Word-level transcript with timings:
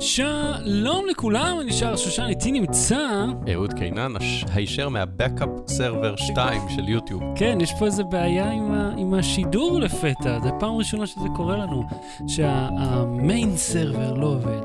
שלום 0.00 1.06
לכולם, 1.10 1.58
אני 1.60 1.72
שר 1.72 1.96
שושן, 1.96 2.26
איתי 2.28 2.52
נמצא... 2.52 3.24
אהוד 3.52 3.72
קינן, 3.72 4.12
הישר 4.54 4.88
מהבקאפ 4.88 5.48
סרבר 5.66 6.16
2 6.16 6.62
של 6.76 6.88
יוטיוב. 6.88 7.22
כן, 7.36 7.58
יש 7.60 7.72
פה 7.78 7.86
איזה 7.86 8.04
בעיה 8.04 8.50
עם, 8.50 8.72
ה, 8.72 8.92
עם 8.96 9.14
השידור 9.14 9.80
לפתע, 9.80 10.38
זו 10.42 10.50
פעם 10.60 10.76
ראשונה 10.76 11.06
שזה 11.06 11.28
קורה 11.36 11.56
לנו, 11.56 11.84
שהמיין 12.28 13.56
סרבר 13.56 14.14
לא 14.14 14.26
עובד. 14.26 14.60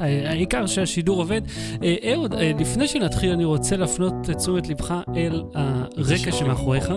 אה, 0.00 0.30
העיקר 0.30 0.66
שהשידור 0.66 1.18
עובד. 1.18 1.40
אה, 1.82 2.12
אהוד, 2.12 2.34
אה, 2.34 2.52
לפני 2.58 2.88
שנתחיל, 2.88 3.32
אני 3.32 3.44
רוצה 3.44 3.76
להפנות 3.76 4.14
את 4.30 4.36
תשומת 4.36 4.68
לבך 4.68 4.94
אל 5.16 5.42
הרקע 5.54 6.32
שמאחוריך. 6.32 6.92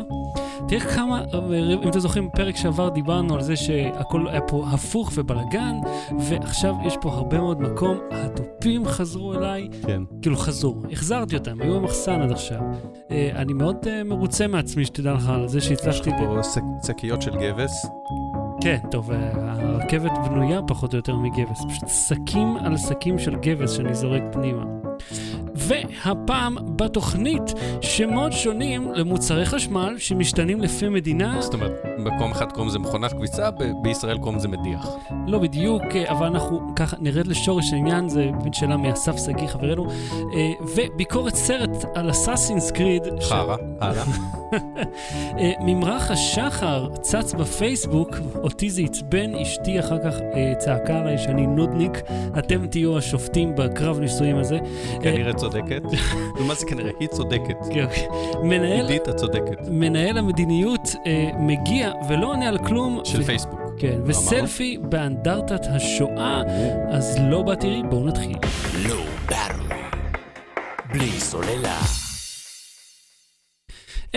תראה 0.68 0.82
כמה, 0.82 1.24
אם 1.84 1.90
אתם 1.90 2.00
זוכרים, 2.00 2.28
בפרק 2.28 2.56
שעבר 2.56 2.90
דיברנו 2.90 3.36
על 3.36 3.42
זה 3.42 3.56
שהכל 3.56 4.28
היה 4.28 4.42
פה 4.42 4.66
הפוך 4.72 5.12
ובלאגן, 5.16 5.76
ועכשיו 6.20 6.76
יש 6.86 6.98
פה 7.02 7.10
הרבה 7.14 7.38
מאוד 7.40 7.62
מקום, 7.62 7.98
התופים 8.12 8.86
חזרו 8.86 9.34
אליי, 9.34 9.70
כן. 9.88 10.02
כאילו 10.22 10.36
חזרו, 10.38 10.76
החזרתי 10.92 11.36
אותם, 11.36 11.62
היו 11.62 11.80
במחסן 11.80 12.22
עד 12.22 12.32
עכשיו. 12.32 12.60
אה, 13.12 13.30
אני 13.36 13.54
מאוד 13.54 13.76
אה, 13.88 14.04
מרוצה 14.04 14.48
מעצמי, 14.48 14.86
שתדע 14.86 15.14
לך, 15.14 15.30
על 15.30 15.48
זה 15.48 15.58
יש 15.58 15.68
שהצלחתי... 15.68 16.10
לך 16.10 16.16
פה 16.18 16.44
שק- 16.44 16.88
שקיות 16.88 17.22
של 17.22 17.32
גבס. 17.36 17.86
כן, 18.62 18.78
טוב, 18.92 19.12
אה, 19.12 19.30
הרכבת 19.36 20.12
בנויה 20.30 20.62
פחות 20.68 20.94
או 20.94 20.98
יותר 20.98 21.16
מגבס, 21.16 21.66
פשוט 21.70 21.90
שקים 22.08 22.58
על 22.58 22.78
שקים 22.78 23.20
של 23.20 23.36
גבס 23.36 23.72
שאני 23.72 23.96
זורק 23.96 24.24
פנימה. 24.32 24.64
והפעם 25.58 26.56
בתוכנית 26.76 27.54
שמות 27.82 28.34
שונים 28.34 28.92
למוצרי 28.94 29.46
חשמל 29.46 29.96
שמשתנים 29.98 30.62
לפי 30.62 30.90
מדינה, 30.90 31.42
זאת 31.42 31.54
אומרת, 31.54 31.72
במקום 31.98 32.32
אחד 32.32 32.52
קוראים 32.52 32.68
לזה 32.68 32.80
מכונת 32.80 33.14
כביסה, 33.14 33.52
ב- 33.52 33.72
בישראל 33.82 34.18
קוראים 34.18 34.38
לזה 34.38 34.48
מדיח. 34.48 34.88
לא 35.28 35.40
בדיוק, 35.40 35.84
אה, 35.96 36.12
אבל 36.12 36.26
אנחנו 36.26 36.62
ככה 36.76 36.98
נרד 37.00 37.28
לשורש 37.28 37.74
העניין, 37.74 38.10
זה 38.10 38.30
באמת 38.40 38.54
שאלה 38.54 38.78
מאסף 38.78 39.18
שגיא 39.26 39.48
חברנו, 39.48 39.88
אה, 39.90 40.52
וביקורת 40.76 41.36
סרט 41.36 41.86
על 41.96 42.12
אסאסינס 42.12 42.72
קריד. 42.72 43.04
חרא, 43.22 43.56
הלאה. 43.82 44.04
אה, 45.40 45.52
ממרח 45.60 46.12
השחר 46.12 46.90
צץ 47.02 47.34
בפייסבוק, 47.34 48.10
אותי 48.36 48.70
זה 48.70 48.82
עצבן, 48.82 49.36
אשתי 49.36 49.80
אחר 49.80 49.98
כך 50.04 50.16
צעקה 50.58 51.00
עליי 51.00 51.18
שאני 51.18 51.48
נודניק, 51.48 52.02
אתם 52.40 52.68
תהיו 52.68 52.98
השופטים 52.98 53.56
בקרב 53.56 54.00
נישואים 54.00 54.38
הזה. 54.38 54.60
כנראה 55.02 55.34
צודקת. 55.52 55.82
מה 56.48 56.54
זה 56.54 56.66
כנראה? 56.66 56.92
היא 57.00 57.08
צודקת. 57.08 57.56
כן, 57.74 57.84
אוקיי. 57.84 58.08
מנהל, 58.44 58.86
עידית, 58.86 59.10
את 59.10 59.16
צודקת. 59.16 59.68
מנהל 59.72 60.18
המדיניות 60.18 60.96
אה, 61.06 61.30
מגיע 61.40 61.92
ולא 62.10 62.28
עונה 62.28 62.48
על 62.48 62.58
כלום. 62.58 63.02
של 63.04 63.22
ו- 63.22 63.24
פייסבוק. 63.24 63.60
כן, 63.80 64.00
וסלפי 64.06 64.78
באנדרטת 64.82 65.66
השואה, 65.70 66.42
אז 66.90 67.18
לא 67.30 67.42
בתראי, 67.42 67.82
בואו 67.90 68.06
נתחיל. 68.08 68.38
לא. 68.90 68.96
בלי 70.92 71.12
סוללה. 71.12 72.07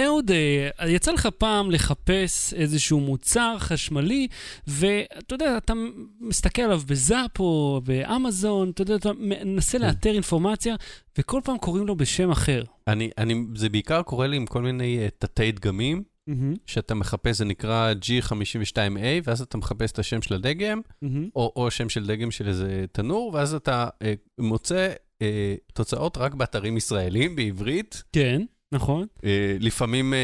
אהוד, 0.05 0.31
אה, 0.31 0.89
יצא 0.89 1.13
לך 1.13 1.29
פעם 1.39 1.71
לחפש 1.71 2.55
איזשהו 2.55 3.01
מוצר 3.01 3.57
חשמלי, 3.59 4.29
ואתה 4.67 5.35
יודע, 5.35 5.57
אתה 5.57 5.73
מסתכל 6.21 6.63
עליו 6.63 6.81
בזאפ 6.87 7.41
או 7.41 7.81
באמזון, 7.85 8.71
אתה 8.71 8.83
יודע, 8.83 8.95
אתה 8.95 9.13
מנסה 9.19 9.79
לאתר 9.79 10.11
אינפורמציה, 10.11 10.77
וכל 11.19 11.41
פעם 11.45 11.59
קוראים 11.59 11.87
לו 11.87 11.97
בשם 11.97 12.31
אחר. 12.31 12.63
אני, 12.87 13.11
אני, 13.19 13.35
זה 13.55 13.69
בעיקר 13.69 14.03
קורה 14.03 14.27
לי 14.27 14.37
עם 14.37 14.47
כל 14.47 14.63
מיני 14.63 14.99
אה, 14.99 15.09
תתי 15.19 15.53
דגמים, 15.53 16.03
מהמם, 16.27 16.55
שאתה 16.67 16.95
מחפש, 16.95 17.37
זה 17.37 17.45
נקרא 17.45 17.93
G52A, 17.93 19.23
ואז 19.25 19.41
אתה 19.41 19.59
מחפש 19.59 19.93
את 19.93 19.99
השם 19.99 20.23
של 20.23 20.35
הדגם, 20.35 20.81
מהמם. 21.03 21.29
או, 21.37 21.53
או 21.57 21.71
שם 21.71 21.89
של 21.89 22.07
דגם 22.07 22.31
של 22.31 22.49
איזה 22.49 22.85
תנור, 22.93 23.31
ואז 23.35 23.55
אתה 23.55 23.89
אה, 24.03 24.15
מוצא 24.39 24.93
אה, 25.23 25.55
תוצאות 25.75 26.17
רק 26.17 26.35
באתרים 26.35 26.77
ישראלים, 26.77 27.37
בעברית. 27.37 28.03
כן, 28.13 28.43
נכון. 28.73 29.07
אה, 29.25 29.57
לפעמים 29.61 30.15
אה, 30.15 30.19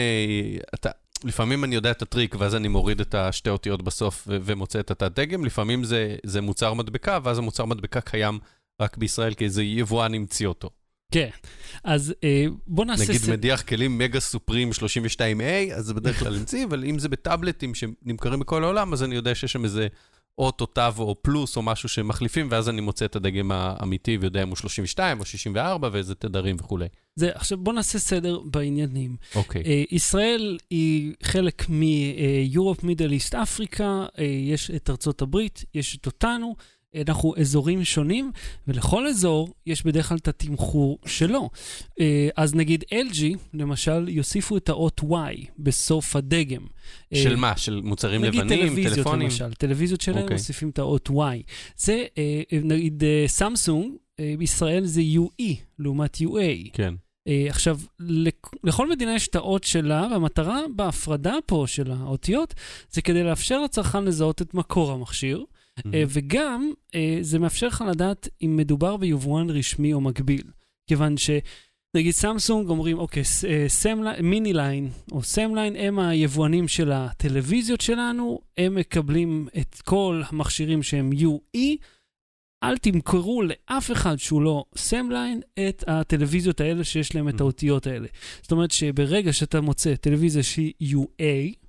אתה... 0.75 0.91
לפעמים 1.25 1.65
אני 1.65 1.75
יודע 1.75 1.91
את 1.91 2.03
הטריק, 2.03 2.35
ואז 2.39 2.55
אני 2.55 2.69
מוריד 2.69 3.01
את 3.01 3.15
השתי 3.15 3.51
אותיות 3.51 3.83
בסוף 3.83 4.25
ו- 4.29 4.37
ומוצא 4.43 4.81
את 4.81 4.91
התת-דגם, 4.91 5.45
לפעמים 5.45 5.85
זה, 5.85 6.17
זה 6.25 6.41
מוצר 6.41 6.75
מדבקה, 6.75 7.19
ואז 7.23 7.39
המוצר 7.39 7.65
מדבקה 7.65 8.01
קיים 8.01 8.39
רק 8.83 8.97
בישראל, 8.97 9.35
כי 9.35 9.45
איזה 9.45 9.63
יבואן 9.63 10.15
המציא 10.15 10.47
אותו. 10.47 10.71
כן. 11.13 11.29
אז 11.85 12.15
אה, 12.25 12.45
בוא 12.67 12.85
נעשה... 12.85 13.03
נגיד 13.05 13.21
ס- 13.21 13.29
מדיח 13.29 13.63
כלים 13.63 13.99
מגה 13.99 14.21
סופרים 14.21 14.71
32A, 14.71 15.75
אז 15.75 15.85
זה 15.85 15.95
בדרך 15.95 16.19
כלל 16.19 16.37
המציא, 16.37 16.65
אבל 16.65 16.85
אם 16.85 16.99
זה 16.99 17.09
בטאבלטים 17.09 17.75
שנמכרים 17.75 18.41
בכל 18.41 18.65
העולם, 18.65 18.93
אז 18.93 19.03
אני 19.03 19.15
יודע 19.15 19.35
שיש 19.35 19.53
שם 19.53 19.65
איזה 19.65 19.87
אות 20.39 20.61
או 20.61 20.67
תו 20.67 20.81
או 20.99 21.23
פלוס 21.23 21.57
או 21.57 21.63
משהו 21.63 21.89
שמחליפים, 21.89 22.49
ואז 22.51 22.69
אני 22.69 22.81
מוצא 22.81 23.05
את 23.05 23.17
הדגם 23.17 23.53
האמיתי 23.53 24.19
ויודע 24.21 24.43
אם 24.43 24.49
הוא 24.49 24.57
32 24.57 25.21
או 25.21 25.25
64 25.25 25.89
ואיזה 25.93 26.15
תדרים 26.15 26.57
וכולי. 26.61 26.87
זה, 27.17 27.31
עכשיו 27.35 27.59
בוא 27.59 27.73
נעשה 27.73 27.99
סדר 27.99 28.41
בעניינים. 28.45 29.17
אוקיי. 29.35 29.63
אה, 29.67 29.83
ישראל 29.91 30.59
היא 30.71 31.15
חלק 31.23 31.67
מיורופ, 31.69 32.85
מידל 32.85 33.13
איסט, 33.13 33.35
אפריקה, 33.35 34.07
יש 34.49 34.71
את 34.71 34.91
ארצות 34.91 35.23
הברית, 35.23 35.65
יש 35.75 35.97
את 35.97 36.07
אותנו, 36.07 36.57
אנחנו 37.09 37.35
אזורים 37.41 37.85
שונים, 37.85 38.33
ולכל 38.69 39.07
אזור 39.07 39.49
יש 39.67 39.83
בדרך 39.87 40.09
כלל 40.09 40.19
את 40.19 40.29
התמחור 40.29 40.99
שלו. 41.07 41.51
אה, 42.01 42.29
אז 42.37 42.55
נגיד 42.55 42.85
LG, 42.91 43.23
למשל, 43.55 44.09
יוסיפו 44.09 44.57
את 44.57 44.69
האות 44.69 45.01
Y 45.01 45.47
בסוף 45.59 46.17
הדגם. 46.17 46.67
אה, 47.13 47.19
של 47.23 47.37
מה? 47.37 47.57
של 47.57 47.81
מוצרים 47.85 48.25
נגיד 48.25 48.41
לבנים, 48.41 48.59
טלוויזיות 48.61 48.95
טלפונים? 48.95 49.23
למשל, 49.29 49.55
טלוויזיות 49.55 50.01
שלהם 50.01 50.23
אוקיי. 50.23 50.37
מוסיפים 50.37 50.69
את 50.71 50.79
האות 50.79 51.09
Y. 51.11 51.13
זה, 51.77 52.05
אה, 52.19 52.43
נגיד 52.63 53.05
אה, 53.05 53.25
סמסונג, 53.27 53.93
אה, 54.21 54.35
בישראל 54.39 54.85
זה 54.85 55.01
UE 55.01 55.55
לעומת 55.79 56.17
UA. 56.17 56.71
כן. 56.73 56.95
אה, 57.29 57.47
עכשיו, 57.49 57.81
לכ- 58.01 58.51
לכל 58.65 58.91
מדינה 58.91 59.15
יש 59.15 59.29
את 59.29 59.37
האות 59.37 59.65
שלה, 59.65 60.09
והמטרה 60.11 60.61
בהפרדה 60.77 61.35
פה 61.47 61.65
של 61.67 61.91
האותיות 61.91 62.55
זה 62.91 63.03
כדי 63.03 63.23
לאפשר 63.23 63.63
לצרכן 63.63 64.05
לזהות 64.05 64.43
את 64.43 64.55
מקור 64.55 64.93
המכשיר, 64.93 65.45
אה, 65.95 66.03
וגם 66.09 66.71
אה, 66.95 67.19
זה 67.21 67.39
מאפשר 67.39 67.67
לך 67.67 67.85
לדעת 67.91 68.29
אם 68.43 68.57
מדובר 68.57 68.97
ביבואן 68.97 69.51
רשמי 69.51 69.93
או 69.93 70.01
מקביל. 70.01 70.43
כיוון 70.87 71.17
ש... 71.17 71.31
נגיד 71.97 72.13
סמסונג 72.13 72.69
אומרים, 72.69 72.99
אוקיי, 72.99 73.25
ס- 73.25 73.45
אה, 73.45 73.67
מיני 74.23 74.53
line 74.53 74.89
או 75.13 75.23
סאמליין 75.23 75.77
הם 75.77 75.99
היבואנים 75.99 76.69
של 76.69 76.93
הטלוויזיות 76.93 77.81
שלנו, 77.81 78.41
הם 78.59 78.75
מקבלים 78.75 79.49
את 79.59 79.75
כל 79.85 80.23
המכשירים 80.29 80.83
שהם 80.83 81.11
UE. 81.13 81.59
אל 82.65 82.77
תמכרו 82.79 83.43
לאף 83.43 83.93
אחד 83.93 84.17
שהוא 84.19 84.43
לא 84.43 84.65
סאמליין 84.77 85.41
את 85.69 85.85
הטלוויזיות 85.87 86.61
האלה 86.61 86.85
שיש 86.85 87.15
להם 87.15 87.29
את 87.29 87.35
Mm. 87.35 87.43
האותיות 87.43 87.87
האלה. 87.87 88.07
זאת 88.43 88.53
אומרת 88.53 88.71
שברגע 88.71 89.33
שאתה 89.33 89.61
מוצא 89.61 89.95
טלוויזיה 89.95 90.43
שהיא 90.43 90.73
UA 90.83 91.23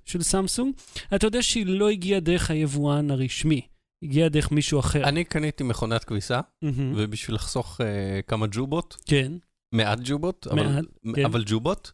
של 0.04 0.22
סמסונג, 0.22 0.74
אתה 1.14 1.26
יודע 1.26 1.42
שהיא 1.42 1.66
לא 1.66 1.88
הגיעה 1.88 2.20
דרך 2.20 2.50
היבואן 2.50 3.10
הרשמי, 3.10 3.60
הגיעה 4.02 4.28
דרך 4.28 4.52
מישהו 4.52 4.80
אחר. 4.80 5.04
אני 5.04 5.24
קניתי 5.24 5.64
מכונת 5.64 6.04
כביסה, 6.04 6.40
מהמם. 6.62 6.94
ובשביל 6.96 7.34
לחסוך 7.34 7.80
אה, 7.80 8.20
כמה 8.22 8.46
ג'ובות, 8.50 8.96
כן, 9.06 9.32
מעט 9.72 9.98
ג'ובות, 10.04 10.46
אבל, 10.50 10.66
מעט, 10.66 10.84
כן. 11.14 11.24
אבל 11.24 11.44
ג'ובות, 11.46 11.92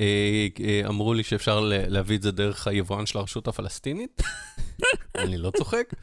אה, 0.00 0.46
אה, 0.60 0.82
אמרו 0.86 1.14
לי 1.14 1.22
שאפשר 1.22 1.60
להביא 1.70 2.16
את 2.16 2.22
זה 2.22 2.30
דרך 2.30 2.66
היבואן 2.66 3.06
של 3.06 3.18
הרשות 3.18 3.48
הפלסטינית, 3.48 4.22
אני 5.22 5.36
לא 5.36 5.50
צוחק. 5.56 5.94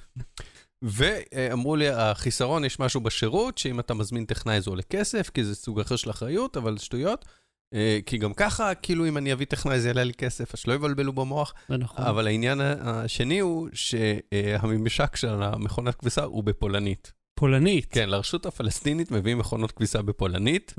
ואמרו 0.82 1.76
לי, 1.76 1.90
החיסרון, 1.90 2.66
יש 2.66 2.80
משהו 2.80 3.02
בשירות, 3.02 3.58
שאם 3.58 3.80
אתה 3.80 3.94
מזמין 3.94 4.26
טכנאי 4.26 4.62
זה 4.62 4.70
עולה 4.70 4.84
כסף, 4.84 5.30
כי 5.30 5.44
זה 5.44 5.56
סוג 5.56 5.80
אחר 5.80 5.96
של 5.96 6.10
אחריות, 6.10 6.58
אבל 6.58 6.78
שטויות. 6.78 7.26
אה, 7.74 8.00
כי 8.06 8.18
גם 8.18 8.34
ככה, 8.34 8.76
כאילו 8.76 9.08
אם 9.08 9.18
אני 9.18 9.34
אביא 9.34 9.46
טכנאי 9.46 9.80
זה 9.80 9.88
יעלה 9.88 10.04
לי 10.04 10.14
כסף, 10.14 10.54
אז 10.54 10.60
שלא 10.60 10.74
יבלבלו 10.74 11.14
במוח. 11.14 11.54
זה 11.70 11.78
נכון. 11.78 12.06
אבל 12.06 12.28
העניין 12.28 12.62
השני 12.62 13.40
הוא 13.40 13.70
שהממשק 13.74 15.16
של 15.16 15.44
המכונת 15.44 15.96
כביסה 15.96 16.24
הוא 16.24 16.44
בפולנית. 16.44 17.12
פולנית. 17.36 17.88
כן, 17.92 18.10
לרשות 18.10 18.46
הפלסטינית 18.46 19.12
מביאים 19.12 19.38
מכונות 19.38 19.72
כביסה 19.72 20.02
בפולנית, 20.02 20.74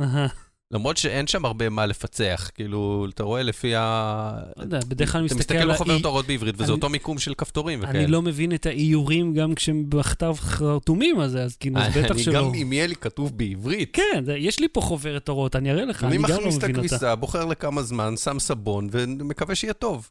למרות 0.72 0.96
שאין 0.96 1.26
שם 1.26 1.44
הרבה 1.44 1.68
מה 1.68 1.86
לפצח. 1.86 2.50
כאילו, 2.54 3.06
אתה 3.14 3.22
רואה 3.22 3.42
לפי 3.42 3.74
ה... 3.76 4.32
לא 4.56 4.62
יודע, 4.62 4.78
בדרך 4.88 5.12
כלל 5.12 5.18
אני 5.18 5.26
אתה 5.26 5.34
מסתכל 5.34 5.54
מסתכל 5.54 5.68
על 5.70 5.74
בחוברת 5.74 5.96
האי... 5.96 6.04
הוראות 6.04 6.26
בעברית, 6.26 6.54
וזה 6.54 6.64
אני- 6.64 6.72
אותו 6.72 6.88
מיקום 6.88 7.18
של 7.18 7.34
כפתורים 7.34 7.78
וכאלה. 7.82 7.98
אני 7.98 8.06
לא 8.06 8.22
מבין 8.22 8.54
את 8.54 8.66
האיורים 8.66 9.34
גם 9.34 9.54
כשהם 9.54 9.84
בכתב 9.88 10.34
חרטומים 10.38 11.20
הזה, 11.20 11.42
אז 11.42 11.56
כאילו, 11.56 11.78
אז 11.78 11.96
בטח 11.96 12.10
אני 12.10 12.22
שלא. 12.22 12.34
גם, 12.48 12.54
אם 12.54 12.72
יהיה 12.72 12.86
לי 12.86 12.96
כתוב 12.96 13.38
בעברית. 13.38 13.90
כן, 13.92 14.22
זה- 14.26 14.36
יש 14.36 14.60
לי 14.60 14.68
פה 14.72 14.80
חוברת 14.80 15.28
הוראות, 15.28 15.56
אני 15.56 15.70
אראה 15.70 15.84
לך, 15.84 16.04
אני 16.04 16.16
אני 16.16 16.22
גם 16.22 16.28
לא 16.30 16.36
מכניס 16.38 16.56
את 16.58 16.62
מבין 16.64 16.76
אותה. 16.76 16.86
הכביסה, 16.86 17.14
בוחר 17.14 17.44
לכמה 17.44 17.82
זמן, 17.82 18.14
שם 18.16 18.38
סבון, 18.38 18.88
ומקווה 18.92 19.54
שיהיה 19.54 19.72
טוב. 19.74 20.08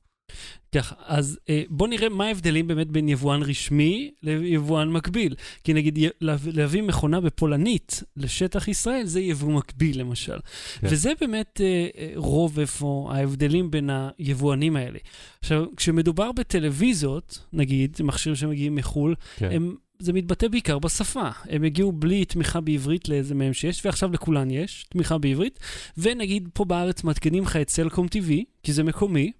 ככה, 0.75 0.95
אז 1.05 1.39
אה, 1.49 1.63
בוא 1.69 1.87
נראה 1.87 2.09
מה 2.09 2.25
ההבדלים 2.25 2.67
באמת 2.67 2.87
בין 2.87 3.09
יבואן 3.09 3.43
רשמי 3.43 4.11
ליבואן 4.23 4.89
מקביל. 4.89 5.35
כי 5.63 5.73
נגיד 5.73 5.99
להביא 6.21 6.81
מכונה 6.81 7.21
בפולנית 7.21 8.03
לשטח 8.17 8.67
ישראל, 8.67 9.05
זה 9.05 9.19
יבוא 9.19 9.53
מקביל 9.53 9.99
למשל. 9.99 10.37
כן. 10.79 10.87
וזה 10.89 11.11
באמת 11.21 11.61
אה, 11.63 11.87
אה, 11.97 12.11
רוב 12.15 12.59
איפה 12.59 13.09
ההבדלים 13.13 13.71
בין 13.71 13.89
היבואנים 14.17 14.75
האלה. 14.75 14.99
עכשיו, 15.39 15.65
כשמדובר 15.77 16.31
בטלוויזיות, 16.31 17.39
נגיד, 17.53 17.97
מכשירים 18.03 18.35
שמגיעים 18.35 18.75
מחו"ל, 18.75 19.15
כן. 19.37 19.51
הם 19.51 19.75
זה 20.01 20.13
מתבטא 20.13 20.47
בעיקר 20.47 20.79
בשפה. 20.79 21.29
הם 21.49 21.63
הגיעו 21.63 21.91
בלי 21.91 22.25
תמיכה 22.25 22.61
בעברית 22.61 23.09
לאיזה 23.09 23.35
מהם 23.35 23.53
שיש, 23.53 23.85
ועכשיו 23.85 24.11
לכולן 24.11 24.51
יש 24.51 24.85
תמיכה 24.89 25.17
בעברית. 25.17 25.59
ונגיד 25.97 26.49
פה 26.53 26.65
בארץ 26.65 27.03
מתקינים 27.03 27.43
לך 27.43 27.55
את 27.55 27.69
סלקום 27.69 28.07
TV, 28.07 28.31
כי 28.63 28.73
זה 28.73 28.83
מקומי, 28.83 29.31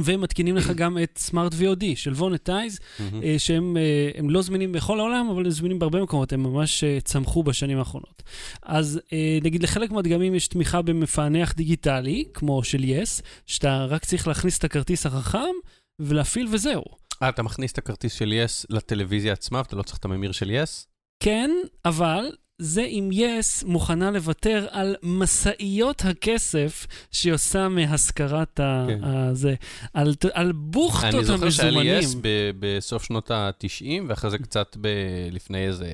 ומתקינים 0.00 0.56
לך 0.56 0.70
גם 0.70 0.98
את 1.02 1.18
סמארט 1.18 1.52
VOD 1.52 1.84
של 1.94 2.12
וונטייז. 2.12 2.78
אה, 3.00 3.34
שהם 3.38 3.76
אה, 3.76 4.20
לא 4.28 4.42
זמינים 4.42 4.72
בכל 4.72 5.00
העולם, 5.00 5.28
אבל 5.30 5.44
הם 5.44 5.50
זמינים 5.50 5.78
בהרבה 5.78 6.02
מקומות, 6.02 6.32
הם 6.32 6.42
ממש 6.42 6.84
אה, 6.84 6.98
צמחו 7.04 7.42
בשנים 7.42 7.78
האחרונות. 7.78 8.22
אז 8.62 9.00
נגיד 9.42 9.62
לחלק 9.62 9.90
מהדגמים 9.90 10.34
יש 10.34 10.48
תמיכה 10.48 10.82
במפענח 10.82 11.52
דיגיטלי, 11.52 12.24
כמו 12.34 12.64
של 12.64 12.84
יס, 12.84 13.22
שאתה 13.46 13.84
רק 13.84 14.04
צריך 14.04 14.28
להכניס 14.28 14.58
את 14.58 14.64
הכרטיס 14.64 15.06
החכם 15.06 15.54
ולהפעיל 15.98 16.48
וזהו. 16.50 16.82
אה, 17.22 17.28
אתה 17.28 17.42
מכניס 17.42 17.72
את 17.72 17.78
הכרטיס 17.78 18.12
של 18.12 18.32
יס 18.32 18.66
לטלוויזיה 18.70 19.32
עצמה, 19.32 19.58
ואתה 19.58 19.76
לא 19.76 19.82
צריך 19.82 19.98
את 19.98 20.04
הממיר 20.04 20.32
של 20.32 20.50
יס? 20.50 20.86
כן, 21.22 21.50
אבל 21.84 22.24
זה 22.60 22.82
אם 22.82 23.10
יס 23.12 23.64
מוכנה 23.64 24.10
לוותר 24.10 24.66
על 24.70 24.96
משאיות 25.02 26.04
הכסף 26.04 26.86
שהיא 27.10 27.32
עושה 27.32 27.68
מהשכרת 27.68 28.60
ה... 28.60 28.86
כן. 28.88 29.04
הזה, 29.04 29.54
על, 29.94 30.14
על 30.32 30.52
בוכטות 30.52 31.14
אני 31.14 31.24
זוכר 31.24 31.50
שהיה 31.50 31.70
לי 31.70 31.88
יס 31.88 32.04
המזומנים. 32.04 32.22
ב- 32.22 32.50
בסוף 32.60 33.04
שנות 33.04 33.30
ה-90, 33.30 33.84
ואחרי 34.08 34.30
זה 34.30 34.38
קצת 34.38 34.76
ב- 34.80 35.28
לפני 35.32 35.66
איזה 35.66 35.88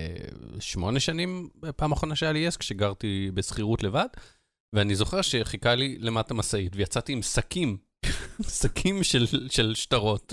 שמונה 0.61 1.01
שנים, 1.01 1.49
פעם 1.77 1.93
אחרונה 1.93 2.17
שהיה 2.17 2.33
לי 2.33 2.39
יס, 2.39 2.57
כשגרתי 2.57 3.31
בשכירות 3.35 3.83
לבד, 3.83 4.07
ואני 4.73 4.95
זוכר 4.95 5.23
שחיכה 5.23 5.75
לי 5.75 5.99
למטה 6.01 6.35
משאית, 6.35 6.77
ויצאתי 6.77 7.13
עם 7.13 7.23
שקים, 7.23 7.77
שקים 8.61 9.03
של, 9.03 9.27
של 9.51 9.75
שטרות, 9.75 10.33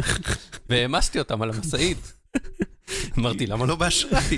והעמסתי 0.69 1.19
אותם 1.19 1.41
על 1.41 1.49
המשאית. 1.49 2.13
אמרתי, 3.19 3.47
למה 3.47 3.65
לא 3.65 3.75
באשראי? 3.75 4.37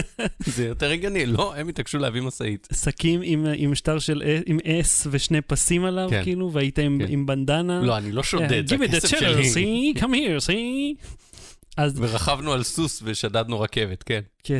זה 0.54 0.66
יותר 0.66 0.90
הגיוני. 0.90 1.26
לא, 1.26 1.54
הם 1.56 1.68
התעקשו 1.68 1.98
להביא 1.98 2.22
משאית. 2.22 2.68
שקים 2.84 3.20
עם, 3.24 3.74
שטר 3.74 3.98
של, 3.98 4.22
עם 4.46 4.58
אס 4.66 5.06
ושני 5.10 5.40
פסים 5.40 5.84
עליו, 5.84 6.08
כן. 6.10 6.22
כאילו, 6.22 6.52
והיית 6.52 6.78
עם, 6.78 6.98
כן. 6.98 7.12
עם 7.12 7.26
בנדנה. 7.26 7.80
לא, 7.80 7.96
אני 7.96 8.12
לא 8.12 8.22
שודד, 8.22 8.68
זה 8.68 8.76
Give 8.76 8.78
me 8.78 8.82
the 8.82 8.96
הכסף 8.96 9.18
שלי. 9.18 9.52
see, 9.94 9.98
come 9.98 10.02
here, 10.02 10.46
see. 10.46 11.80
ורכבנו 11.96 12.52
על 12.52 12.62
סוס 12.62 13.02
ושדדנו 13.04 13.60
רכבת, 13.60 14.02
כן. 14.02 14.20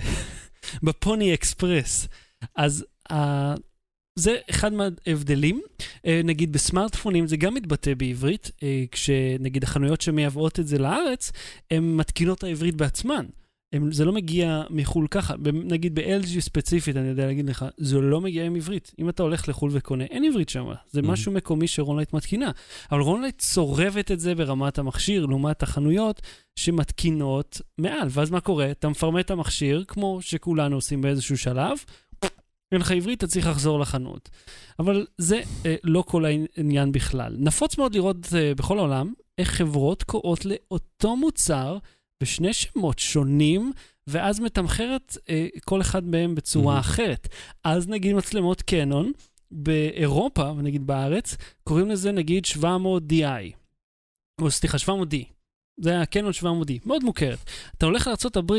בפוני 0.82 1.34
אקספרס. 1.34 2.08
אז 2.56 2.84
uh, 3.12 3.14
זה 4.18 4.36
אחד 4.50 4.72
מההבדלים. 4.72 5.60
אה, 5.80 6.08
נגיד 6.24 6.52
בסמארטפונים 6.52 7.26
זה 7.26 7.36
גם 7.36 7.54
מתבטא 7.54 7.94
בעברית, 7.94 8.50
אה, 8.56 8.60
כשנגיד 8.92 9.62
החנויות 9.62 10.00
שמייבאות 10.00 10.60
את 10.60 10.66
זה 10.66 10.78
לארץ, 10.78 11.32
הן 11.70 11.96
מתקינות 11.96 12.38
את 12.38 12.44
העברית 12.44 12.74
בעצמן. 12.74 13.26
הם, 13.72 13.92
זה 13.92 14.04
לא 14.04 14.12
מגיע 14.12 14.62
מחו"ל 14.70 15.06
ככה. 15.10 15.34
נגיד 15.52 15.94
ב-LG 15.94 16.40
ספציפית, 16.40 16.96
אני 16.96 17.08
יודע 17.08 17.26
להגיד 17.26 17.46
לך, 17.46 17.64
זה 17.76 18.00
לא 18.00 18.20
מגיע 18.20 18.44
עם 18.44 18.56
עברית. 18.56 18.92
אם 18.98 19.08
אתה 19.08 19.22
הולך 19.22 19.48
לחו"ל 19.48 19.70
וקונה, 19.72 20.04
אין 20.04 20.24
עברית 20.24 20.48
שם. 20.48 20.66
זה 20.90 21.00
Mhm. 21.00 21.06
משהו 21.06 21.32
מקומי 21.32 21.68
שרונלייט 21.68 22.12
מתקינה. 22.12 22.50
אבל 22.92 23.00
רונלייט 23.00 23.38
צורבת 23.38 24.10
את 24.10 24.20
זה 24.20 24.34
ברמת 24.34 24.78
המכשיר, 24.78 25.26
לעומת 25.26 25.62
החנויות 25.62 26.22
שמתקינות 26.56 27.60
מעל. 27.78 28.08
ואז 28.10 28.30
מה 28.30 28.40
קורה? 28.40 28.70
אתה 28.70 28.88
מפרמט 28.88 29.24
את 29.24 29.30
המכשיר, 29.30 29.84
כמו 29.88 30.18
שכולנו 30.22 30.76
עושים 30.76 31.00
באיזשהו 31.00 31.38
שלב, 31.38 31.78
אין 32.72 32.80
לך 32.80 32.90
עברית, 32.90 33.18
אתה 33.18 33.26
צריך 33.26 33.46
לחזור 33.46 33.80
לחנות. 33.80 34.28
אבל 34.78 35.06
זה 35.18 35.40
אה, 35.66 35.76
לא 35.84 36.02
כל 36.06 36.24
העניין 36.24 36.92
בכלל. 36.92 37.36
נפוץ 37.38 37.78
מאוד 37.78 37.94
לראות 37.94 38.16
אה, 38.36 38.54
בכל 38.54 38.78
העולם 38.78 39.12
איך 39.38 39.50
חברות 39.50 40.02
קוראות 40.02 40.44
לאותו 40.44 41.16
מוצר 41.16 41.78
בשני 42.22 42.52
שמות 42.52 42.98
שונים, 42.98 43.72
ואז 44.06 44.40
מתמחרת 44.40 45.16
אה, 45.28 45.46
כל 45.64 45.80
אחד 45.80 46.04
מהם 46.04 46.34
בצורה 46.34 46.76
Mhm. 46.76 46.80
אחרת. 46.80 47.28
אז 47.64 47.88
נגיד 47.88 48.16
מצלמות 48.16 48.62
קנון, 48.62 49.12
באירופה, 49.50 50.50
ונגיד 50.56 50.86
בארץ, 50.86 51.36
קוראים 51.64 51.90
לזה 51.90 52.12
נגיד 52.12 52.44
700DI. 52.44 53.52
או 54.40 54.50
סליחה, 54.50 54.78
700D. 54.78 55.33
זה 55.76 56.00
הקנון 56.00 56.32
700D, 56.40 56.72
מאוד 56.84 57.04
מוכרת. 57.04 57.38
אתה 57.78 57.86
הולך 57.86 58.06
לארה"ב, 58.06 58.52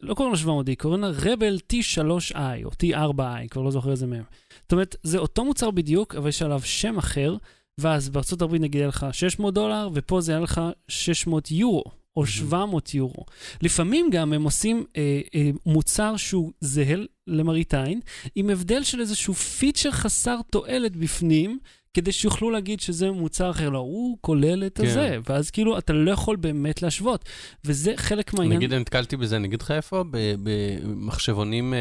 לא 0.00 0.14
קוראים 0.14 0.34
לה 0.34 0.40
700D, 0.40 0.76
קוראים 0.78 1.00
לה 1.00 1.10
רבל 1.22 1.58
T3i 1.72 2.64
או 2.64 2.70
T4i, 2.70 3.48
כבר 3.50 3.62
לא 3.62 3.70
זוכר 3.70 3.90
איזה 3.90 4.06
מהם. 4.06 4.24
זאת 4.62 4.72
אומרת, 4.72 4.96
זה 5.02 5.18
אותו 5.18 5.44
מוצר 5.44 5.70
בדיוק, 5.70 6.14
אבל 6.14 6.28
יש 6.28 6.42
עליו 6.42 6.60
שם 6.64 6.98
אחר, 6.98 7.36
ואז 7.80 8.08
בארצות 8.08 8.42
הברית 8.42 8.62
נגיד 8.62 8.80
היה 8.80 8.88
לך 8.88 9.06
600 9.12 9.54
דולר, 9.54 9.88
ופה 9.94 10.20
זה 10.20 10.32
היה 10.32 10.40
לך 10.40 10.60
600 10.88 11.50
יורו, 11.50 11.84
או 12.16 12.26
700 12.26 12.94
יורו. 12.94 13.24
לפעמים 13.62 14.10
גם 14.12 14.32
הם 14.32 14.42
עושים 14.42 14.84
אה, 14.96 15.20
אה, 15.34 15.50
מוצר 15.66 16.16
שהוא 16.16 16.52
זהה 16.60 16.96
למראית 17.26 17.74
עין, 17.74 18.00
עם 18.34 18.50
הבדל 18.50 18.82
של 18.82 19.00
איזשהו 19.00 19.34
פיצ'ר 19.34 19.90
חסר 19.90 20.40
תועלת 20.50 20.96
בפנים, 20.96 21.58
כדי 21.94 22.12
שיוכלו 22.12 22.50
להגיד 22.50 22.80
שזה 22.80 23.10
מוצר 23.10 23.50
אחר. 23.50 23.68
לא, 23.68 23.78
הוא 23.78 24.18
כולל 24.20 24.66
את 24.66 24.78
כן. 24.78 24.86
הזה, 24.86 25.18
ואז 25.28 25.50
כאילו 25.50 25.78
אתה 25.78 25.92
לא 25.92 26.10
יכול 26.10 26.36
באמת 26.36 26.82
להשוות. 26.82 27.24
וזה 27.64 27.92
חלק 27.96 28.34
מהעניין. 28.34 28.56
נגיד, 28.56 28.72
אני 28.72 28.80
נתקלתי 28.80 29.16
בזה, 29.16 29.36
אני 29.36 29.48
אגיד 29.48 29.62
לך 29.62 29.70
איפה? 29.70 30.04
במחשבונים, 30.12 31.74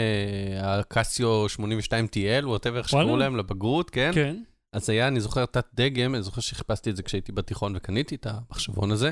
הקסיו 0.62 1.50
82 1.50 2.06
TL, 2.06 2.46
ווטאבר, 2.46 2.78
איך 2.78 2.90
שקראו. 2.90 3.18
להם, 3.18 3.36
לבגרות, 3.36 3.90
כן? 3.90 4.12
כן. 4.14 4.36
אז 4.74 4.90
היה, 4.90 5.08
אני 5.08 5.20
זוכר 5.22 5.46
תת 5.46 5.66
דגם, 5.74 6.16
אני 6.16 6.24
זוכר 6.24 6.42
שחיפשתי 6.42 6.90
את 6.90 6.96
זה 6.96 7.04
כשהייתי 7.04 7.32
בתיכון 7.32 7.76
וקניתי 7.76 8.16
את 8.16 8.28
המחשבון 8.30 8.92
הזה. 8.92 9.12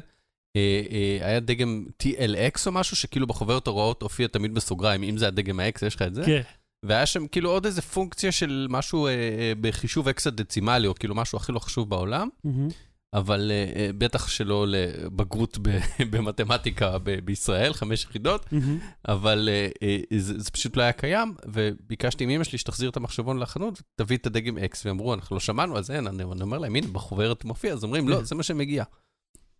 אה, 0.55 0.81
אה, 0.91 1.27
היה 1.27 1.39
דגם 1.39 1.85
TLX 2.03 2.63
או 2.65 2.71
משהו, 2.71 2.95
שכאילו 2.95 3.27
בחוברת 3.27 3.67
הוראות 3.67 4.01
הופיע 4.01 4.27
תמיד 4.27 4.53
בסוגריים, 4.53 5.03
אם 5.03 5.17
זה 5.17 5.27
הדגם 5.27 5.59
ה-X, 5.59 5.85
יש 5.85 5.95
לך 5.95 6.01
את 6.01 6.15
זה? 6.15 6.23
כן. 6.25 6.41
והיה 6.88 7.06
שם 7.06 7.28
כאילו 7.28 7.50
עוד 7.50 7.66
איזה 7.66 7.81
פונקציה 7.81 8.31
של 8.31 8.68
משהו 8.69 9.07
אה, 9.07 9.12
אה, 9.12 9.54
בחישוב 9.62 10.07
אקסדצימלי, 10.07 10.88
או 10.88 10.95
כאילו 10.95 11.16
משהו 11.16 11.38
הכי 11.38 11.51
לא 11.51 11.60
חשוב 11.60 11.89
בעולם, 11.89 12.30
מהמם. 12.44 12.68
אבל 13.13 13.51
אה, 13.51 13.80
אה, 13.80 13.89
בטח 13.98 14.28
שלא 14.28 14.66
לבגרות 14.68 15.57
ב- 15.62 15.80
במתמטיקה 16.12 16.98
ב- 17.04 17.19
בישראל, 17.25 17.74
חמש 17.74 18.04
יחידות, 18.04 18.51
מהמם. 18.51 18.80
אבל 19.07 19.50
אה, 19.51 19.68
אה, 19.84 20.19
זה, 20.19 20.39
זה 20.39 20.51
פשוט 20.51 20.78
לא 20.78 20.81
היה 20.81 20.92
קיים, 20.92 21.34
וביקשתי 21.45 22.25
מאמא 22.25 22.44
שלי 22.44 22.57
שתחזיר 22.57 22.90
את 22.90 22.98
המחשבון 22.98 23.40
לחנות, 23.40 23.81
תביא 23.95 24.18
את 24.18 24.25
הדגם 24.25 24.57
X, 24.57 24.78
ואמרו, 24.86 25.13
אנחנו 25.13 25.36
לא 25.36 25.40
שמענו, 25.40 25.78
אז 25.78 25.92
אין, 25.92 26.07
אני, 26.07 26.24
אני 26.31 26.42
אומר 26.42 26.57
להם, 26.57 26.75
הנה, 26.75 26.88
בחוברת 26.88 27.45
מופיע, 27.45 27.74
אז 27.74 27.83
אומרים, 27.83 28.10
לא, 28.10 28.24
זה 28.24 28.36
מה 28.36 28.44
שמגיע. 28.44 28.83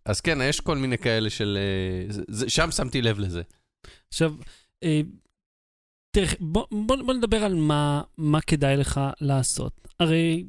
אז 0.04 0.20
כן, 0.20 0.38
יש 0.42 0.60
כל 0.60 0.76
מיני 0.76 0.98
כאלה 0.98 1.30
של... 1.30 1.58
אה, 1.60 2.12
זה, 2.12 2.22
זה, 2.28 2.50
שם 2.50 2.70
שמתי 2.70 3.02
לב 3.02 3.18
לזה. 3.18 3.42
עכשיו, 4.08 4.34
אה, 4.82 5.00
תראה, 6.10 6.32
בוא, 6.40 6.64
בוא, 6.70 6.96
בוא 7.06 7.14
נדבר 7.14 7.36
על 7.44 7.54
מה, 7.54 8.02
מה 8.18 8.40
כדאי 8.40 8.76
לך 8.76 9.00
לעשות. 9.20 9.88
הרי 10.00 10.44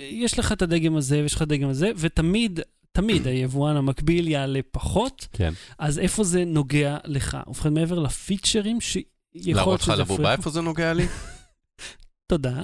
אה, 0.00 0.06
יש 0.10 0.38
לך 0.38 0.52
את 0.52 0.62
הדגם 0.62 0.96
הזה 0.96 1.22
ויש 1.22 1.34
לך 1.34 1.42
את 1.42 1.52
הדגם 1.52 1.68
הזה, 1.68 1.90
ותמיד, 1.96 2.60
תמיד 2.92 3.26
היבואן 3.26 3.76
המקביל 3.76 4.28
יעלה 4.28 4.60
פחות, 4.70 5.26
כן. 5.32 5.52
אז 5.78 5.98
איפה 5.98 6.24
זה 6.24 6.44
נוגע 6.44 6.96
לך? 7.04 7.38
ובכן, 7.46 7.74
מעבר 7.74 7.98
לפיצ'רים 7.98 8.80
שיכול 8.80 9.04
להראות 9.54 9.68
להיות 9.68 9.80
לך 9.80 9.84
שזה 9.86 10.02
לבובה 10.02 10.22
יפריע- 10.22 10.32
איפה 10.36 10.50
זה 10.50 10.60
נוגע 10.60 10.92
לי? 10.92 11.06
תודה. 12.32 12.62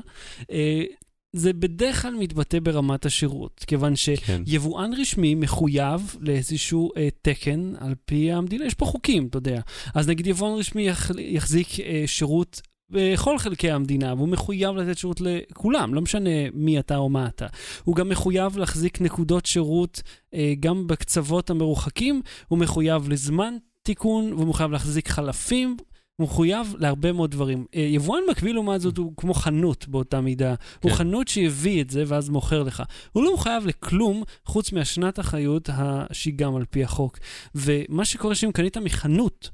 אה, 1.35 1.41
זה 1.41 1.53
בדרך 1.53 2.03
כלל 2.03 2.15
מתבטא 2.15 2.59
ברמת 2.61 3.07
השירות, 3.07 3.65
כיוון. 3.67 3.93
כן. 4.25 4.43
יבואן 4.47 4.91
רשמי 5.01 5.35
מחויב 5.35 6.17
לאיזשהו 6.21 6.91
אה, 6.97 7.09
תקן 7.23 7.73
על 7.79 7.95
פי 8.05 8.33
המדינה, 8.33 8.67
יש 8.67 8.75
פה 8.75 8.87
חוקים, 8.87 9.27
אתה 9.27 9.39
יודע. 9.39 9.61
אז 9.95 10.09
נגיד 10.09 10.27
יבואן 10.27 10.59
רשמי 10.59 10.83
יח, 10.83 11.11
יחזיק 11.19 11.81
אה, 11.81 12.03
שירות 12.07 12.61
בכל 12.91 13.39
חלקי 13.39 13.71
המדינה, 13.71 14.15
והוא 14.15 14.29
מחויב 14.29 14.77
לתת 14.77 14.99
שירות 14.99 15.21
לכולם, 15.21 15.95
לא 15.95 16.01
משנה 16.01 16.31
מי 16.55 16.79
אתה 16.79 16.97
או 16.97 17.09
מה 17.09 17.27
אתה. 17.27 17.47
הוא 17.85 17.97
גם 17.97 18.09
מחויב 18.09 18.59
להחזיק 18.59 19.01
נקודות 19.01 19.47
שירות 19.47 20.03
אה, 20.35 20.55
גם 20.61 20.87
בקצוות 20.87 21.51
המרוחקים, 21.51 22.23
הוא 22.49 22.59
מחויב 22.59 23.09
לזמן 23.09 23.55
תיקון, 23.83 24.33
והוא 24.33 24.47
מחויב 24.47 24.71
להחזיק 24.71 25.09
חלפים. 25.09 25.77
הוא 26.19 26.25
מחויב 26.29 26.75
להרבה 26.79 27.13
מאוד 27.13 27.31
דברים. 27.31 27.67
אה, 27.75 27.81
יבואן 27.81 28.21
מקביל 28.31 28.55
לעומת 28.55 28.81
זאת 28.81 28.99
הוא 28.99 29.13
כמו 29.17 29.35
חנות 29.35 29.89
באותה 29.89 30.21
מידה. 30.21 30.55
הוא 30.83 30.91
כן. 30.91 30.97
חנות 30.97 31.29
שהביא 31.29 31.83
את 31.83 31.91
זה 31.91 32.05
ואז 32.07 32.29
מוכר 32.29 32.63
לך. 32.63 32.83
הוא 33.13 33.25
לא 33.25 33.35
מחויב 33.35 33.67
לכלום 33.67 34.23
חוץ 34.45 34.73
מהשנת 34.73 35.21
אחריות 35.21 35.69
ה- 35.71 36.05
שהיא 36.13 36.35
גם 36.37 36.57
על 36.57 36.65
פי 36.71 36.85
החוק. 36.85 37.19
ומה 37.55 38.05
שקורה 38.05 38.35
שאם 38.35 38.53
קנית 38.53 38.77
מחנות, 38.77 39.51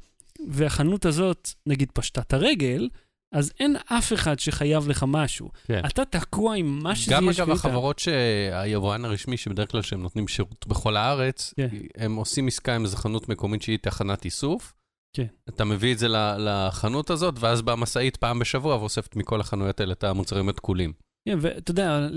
והחנות 0.49 1.07
הזאת, 1.07 1.51
נגיד, 1.67 1.91
פשטה 1.95 2.21
את 2.21 2.33
הרגל, 2.33 2.89
אז 3.33 3.53
אין 3.61 3.77
אף 3.87 4.13
אחד 4.13 4.39
שחייב 4.39 4.89
לך 4.89 5.05
משהו. 5.09 5.51
כן. 5.67 5.83
אתה 5.87 6.05
תקוע 6.05 6.55
עם 6.57 6.79
מה 6.83 6.97
שזה 6.97 7.13
גם 7.15 7.29
יש 7.31 7.41
אגב 7.41 7.49
ואיתה. 7.49 7.69
החברות 7.69 7.99
שהיבואן 7.99 9.05
הרשמי, 9.05 9.37
שבדרך 9.37 9.71
כלל 9.71 9.83
שהם 9.83 10.03
נותנים 10.03 10.29
שירות 10.29 10.67
בכל 10.69 10.97
הארץ, 10.97 11.55
כן. 11.57 11.69
הם 11.97 12.15
עושים 12.17 12.47
עסקה 12.49 12.75
עם 12.75 12.85
איזו 12.85 12.97
חנות 12.97 13.29
מקומית 13.29 13.63
שהיא 13.63 13.79
תחנת 13.83 14.25
איסוף. 14.25 14.73
כן. 15.15 15.27
אתה 15.49 15.65
מביא 15.65 15.93
את 15.93 15.99
זה 15.99 16.07
לחנות 16.39 17.11
הזאת, 17.11 17.35
ואז 17.39 17.63
באה 17.63 17.77
משאית 17.77 18.17
פעם 18.17 18.39
בשבוע 18.39 18.77
ואוספת 18.77 19.17
מכל 19.17 19.41
החנויות 19.41 19.81
האלה 19.81 19.93
את 19.93 20.05
המוצרים 20.05 20.49
התקולים. 20.49 20.93
כן, 21.29 21.39
ואתה 21.41 21.71
יודע. 21.71 22.09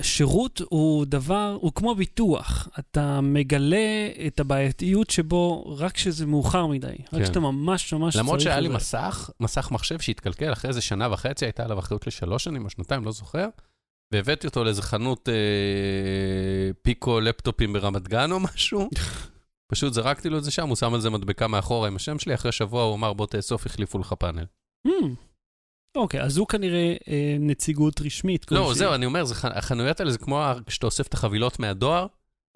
שירות 0.00 0.60
הוא 0.68 1.04
דבר, 1.04 1.58
הוא 1.60 1.72
כמו 1.74 1.94
ביטוח. 1.94 2.68
אתה 2.78 3.20
מגלה 3.20 4.08
את 4.26 4.40
הבעייתיות 4.40 5.10
שבו 5.10 5.74
רק 5.78 5.92
כשזה 5.92 6.26
מאוחר 6.26 6.66
מדי. 6.66 6.86
רק 6.86 7.10
כן. 7.10 7.22
כשאתה 7.22 7.40
ממש 7.40 7.92
ממש 7.92 8.12
צריך... 8.12 8.24
למרות 8.24 8.40
שהיה 8.40 8.60
לי. 8.60 8.68
מסך, 8.68 9.30
מסך 9.40 9.68
מחשב 9.70 10.00
שהתקלקל 10.00 10.52
אחרי 10.52 10.68
איזה 10.68 10.80
שנה 10.80 11.12
וחצי, 11.12 11.44
הייתה 11.44 11.64
עליו 11.64 11.78
אחריות 11.78 12.06
לשלוש 12.06 12.44
שנים 12.44 12.64
או 12.64 12.70
שנתיים, 12.70 13.04
לא 13.04 13.12
זוכר, 13.12 13.48
והבאתי 14.12 14.46
אותו 14.46 14.64
לאיזה 14.64 14.82
חנות 14.82 15.28
אה, 15.28 15.34
פיקו 16.82 17.20
לפטופים 17.20 17.72
ברמת 17.72 18.08
גן 18.08 18.32
או 18.32 18.40
משהו. 18.40 18.88
פשוט 19.72 19.92
זרקתי 19.92 20.28
לו 20.28 20.38
את 20.38 20.44
זה 20.44 20.50
שם, 20.50 20.68
הוא 20.68 20.76
שם 20.76 20.94
על 20.94 21.00
זה 21.00 21.10
מדבקה 21.10 21.48
מאחורה 21.48 21.88
עם 21.88 21.96
השם 21.96 22.18
שלי, 22.18 22.34
אחרי 22.34 22.52
שבוע 22.52 22.82
הוא 22.82 22.94
אמר, 22.94 23.12
בוא 23.12 23.26
תאסוף, 23.26 23.66
החליפו 23.66 23.98
לך 23.98 24.12
פאנל. 24.12 24.44
Hmm. 24.88 25.06
אוקיי, 25.96 26.22
אז 26.22 26.36
הוא 26.36 26.46
כנראה 26.46 26.94
אה, 27.08 27.36
נציגות 27.40 28.00
רשמית. 28.00 28.52
לא, 28.52 28.60
כלשהי. 28.60 28.74
זהו, 28.78 28.94
אני 28.94 29.06
אומר, 29.06 29.24
זה, 29.24 29.34
החנויות 29.42 30.00
האלה 30.00 30.10
זה 30.12 30.18
כמו 30.18 30.42
כשאתה 30.66 30.86
אוסף 30.86 31.06
את 31.06 31.14
החבילות 31.14 31.58
מהדואר, 31.58 32.06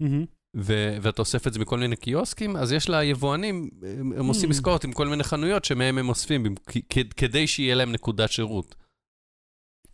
מהמם. 0.01 0.25
ו- 0.57 0.97
ואתה 1.01 1.21
אוסף 1.21 1.47
את 1.47 1.53
זה 1.53 1.59
מכל 1.59 1.77
מיני 1.79 1.95
קיוסקים, 1.95 2.55
אז 2.55 2.71
יש 2.71 2.89
ליבואנים, 2.89 3.69
הם, 4.17 4.25
עושים 4.27 4.49
Mm. 4.49 4.53
עסקאות 4.53 4.83
עם 4.83 4.91
כל 4.91 5.07
מיני 5.07 5.23
חנויות 5.23 5.65
שמהם 5.65 5.97
הם 5.97 6.09
אוספים, 6.09 6.55
כ- 6.89 6.97
כדי 7.17 7.47
שיהיה 7.47 7.75
להם 7.75 7.91
נקודת 7.91 8.31
שירות. 8.31 8.75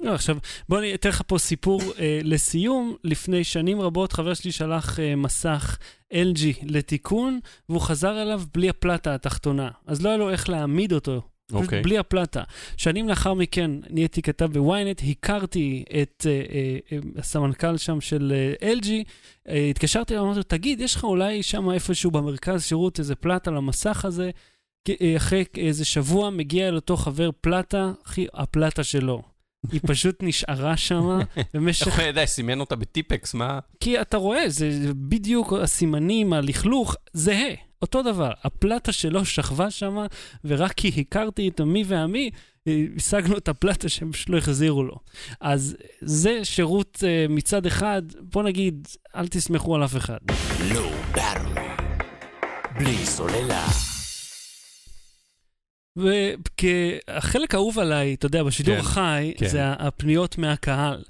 לא, 0.03 0.13
עכשיו, 0.13 0.37
בוא 0.69 0.79
אני 0.79 0.95
אתן 0.95 1.09
לך 1.09 1.21
פה 1.27 1.37
סיפור 1.37 1.81
אה, 1.99 2.19
לסיום. 2.23 2.95
לפני 3.03 3.43
שנים 3.43 3.81
רבות 3.81 4.13
חבר 4.13 4.33
שלי 4.33 4.51
שלח 4.51 4.99
אה, 4.99 5.15
מסך 5.15 5.77
LG 6.13 6.45
לתיקון, 6.63 7.39
והוא 7.69 7.81
חזר 7.81 8.21
אליו 8.21 8.41
בלי 8.53 8.69
הפלטה 8.69 9.15
התחתונה. 9.15 9.69
אז 9.87 10.01
לא 10.01 10.09
היה 10.09 10.17
לו 10.17 10.29
איך 10.29 10.49
להעמיד 10.49 10.93
אותו. 10.93 11.21
פשוט 11.47 11.63
אוקיי. 11.63 11.81
בלי 11.81 11.97
הפלטה. 11.97 12.43
שנים 12.77 13.09
לאחר 13.09 13.33
מכן 13.33 13.71
נהייתי 13.89 14.21
כתב 14.21 14.49
בוויינט, 14.53 15.01
הכרתי 15.09 15.83
את 16.01 16.27
אה, 16.29 16.31
אה, 16.31 16.77
אה, 16.91 16.97
הסמנכ"ל 17.17 17.77
שם 17.77 18.01
של 18.01 18.33
אה, 18.61 18.73
LG, 18.73 18.89
אה, 19.49 19.67
התקשרתי 19.69 20.13
אליו, 20.13 20.25
אמרתי 20.25 20.37
לו, 20.37 20.43
תגיד, 20.43 20.81
יש 20.81 20.95
לך 20.95 21.03
אולי 21.03 21.43
שם 21.43 21.71
איפשהו 21.71 22.11
במרכז 22.11 22.63
שירות 22.63 22.99
איזה 22.99 23.15
פלטה 23.15 23.51
למסך 23.51 24.05
הזה? 24.05 24.31
אה, 24.89 25.13
אחרי 25.17 25.43
איזה 25.57 25.85
שבוע 25.85 26.29
מגיע 26.29 26.67
אל 26.67 26.75
אותו 26.75 26.97
חבר 26.97 27.29
פלטה, 27.41 27.91
אחי, 28.05 28.25
הפלטה 28.33 28.83
שלו. 28.83 29.32
היא 29.71 29.81
פשוט 29.87 30.15
נשארה 30.21 30.77
שם 30.77 31.19
במשך... 31.53 31.87
איך 31.87 31.99
הוא 31.99 32.05
ידע, 32.05 32.25
סימן 32.25 32.59
אותה 32.59 32.75
בטיפקס, 32.75 33.33
מה? 33.33 33.59
כי 33.79 34.01
אתה 34.01 34.17
רואה, 34.17 34.49
זה 34.49 34.69
בדיוק 34.93 35.53
הסימנים, 35.53 36.33
הלכלוך, 36.33 36.95
זהה, 37.13 37.53
אותו 37.81 38.03
דבר. 38.03 38.31
הפלטה 38.43 38.91
שלו 38.91 39.25
שכבה 39.25 39.71
שם, 39.71 39.97
ורק 40.45 40.71
כי 40.71 40.91
הכרתי 40.97 41.47
את 41.47 41.59
המי 41.59 41.83
והמי, 41.87 42.29
השגנו 42.97 43.37
את 43.37 43.47
הפלטה 43.47 43.89
שהם 43.89 44.11
פשוט 44.11 44.29
לא 44.29 44.37
החזירו 44.37 44.83
לו. 44.83 44.95
אז 45.41 45.75
זה 46.01 46.39
שירות 46.43 47.03
אה, 47.07 47.25
מצד 47.29 47.65
אחד, 47.65 48.01
בוא 48.19 48.43
נגיד, 48.43 48.87
אל 49.15 49.27
תסמכו 49.27 49.75
על 49.75 49.85
אף 49.85 49.95
אחד. 49.97 50.17
לא. 50.73 50.91
בלי 52.77 53.05
סוללה. 53.05 53.92
והחלק 55.95 57.53
האהוב 57.53 57.79
עליי, 57.79 58.13
אתה 58.13 58.25
יודע, 58.25 58.43
בשידור 58.43 58.75
כן, 58.75 58.81
החי, 58.81 59.33
כן. 59.37 59.47
זה 59.47 59.71
הפניות 59.71 60.37
מהקהל. 60.37 61.03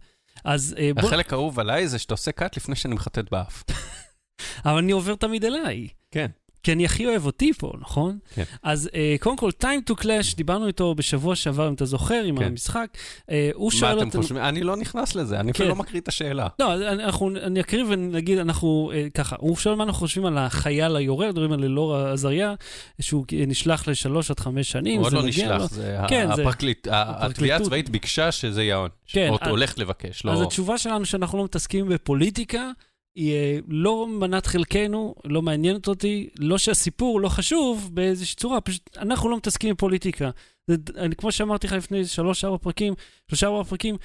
אז 0.45 0.75
אה, 0.79 0.91
בוא... 0.93 1.07
החלק 1.07 1.33
האהוב 1.33 1.59
עליי 1.59 1.87
זה 1.87 1.99
שאתה 1.99 2.13
עושה 2.13 2.31
קאט 2.31 2.57
לפני 2.57 2.75
שאני 2.75 2.95
מחטט 2.95 3.31
באף. 3.31 3.63
אבל 4.65 4.77
אני 4.77 4.91
עובר 4.91 5.15
תמיד 5.15 5.45
אליי. 5.45 5.87
כן. 6.11 6.27
כי 6.63 6.72
אני 6.72 6.86
הכי 6.86 7.05
אוהב 7.05 7.25
אותי 7.25 7.53
פה, 7.53 7.72
נכון? 7.82 8.17
כן. 8.36 8.43
אז 8.63 8.89
uh, 8.93 8.96
קודם 9.20 9.38
כל, 9.38 9.50
time 9.63 9.91
to 9.91 10.01
clash, 10.03 10.36
דיברנו 10.38 10.67
איתו 10.67 10.96
בשבוע 10.96 11.36
שעבר, 11.36 11.67
אם 11.67 11.74
אתה 11.74 11.86
זוכר, 11.86 12.24
עם 12.25 12.38
כן. 12.39 12.46
המשחק. 12.46 12.88
Uh, 13.22 13.32
הוא 13.53 13.72
מה 13.74 13.79
שואל 13.79 13.98
אתם 13.98 14.05
אותנו... 14.08 14.22
חושבים? 14.22 14.41
אני 14.43 14.62
לא 14.63 14.75
נכנס 14.77 15.15
לזה, 15.15 15.39
אני 15.39 15.51
אפילו 15.51 15.65
כן. 15.65 15.70
לא 15.70 15.84
מקריא 15.84 16.01
את 16.01 16.08
השאלה. 16.08 16.48
לא, 16.60 16.74
אני- 16.74 17.03
אנחנו, 17.03 17.29
אני 17.43 17.60
אקריא 17.62 17.84
ונגיד, 17.89 18.38
אנחנו 18.38 18.91
uh, 18.93 19.10
ככה, 19.10 19.36
הוא 19.39 19.55
שואל 19.58 19.75
מה 19.75 19.84
אנחנו 19.84 20.00
חושבים 20.00 20.25
על 20.25 20.38
החייל 20.38 20.96
היורה, 20.96 21.27
מדברים 21.29 21.51
על 21.51 21.63
אלאור 21.63 21.96
עזריה, 21.96 22.53
שהוא 23.01 23.25
נשלח 23.48 23.88
לשלוש 23.88 24.32
עד 24.32 24.39
חמש 24.39 24.72
שנים, 24.72 24.98
הוא 25.00 25.05
עוד 25.05 25.13
לא 25.13 25.24
מגיע 25.24 25.50
לו. 25.50 25.55
נשלח, 25.55 25.72
זה 25.72 25.98
כן, 26.08 26.29
זה- 26.36 26.41
הפרקליט, 26.41 26.88
התביעה. 26.91 27.58
הצבאית 27.58 27.89
ביקשה 27.89 28.32
שזה 28.32 28.63
יהיה. 28.63 28.86
כן, 29.08 29.29
או 29.29 29.38
אז- 29.41 29.48
הולכת 29.50 29.79
לבקש, 29.79 30.25
אז 30.25 30.39
לא... 30.39 30.43
התשובה 30.43 30.77
שלנו 30.77 31.05
שאנחנו 31.05 31.38
לא 31.38 31.43
מתעסקים 31.43 31.89
בפוליטיקה, 31.89 32.72
היא 33.15 33.34
אה, 33.34 33.60
לא 33.67 34.08
מנת 34.08 34.46
חלקנו, 34.46 35.15
לא 35.25 35.41
מעניינת 35.41 35.88
אותי, 35.88 36.29
לא 36.39 36.58
שהסיפור 36.58 37.22
לא 37.22 37.29
חשוב 37.29 37.89
באיזושהי 37.93 38.36
צורה, 38.36 38.62
פשוט 38.62 38.98
אנחנו 38.98 39.29
לא 39.29 39.38
מתעסקים 39.38 39.74
בפוליטיקה. 39.74 40.29
זה, 40.67 40.75
אני, 40.98 41.15
כמו 41.15 41.32
שאמרתי 41.32 41.67
לך 41.67 41.74
לפני 41.74 42.05
שלוש-ארבע 42.05 42.58
פרקים, 42.58 42.93
שלושה-ארבע 43.27 43.63
פרקים, 43.63 43.96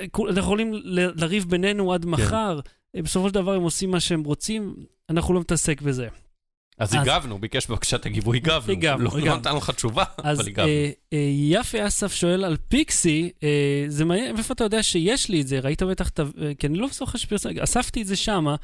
אה, 0.00 0.06
אנחנו 0.16 0.40
יכולים 0.40 0.72
לריב 0.84 1.44
בינינו 1.50 1.92
עד 1.92 2.06
מחר, 2.06 2.60
אה, 2.96 3.02
בסופו 3.02 3.28
של 3.28 3.34
דבר 3.34 3.52
הם 3.52 3.62
עושים 3.62 3.90
מה 3.90 4.00
שהם 4.00 4.24
רוצים, 4.24 4.74
אנחנו 5.10 5.34
לא 5.34 5.40
מתעסק 5.40 5.82
בזה. 5.82 6.08
אז 6.80 6.88
אז- 6.94 6.94
הגבנו, 7.02 7.38
ביקש 7.38 7.66
בבקשה 7.66 7.96
את 7.96 8.06
הגיבוי, 8.06 8.36
הגבנו. 8.36 8.72
הגבנו, 8.72 9.10
לא- 9.18 9.26
לא. 9.26 9.36
נתן 9.36 9.56
לך 9.56 9.70
תשובה, 9.70 10.04
אז 10.22 10.40
אבל 10.40 10.48
הגבנו. 10.48 10.68
אה, 10.68 10.90
אה, 11.12 11.18
יפה 11.32 11.86
אסף 11.86 12.12
שואל 12.14 12.44
על 12.44 12.56
פיקסי, 12.68 13.30
אה, 13.42 13.48
זה 13.88 14.04
מעניין, 14.04 14.34
מאיפה 14.34 14.54
אתה 14.54 14.64
יודע 14.64 14.82
שיש 14.82 15.28
לי 15.28 15.40
את 15.40 15.46
זה? 15.48 15.58
ראית 15.60 15.82
בטח, 15.82 16.10
כי 16.58 16.66
אני 16.66 16.78
לא 16.78 16.88
זוכר 16.92 17.18
שפרסמתי, 17.18 17.62
אספתי 17.64 18.02
את 18.02 18.06
זה 18.06 18.16
שמה. 18.16 18.56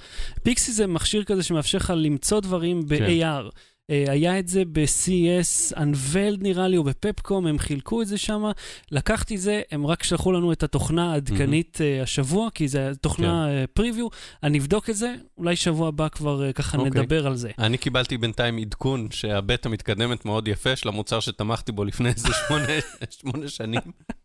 פיקסי 0.43 0.73
זה 0.73 0.87
מכשיר 0.87 1.25
כזה 1.25 1.43
שמאפשר 1.43 1.79
לך 1.79 1.93
למצוא 1.97 2.41
דברים 2.41 2.83
ב-AR. 2.89 3.51
אה, 3.91 4.05
היה 4.09 4.39
את 4.39 4.49
זה 4.49 4.63
ב-CS 4.73 5.75
Unveiled 5.77 6.39
נראה 6.41 6.69
לי, 6.69 6.77
או 6.77 6.85
בפפקום, 6.85 7.47
הם 7.47 7.59
חילקו 7.59 8.03
את 8.03 8.07
זה 8.07 8.19
שם. 8.19 8.45
לקחתי 8.93 9.35
את 9.35 9.41
זה, 9.41 9.63
הם 9.71 9.87
רק 9.87 10.03
שלחו 10.03 10.33
לנו 10.33 10.53
את 10.53 10.63
התוכנה 10.63 11.13
העדכנית 11.13 11.79
אה, 11.81 12.03
השבוע, 12.03 12.49
כי 12.55 12.69
זה 12.69 12.93
תוכנה 13.01 13.47
פריוויו. 13.75 14.09
אני 14.43 14.59
אבדוק 14.59 14.91
את 14.91 14.97
זה, 14.97 15.15
אולי 15.39 15.57
שבוע 15.57 15.89
הבא 15.89 16.09
כבר 16.09 16.47
אה, 16.47 16.53
ככה 16.53 16.79
אוקיי. 16.79 16.91
נדבר 17.03 17.27
על 17.27 17.37
זה. 17.37 17.51
אני 17.59 17.79
קיבלתי 17.79 18.19
בינתיים 18.19 18.59
עדכון 18.59 19.09
שהבטא 19.11 19.69
מתקדמת 19.69 20.25
מאוד 20.25 20.49
יפה 20.49 20.77
של 20.77 20.89
המוצר 20.89 21.21
שתמכתי 21.21 21.73
בו 21.73 21.85
לפני 21.85 22.09
איזה 22.09 22.29
שמונה- 22.49 22.67
שמונה 23.21 23.49
שנים. 23.49 23.81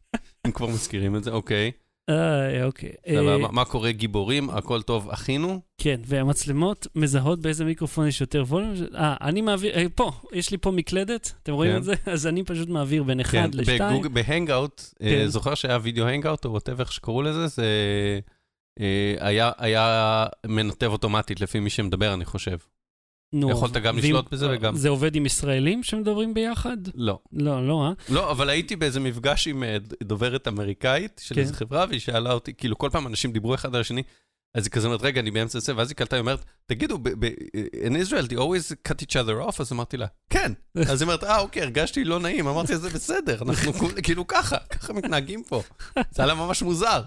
אם 0.47 0.51
כבר 0.51 0.67
מזכירים 0.67 1.15
את 1.15 1.23
זה, 1.23 1.31
אוקיי. 1.31 1.71
אה, 2.11 2.65
אוקיי. 2.65 2.89
אה, 3.07 3.37
מה- 3.37 3.51
מה 3.51 3.65
קורה 3.65 3.91
גיבורים? 3.91 4.49
הכל 4.49 4.81
טוב, 4.81 5.09
אחינו? 5.09 5.61
כן, 5.77 5.99
והמצלמות 6.05 6.87
מזהות 6.95 7.39
באיזה 7.41 7.65
מיקרופון 7.65 8.07
יש 8.07 8.21
יותר 8.21 8.43
volume. 8.47 8.73
אה, 8.95 9.15
אני 9.21 9.41
מעביר, 9.41 9.71
אה, 9.75 9.85
פה, 9.95 10.11
יש 10.33 10.51
לי 10.51 10.57
פה 10.57 10.71
מקלדת, 10.71 11.33
אתם 11.43 11.53
רואים 11.53 11.71
כן. 11.71 11.77
את 11.77 11.83
זה? 11.83 11.93
אז 12.13 12.27
אני 12.27 12.43
פשוט 12.43 12.69
מעביר 12.69 13.03
בין 13.03 13.23
כן, 13.23 13.39
1 13.45 13.55
ל-2. 13.55 13.65
בגוגל- 13.89 14.09
ב 14.09 14.17
Hangout, 14.17 14.81
אה, 15.03 15.09
כן. 15.09 15.27
זוכר 15.27 15.55
שהיה 15.55 15.77
וידאו 15.81 16.07
Hangout, 16.07 16.45
או 16.45 16.51
whatever 16.51 16.85
שקראו 16.85 17.21
לזה, 17.21 17.47
זה 17.47 17.65
אה, 18.79 19.15
היה- 19.19 19.51
היה 19.57 20.25
מנתב 20.47 20.87
אוטומטית 20.91 21.41
לפי 21.41 21.59
מי 21.59 21.69
שמדבר, 21.69 22.13
אני 22.13 22.25
חושב. 22.25 22.57
נו, 23.33 23.51
יכולת 23.51 23.73
גם 23.73 23.97
לשלוט 23.97 24.33
בזה 24.33 24.47
וגם- 24.51 24.75
זה 24.75 24.89
עובד 24.89 25.15
עם 25.15 25.25
ישראלים 25.25 25.83
שמדברים 25.83 26.33
ביחד? 26.33 26.77
לא. 26.95 27.19
לא, 27.33 27.67
לא, 27.67 27.85
אה? 27.87 27.91
לא, 28.13 28.31
אבל 28.31 28.49
הייתי 28.49 28.75
באיזה 28.75 28.99
מפגש 28.99 29.47
עם 29.47 29.63
אה, 29.63 29.77
דוברת 30.03 30.47
אמריקאית 30.47 31.21
של 31.23 31.35
כן. 31.35 31.41
איזו 31.41 31.53
חברה, 31.53 31.85
והיא 31.89 31.99
שאלה 31.99 32.33
אותי, 32.33 32.53
כאילו 32.53 32.77
כל 32.77 32.89
פעם 32.91 33.07
אנשים 33.07 33.31
דיברו 33.31 33.55
אחד 33.55 33.75
על 33.75 33.81
השני, 33.81 34.03
אז 34.55 34.65
היא 34.65 34.71
כזה 34.71 34.87
אומרת, 34.87 35.01
רגע, 35.01 35.21
אני 35.21 35.31
באמצע 35.31 35.59
זה, 35.59 35.75
ואז 35.77 35.89
היא 35.89 35.95
קלטה, 35.95 36.15
היא 36.15 36.21
אומרת, 36.21 36.39
תגידו, 36.65 36.97
in 37.87 38.07
Israel, 38.07 38.27
they 38.29 38.37
always 38.37 38.91
cut 38.91 38.95
each 39.03 39.13
other 39.13 39.49
off? 39.49 39.55
אז 39.59 39.71
אמרתי 39.71 39.97
לה, 39.97 40.05
כן. 40.29 40.51
אז 40.77 41.01
היא 41.01 41.07
אומרת, 41.07 41.23
אה, 41.23 41.39
אוקיי, 41.39 41.61
הרגשתי 41.63 42.03
לא 42.03 42.19
נעים. 42.19 42.47
אמרתי, 42.47 42.77
זה 42.77 42.89
בסדר, 42.89 43.41
אנחנו 43.41 43.73
כאילו 44.03 44.27
ככה, 44.27 44.57
ככה 44.57 44.93
מתנהגים 44.93 45.43
פה. 45.43 45.61
זה 45.95 46.03
היה 46.17 46.25
לה 46.25 46.33
ממש 46.35 46.61
מוזר. 46.61 47.01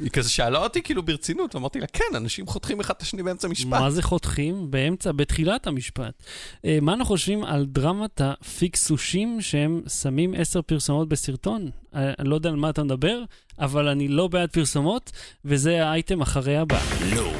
היא 0.00 0.10
כזה 0.10 0.30
שאלה 0.30 0.58
אותי 0.58 0.82
כאילו 0.82 1.02
ברצינות, 1.02 1.56
אמרתי 1.56 1.80
לה, 1.80 1.86
כן, 1.86 2.04
אנשים 2.16 2.46
חותכים 2.46 2.80
אחד 2.80 2.94
את 2.96 3.02
השני 3.02 3.22
באמצע 3.22 3.48
משפט. 3.48 3.70
מה 3.70 3.90
זה 3.90 4.02
חותכים? 4.02 4.70
באמצע, 4.70 5.12
בתחילת 5.12 5.66
המשפט. 5.66 6.22
אה, 6.64 6.78
מה 6.82 6.92
אנחנו 6.92 7.04
חושבים 7.04 7.44
על 7.44 7.66
דרמת 7.66 8.20
הפיקסושים 8.20 9.40
שהם 9.40 9.82
שמים 9.88 10.34
עשר 10.36 10.62
פרסומות 10.62 11.08
בסרטון? 11.08 11.70
אה, 11.94 12.12
אני 12.18 12.28
לא 12.28 12.34
יודע 12.34 12.50
על 12.50 12.56
מה 12.56 12.70
אתה 12.70 12.82
מדבר, 12.82 13.22
אבל 13.58 13.88
אני 13.88 14.08
לא 14.08 14.28
בעד 14.28 14.50
פרסומות, 14.50 15.12
וזה 15.44 15.86
האייטם 15.86 16.20
אחרי 16.20 16.56
הבא. 16.56 16.80
לא. 17.16 17.32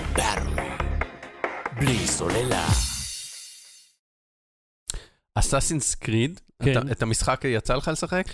בלי 1.81 2.07
סוללה. 2.07 2.69
אסאסינס 5.35 5.95
קריד, 5.95 6.41
כן. 6.63 6.91
את 6.93 7.03
המשחק 7.03 7.41
יצא 7.45 7.75
לך 7.75 7.89
לשחק? 7.89 8.27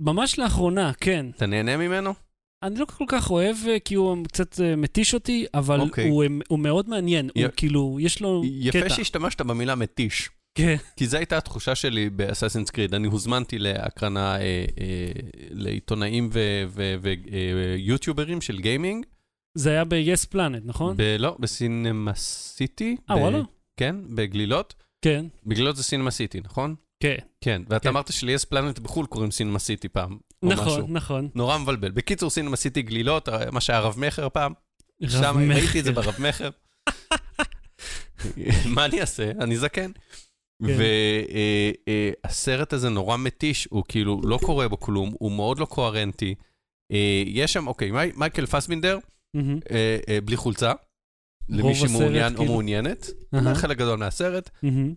ממש 0.00 0.38
לאחרונה, 0.38 0.92
כן. 1.00 1.26
אתה 1.36 1.46
נהנה 1.46 1.76
ממנו? 1.76 2.14
אני 2.62 2.78
לא 2.78 2.84
כל 2.84 3.04
כך 3.08 3.30
אוהב, 3.30 3.56
אה, 3.68 3.78
כי 3.78 3.94
הוא 3.94 4.24
קצת 4.26 4.60
אה, 4.60 4.76
מתיש 4.76 5.14
אותי, 5.14 5.46
אבל 5.54 5.80
אוקיי. 5.80 6.08
הוא, 6.08 6.22
אה, 6.22 6.28
הוא 6.48 6.58
מאוד 6.58 6.88
מעניין. 6.88 7.30
י- 7.36 7.42
הוא 7.42 7.50
כאילו, 7.56 7.98
יש 8.00 8.20
לו 8.22 8.42
יפה 8.44 8.80
קטע. 8.80 8.94
שהשתמשת 8.94 9.40
במילה 9.40 9.74
מתיש. 9.74 10.30
כן. 10.54 10.76
כי 10.96 11.06
זו 11.06 11.16
הייתה 11.16 11.36
התחושה 11.38 11.74
שלי 11.74 12.10
באסאסינס 12.10 12.70
קריד. 12.70 12.94
אני 12.94 13.06
הוזמנתי 13.06 13.58
להקרנה 13.58 14.36
אה, 14.36 14.40
אה, 14.80 15.12
לעיתונאים 15.50 16.30
ויוטיוברים 17.02 18.40
של 18.40 18.60
גיימינג. 18.60 19.06
זה 19.54 19.70
היה 19.70 19.84
ב-yes 19.84 20.26
planet, 20.34 20.60
נכון? 20.64 20.96
ב- 20.96 21.16
לא, 21.18 21.36
בסינמה 21.40 22.14
סיטי. 22.14 22.96
אה, 23.10 23.16
וואלה? 23.16 23.40
כן, 23.76 23.96
בגלילות. 24.14 24.74
כן. 25.04 25.26
בגלילות 25.46 25.76
זה 25.76 25.82
סינמה 25.82 26.10
סיטי, 26.10 26.40
נכון? 26.40 26.74
כן, 27.00 27.16
כן, 27.40 27.62
ואתה 27.68 27.82
כן. 27.82 27.88
אמרת 27.88 28.12
שליאס 28.12 28.44
פלנט 28.44 28.78
בחו"ל 28.78 29.06
קוראים 29.06 29.30
סינמה 29.30 29.58
סיטי 29.58 29.88
פעם. 29.88 30.18
או 30.42 30.48
משהו. 30.48 30.64
נכון, 30.64 30.92
נכון. 30.92 31.28
נורא 31.34 31.58
מבלבל. 31.58 31.90
בקיצור, 31.90 32.30
סינמה 32.30 32.56
סיטי 32.56 32.82
גלילות, 32.82 33.28
מה 33.52 33.60
שהיה 33.60 33.80
רב 33.80 33.94
מכר 33.98 34.28
פעם, 34.28 34.52
רב 35.02 35.10
שם 35.10 35.36
מכר. 35.48 35.54
ראיתי 35.60 35.80
את 35.80 35.84
זה 35.84 35.92
ברב 35.92 36.14
מכר. 36.18 36.50
מה 38.74 38.84
אני 38.84 39.00
אעשה? 39.00 39.30
אני 39.40 39.56
זקן. 39.56 39.90
כן. 40.66 40.76
והסרט 42.24 42.72
הזה 42.72 42.88
נורא 42.88 43.16
מתיש, 43.16 43.68
הוא 43.70 43.84
כאילו 43.88 44.20
לא 44.24 44.38
קורה 44.42 44.68
בו 44.68 44.80
כלום, 44.80 45.14
הוא 45.18 45.32
מאוד 45.32 45.58
לא 45.58 45.64
קוהרנטי. 45.64 46.34
אה, 46.92 47.22
יש 47.26 47.52
שם, 47.52 47.66
אוקיי, 47.66 47.90
מי- 47.90 48.12
מייקל 48.16 48.46
פסבינדר. 48.46 48.98
אה, 49.36 49.40
אה, 50.08 50.18
בלי 50.24 50.36
חולצה, 50.36 50.72
למי 51.50 51.74
שמעוניין 51.74 52.32
או 52.32 52.38
כאילו. 52.38 52.52
מעוניינת. 52.52 53.10
חלק 53.54 53.76
גדול 53.76 53.98
מהסרט. 53.98 54.50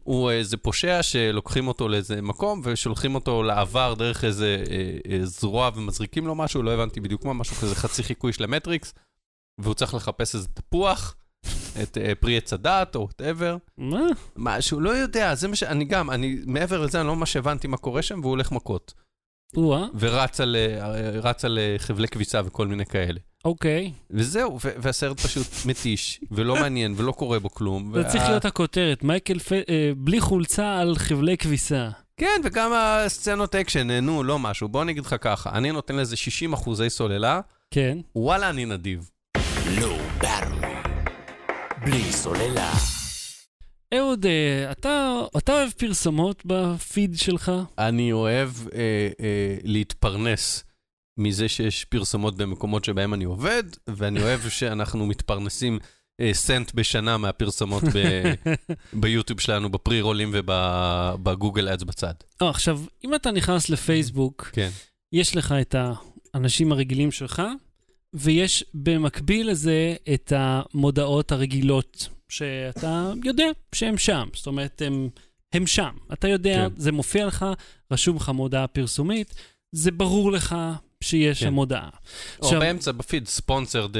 הוא 0.03 0.31
איזה 0.31 0.57
פושע 0.57 1.03
שלוקחים 1.03 1.67
אותו 1.67 1.89
לאיזה 1.89 2.21
מקום 2.21 2.61
ושולחים 2.63 3.15
אותו 3.15 3.43
לעבר 3.43 3.93
דרך 3.93 4.23
איזה 4.23 4.63
אה, 4.69 4.97
אה, 5.11 5.25
זרוע 5.25 5.69
ומזריקים 5.75 6.27
לו 6.27 6.35
משהו, 6.35 6.63
לא 6.63 6.71
הבנתי 6.71 6.99
בדיוק 6.99 7.25
מה, 7.25 7.33
משהו 7.33 7.55
כזה 7.55 7.75
חצי 7.75 8.03
חיקוי 8.03 8.33
של 8.33 8.43
המטריקס, 8.43 8.93
והוא 9.57 9.73
צריך 9.73 9.93
לחפש 9.93 10.35
איזה 10.35 10.47
תפוח, 10.47 11.15
את 11.81 11.97
אה, 11.97 12.15
פרי 12.15 12.37
עץ 12.37 12.53
הדעת 12.53 12.95
או 12.95 13.01
whatever. 13.01 13.57
מה? 13.77 14.01
משהו, 14.35 14.79
לא 14.79 14.89
יודע, 14.89 15.35
זה 15.35 15.47
מה 15.47 15.55
ש... 15.55 15.63
אני 15.63 15.85
גם, 15.85 16.11
אני, 16.11 16.37
מעבר 16.45 16.81
לזה, 16.81 16.99
אני 16.99 17.07
לא 17.07 17.15
ממש 17.15 17.35
הבנתי 17.35 17.67
מה 17.67 17.77
קורה 17.77 18.01
שם, 18.01 18.19
והוא 18.19 18.29
הולך 18.29 18.51
מכות. 18.51 18.93
ורץ 19.99 20.41
על, 20.41 20.55
אה, 20.55 21.19
אה, 21.57 21.75
חבלי 21.77 22.07
כביסה 22.07 22.41
וכל 22.45 22.67
מיני 22.67 22.85
כאלה. 22.85 23.19
אוקיי. 23.45 23.91
וזהו, 24.11 24.59
והסרט 24.61 25.19
פשוט 25.19 25.47
מתיש, 25.65 26.19
ולא 26.31 26.55
מעניין, 26.55 26.93
ולא 26.97 27.11
קורה 27.11 27.39
בו 27.39 27.49
כלום. 27.49 27.91
זה 27.93 27.99
וה- 28.01 28.09
צריך 28.09 28.23
להיות 28.23 28.45
הכותרת, 28.45 29.03
מייקל 29.03 29.39
פ... 29.39 29.51
אה, 29.53 29.61
בלי 29.97 30.21
חולצה 30.21 30.79
על 30.79 30.95
חבלי 30.97 31.37
כביסה. 31.37 31.89
כן, 32.17 32.41
וגם 32.43 32.71
הסצנות 32.75 33.55
אקשן, 33.55 33.91
נו, 33.91 34.23
לא 34.23 34.39
משהו. 34.39 34.67
בוא 34.67 34.81
אני 34.81 34.91
אגיד 34.91 35.05
לך 35.05 35.15
ככה, 35.21 35.49
אני 35.57 35.71
נותן 35.71 35.95
לזה 35.95 36.15
60 36.15 36.53
אחוזי 36.53 36.89
סוללה, 36.89 37.39
כן. 37.71 37.97
וואלה, 38.15 38.49
אני 38.49 38.65
נדיב. 38.65 39.09
Low 39.77 40.23
Battery. 40.23 40.87
בלי 41.85 42.11
סוללה. 42.11 42.71
אהוד, 43.97 44.25
אה, 44.25 44.71
אתה, 44.71 45.13
אתה 45.37 45.51
אוהב 45.53 45.69
פרסומות 45.69 46.43
בפיד 46.45 47.17
שלך? 47.17 47.51
אני 47.77 48.11
אוהב 48.11 48.49
אה, 48.75 48.79
אה, 49.19 49.55
להתפרנס 49.63 50.63
מזה 51.17 51.49
שיש 51.49 51.85
פרסומות 51.85 52.37
במקומות 52.37 52.85
שבהם 52.85 53.13
אני 53.13 53.23
עובד, 53.23 53.63
ואני 53.87 54.21
אוהב 54.21 54.49
שאנחנו 54.49 55.05
מתפרנסים 55.05 55.79
אה, 56.19 56.33
סנט 56.33 56.71
בשנה 56.73 57.17
מהפרסומות 57.17 57.83
ב- 57.83 58.33
ביוטיוב 59.01 59.39
שלנו, 59.39 59.69
בפרי 59.69 60.01
רולים 60.01 60.31
ובגוגל 60.33 61.69
אדס 61.69 61.83
בצד. 61.83 62.13
או, 62.41 62.49
עכשיו, 62.49 62.81
אם 63.05 63.15
אתה 63.15 63.31
נכנס 63.31 63.69
לפייסבוק, 63.69 64.49
כן. 64.53 64.69
יש 65.13 65.35
לך 65.35 65.51
את 65.61 65.75
האנשים 66.33 66.71
הרגילים 66.71 67.11
שלך, 67.11 67.41
ויש 68.13 68.65
במקביל 68.73 69.49
לזה 69.49 69.95
את 70.13 70.33
המודעות 70.35 71.31
הרגילות, 71.31 72.07
שאתה 72.29 73.11
יודע 73.23 73.45
שהם 73.75 73.97
שם. 73.97 74.27
זאת 74.33 74.47
אומרת, 74.47 74.81
הם, 74.85 75.09
הם 75.53 75.67
שם. 75.67 75.91
אתה 76.13 76.27
יודע, 76.27 76.67
כן. 76.69 76.81
זה 76.81 76.91
מופיע 76.91 77.25
לך, 77.25 77.45
רשום 77.91 78.15
לך 78.15 78.29
מודעה 78.29 78.67
פרסומית, 78.67 79.35
זה 79.71 79.91
ברור 79.91 80.31
לך 80.31 80.55
שיש 81.03 81.39
כן. 81.39 81.45
שם 81.45 81.53
מודעה. 81.53 81.89
או 82.39 82.45
עכשיו- 82.45 82.59
באמצע, 82.59 82.91
בפיד, 82.91 83.27
ספונסרד, 83.27 83.97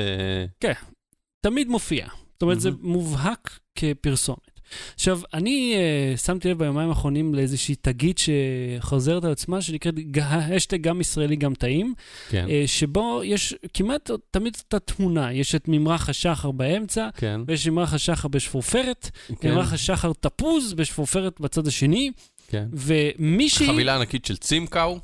תמיד 1.42 1.68
מופיע. 1.68 2.08
זאת 2.34 2.42
אומרת, 2.42 2.60
זה 2.60 2.72
מהמם. 2.72 2.92
מובהק 2.92 3.60
כפרסומת. 3.76 4.54
עכשיו, 4.96 5.20
אני 5.34 5.76
uh, 5.76 6.18
שמתי 6.18 6.50
לב 6.50 6.60
ביומיים 6.60 6.90
האחרונים 6.90 7.36
לאיזושהי 7.36 7.76
תגית 7.76 8.18
שחוזרת 8.18 9.24
על 9.24 9.32
עצמה, 9.32 9.62
שנקראת 9.62 9.96
השטג 10.22 10.82
גם 10.82 11.02
ישראלי 11.02 11.36
גם 11.36 11.54
טעים, 11.54 11.94
כן, 12.30 12.46
uh, 12.48 12.68
שבו 12.68 13.22
יש 13.24 13.56
כמעט 13.74 14.12
תמיד 14.32 14.58
אותה 14.60 14.80
תמונה, 14.80 15.34
יש 15.34 15.56
את 15.56 15.64
ממרח 15.68 16.10
השחר 16.10 16.52
באמצע, 16.52 17.10
כן, 17.18 17.42
ויש 17.48 17.68
ממרח 17.68 17.94
השחר 17.94 18.28
בשפופרת, 18.28 19.10
כן, 19.42 19.52
ממרח 19.52 19.74
השחר 19.74 20.12
תפוז 20.20 20.74
בשפופרת 20.74 21.40
בצד 21.40 21.68
השני, 21.68 22.12
כן. 22.48 22.66
ומישהי... 22.74 23.68
חבילה 23.68 23.96
ענקית 23.96 24.26
של 24.26 24.38
צימקאו, 24.38 25.00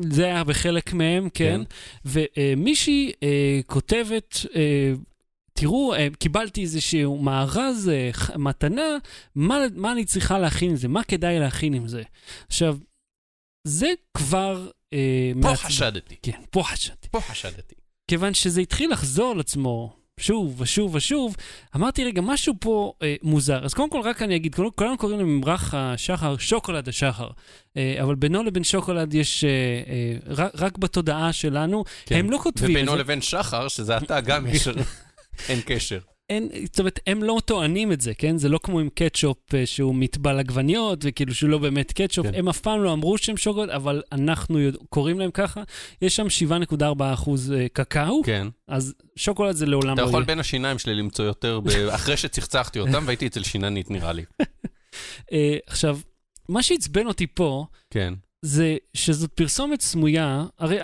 זה 0.00 0.24
היה 0.24 0.44
בחלק 0.44 0.92
מהם, 0.92 1.28
כן. 1.34 1.60
ומישהי 2.04 3.12
אה, 3.22 3.60
כותבת, 3.66 4.36
אה, 4.56 4.92
תראו, 5.52 5.94
אה, 5.94 6.08
קיבלתי 6.18 6.62
איזשהו 6.62 7.18
מארז, 7.18 7.88
אה, 7.88 8.10
מתנה, 8.38 8.82
מה, 9.34 9.58
מה 9.74 9.92
אני 9.92 10.04
צריכה 10.04 10.38
להכין 10.38 10.70
עם 10.70 10.76
זה? 10.76 10.88
מה 10.88 11.04
כדאי 11.04 11.38
להכין 11.38 11.74
עם 11.74 11.88
זה? 11.88 12.02
עכשיו, 12.48 12.78
זה 13.66 13.88
כבר... 14.16 14.70
אה, 14.92 15.32
פה 15.42 15.52
מעצ- 15.52 15.56
חשדתי, 15.56 16.16
כן, 16.22 16.40
פה 16.50 16.62
חשדתי. 16.62 17.08
פה 17.10 17.20
חשדתי. 17.20 17.74
כיוון 18.10 18.34
שזה 18.34 18.60
התחיל 18.60 18.92
לחזור 18.92 19.30
על 19.32 19.40
עצמו 19.40 19.96
שוב 20.20 20.60
ושוב 20.60 20.94
ושוב, 20.94 21.36
אמרתי, 21.76 22.04
רגע, 22.04 22.22
משהו 22.22 22.54
פה 22.60 22.92
אה, 23.02 23.14
מוזר. 23.22 23.64
אז 23.64 23.74
קודם 23.74 23.90
כל, 23.90 24.00
רק 24.04 24.22
אני 24.22 24.36
אגיד, 24.36 24.54
כולנו, 24.76 24.98
קוראים 24.98 25.20
לממרח 25.20 25.74
השחר 25.76 26.36
שוקולד 26.38 26.88
השחר, 26.88 27.28
אה, 27.76 27.96
אבל 28.02 28.14
בינו 28.14 28.42
לבין 28.42 28.64
שוקולד 28.64 29.14
יש, 29.14 29.44
אה, 29.44 29.50
אה, 29.50 30.16
רק, 30.26 30.52
רק 30.54 30.78
בתודעה 30.78 31.32
שלנו, 31.32 31.84
כן. 32.06 32.14
הם 32.16 32.30
לא 32.30 32.38
כותבים 32.38 32.70
ובינו 32.70 32.92
זה. 32.92 32.98
לבין 32.98 33.20
שחר, 33.20 33.68
שזה 33.68 33.96
אתה 33.96 34.20
גם 34.20 34.46
יש, 34.46 34.68
אין 35.48 35.60
קשר. 35.66 35.98
אין, 36.30 36.48
זאת 36.64 36.78
אומרת, 36.78 37.00
הם 37.06 37.22
לא 37.22 37.38
טוענים 37.44 37.92
את 37.92 38.00
זה, 38.00 38.14
כן? 38.14 38.38
זה 38.38 38.48
לא 38.48 38.58
כמו 38.62 38.80
עם 38.80 38.88
קטשופ 38.94 39.54
אה, 39.54 39.66
שהוא 39.66 39.94
מטבל 39.94 40.38
עגבניות, 40.38 40.98
וכאילו 41.02 41.34
שהוא 41.34 41.50
לא 41.50 41.58
באמת 41.58 41.92
קטשופ. 41.92 42.26
כן. 42.26 42.34
הם 42.34 42.48
אף 42.48 42.60
פעם 42.60 42.82
לא 42.82 42.92
אמרו 42.92 43.18
שהם 43.18 43.36
שוקולד, 43.36 43.70
אבל 43.70 44.02
אנחנו 44.12 44.60
יודע, 44.60 44.78
קוראים 44.88 45.18
להם 45.20 45.30
ככה. 45.30 45.62
יש 46.02 46.16
שם 46.16 46.26
7.4 46.70 46.84
אחוז 47.14 47.52
אה, 47.52 47.66
קקאו, 47.72 48.22
כן. 48.24 48.46
אז 48.68 48.94
שוקולד 49.16 49.54
זה 49.56 49.66
לעולם 49.66 49.94
אתה 49.94 50.02
לא 50.02 50.06
יכול 50.06 50.20
יהיה. 50.20 50.26
בין 50.26 50.38
השיניים 50.40 50.78
שלי 50.78 50.94
למצוא 50.94 51.24
יותר, 51.24 51.60
ב- 51.60 51.68
אחרי 51.94 52.16
שצחצחתי 52.16 52.78
אותם, 52.78 53.02
והייתי 53.06 53.26
אצל 53.26 53.42
שיננית 53.42 53.90
נראה 53.90 54.12
לי. 54.12 54.24
אה, 55.32 55.56
עכשיו, 55.66 55.98
מה 56.48 56.62
שעצבן 56.62 57.06
אותי 57.06 57.26
פה, 57.26 57.66
כן. 57.90 58.14
זה 58.46 58.76
שזאת 58.94 59.30
פרסומת 59.32 59.80
סמויה, 59.80 60.44
הרי 60.58 60.78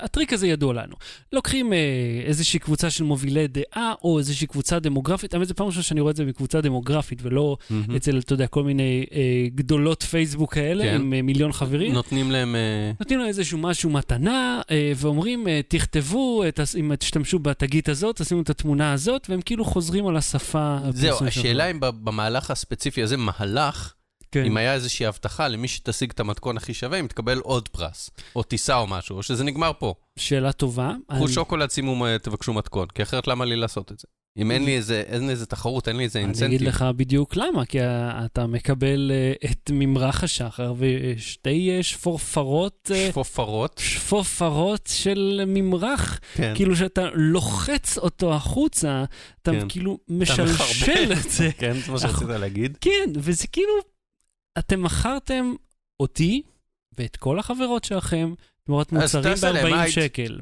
הטריק 0.00 0.32
הזה 0.32 0.46
ידוע 0.46 0.74
לנו. 0.74 0.94
לוקחים 1.32 1.72
אה, 1.72 1.78
איזושהי 2.24 2.58
קבוצה 2.58 2.90
של 2.90 3.04
מובילי 3.04 3.46
דעה, 3.48 3.92
או 4.04 4.18
איזושהי 4.18 4.46
קבוצה 4.46 4.78
דמוגרפית, 4.78 5.34
האמת, 5.34 5.48
זו 5.48 5.54
פעם 5.54 5.66
ראשונה 5.66 5.82
שאני 5.82 6.00
רואה 6.00 6.10
את 6.10 6.16
זה 6.16 6.24
מקבוצה 6.24 6.60
דמוגרפית, 6.60 7.18
ולא 7.22 7.56
מהמם. 7.70 7.96
אצל, 7.96 8.18
אתה 8.18 8.32
יודע, 8.32 8.46
כל 8.46 8.64
מיני 8.64 9.06
אה, 9.12 9.18
גדולות 9.54 10.02
פייסבוק 10.02 10.54
כאלה, 10.54 10.84
כן. 10.84 10.94
עם 10.94 11.12
אה, 11.12 11.22
מיליון 11.22 11.52
חברים. 11.52 11.92
נותנים 11.92 12.30
להם... 12.30 12.56
אה, 12.56 12.92
נותנים 13.00 13.18
לו 13.18 13.26
איזשהו 13.26 13.58
משהו 13.58 13.90
מתנה, 13.90 14.60
אה, 14.70 14.92
ואומרים, 14.96 15.48
אה, 15.48 15.60
תכתבו, 15.68 16.44
את, 16.48 16.58
הס- 16.60 16.76
אם 16.76 16.96
תשתמשו 16.96 17.38
בתגית 17.38 17.88
הזאת, 17.88 18.16
תשימו 18.22 18.40
את 18.42 18.50
התמונה 18.50 18.92
הזאת, 18.92 19.26
והם 19.30 19.40
כאילו 19.40 19.64
חוזרים 19.64 20.06
על 20.06 20.16
השפה. 20.16 20.78
זהו. 20.90 21.24
השאלה 21.26 21.70
אם 21.70 21.78
במהלך 21.80 22.50
הספציפי 22.50 23.02
הזה, 23.02 23.16
מהלך, 23.16 23.92
כן. 24.32 24.44
אם 24.44 24.56
היה 24.56 24.74
איזושהי 24.74 25.06
הבטחה 25.06 25.48
למי 25.48 25.68
שתשיג 25.68 26.10
את 26.10 26.20
המתכון 26.20 26.56
הכי 26.56 26.74
שווה, 26.74 27.00
אם 27.00 27.06
תקבל 27.06 27.38
עוד 27.38 27.68
פרס, 27.68 28.10
או 28.36 28.42
טיסה 28.42 28.76
או 28.76 28.86
משהו, 28.86 29.16
או 29.16 29.22
שזה 29.22 29.44
נגמר 29.44 29.72
פה. 29.78 29.94
שאלה 30.18 30.52
טובה. 30.52 30.92
קחו 31.10 31.24
אני- 31.24 31.32
שוקולד, 31.32 31.70
שימו, 31.70 32.06
אה, 32.06 32.18
תבקשו 32.18 32.52
מתכון, 32.52 32.88
כי 32.94 33.02
אחרת 33.02 33.26
למה 33.26 33.44
לי 33.44 33.56
לעשות 33.56 33.92
את 33.92 33.98
זה? 33.98 34.08
אם 34.38 34.50
אין 34.50 34.64
לי 34.64 34.76
איזה, 34.76 35.02
אין 35.06 35.30
איזה 35.30 35.46
תחרות, 35.46 35.88
אין 35.88 35.96
לי 35.96 36.04
איזה 36.04 36.18
אני 36.18 36.26
אגיד 36.28 36.42
אינסנטיב. 36.42 36.68
לך 36.68 36.84
בדיוק 36.96 37.36
למה, 37.36 37.64
כי 37.66 37.78
אתה 37.82 38.46
מקבל 38.46 39.10
אה, 39.14 39.50
את 39.50 39.70
ממרח 39.74 40.24
השחר 40.24 40.74
ושתי 40.78 41.70
אה, 41.76 41.82
שפורפרות, 41.82 42.90
אה, 42.94 43.08
שפופרות. 43.10 43.80
שפופרות 43.84 44.88
של 44.92 45.42
ממרח, 45.46 46.20
כן. 46.34 46.52
כאילו 46.56 46.76
שאתה 46.76 47.02
לוחץ 47.14 47.98
אותו 47.98 48.34
החוצה, 48.34 49.04
אתה 49.42 49.50
כן. 49.52 49.68
כאילו 49.68 49.98
משלשל. 50.08 51.12
את 51.12 51.30
זה. 51.30 51.50
כן, 51.58 51.72
זה 51.86 51.92
מה 51.92 51.98
שרצית 51.98 52.28
להגיד. 52.28 52.78
כן, 52.80 53.10
וזה 53.16 53.46
כאילו, 53.46 53.72
אתם 54.58 54.82
מכרתם 54.82 55.52
אותי 56.00 56.42
ואת 56.98 57.16
כל 57.16 57.38
החברות 57.38 57.84
שלכם 57.84 58.34
תמורת 58.64 58.92
מוצרים 58.92 59.24
תעשה 59.24 59.52
להם 59.52 59.72
ב-40 59.72 59.76
הייט. 59.76 59.94
שקל. 59.94 60.40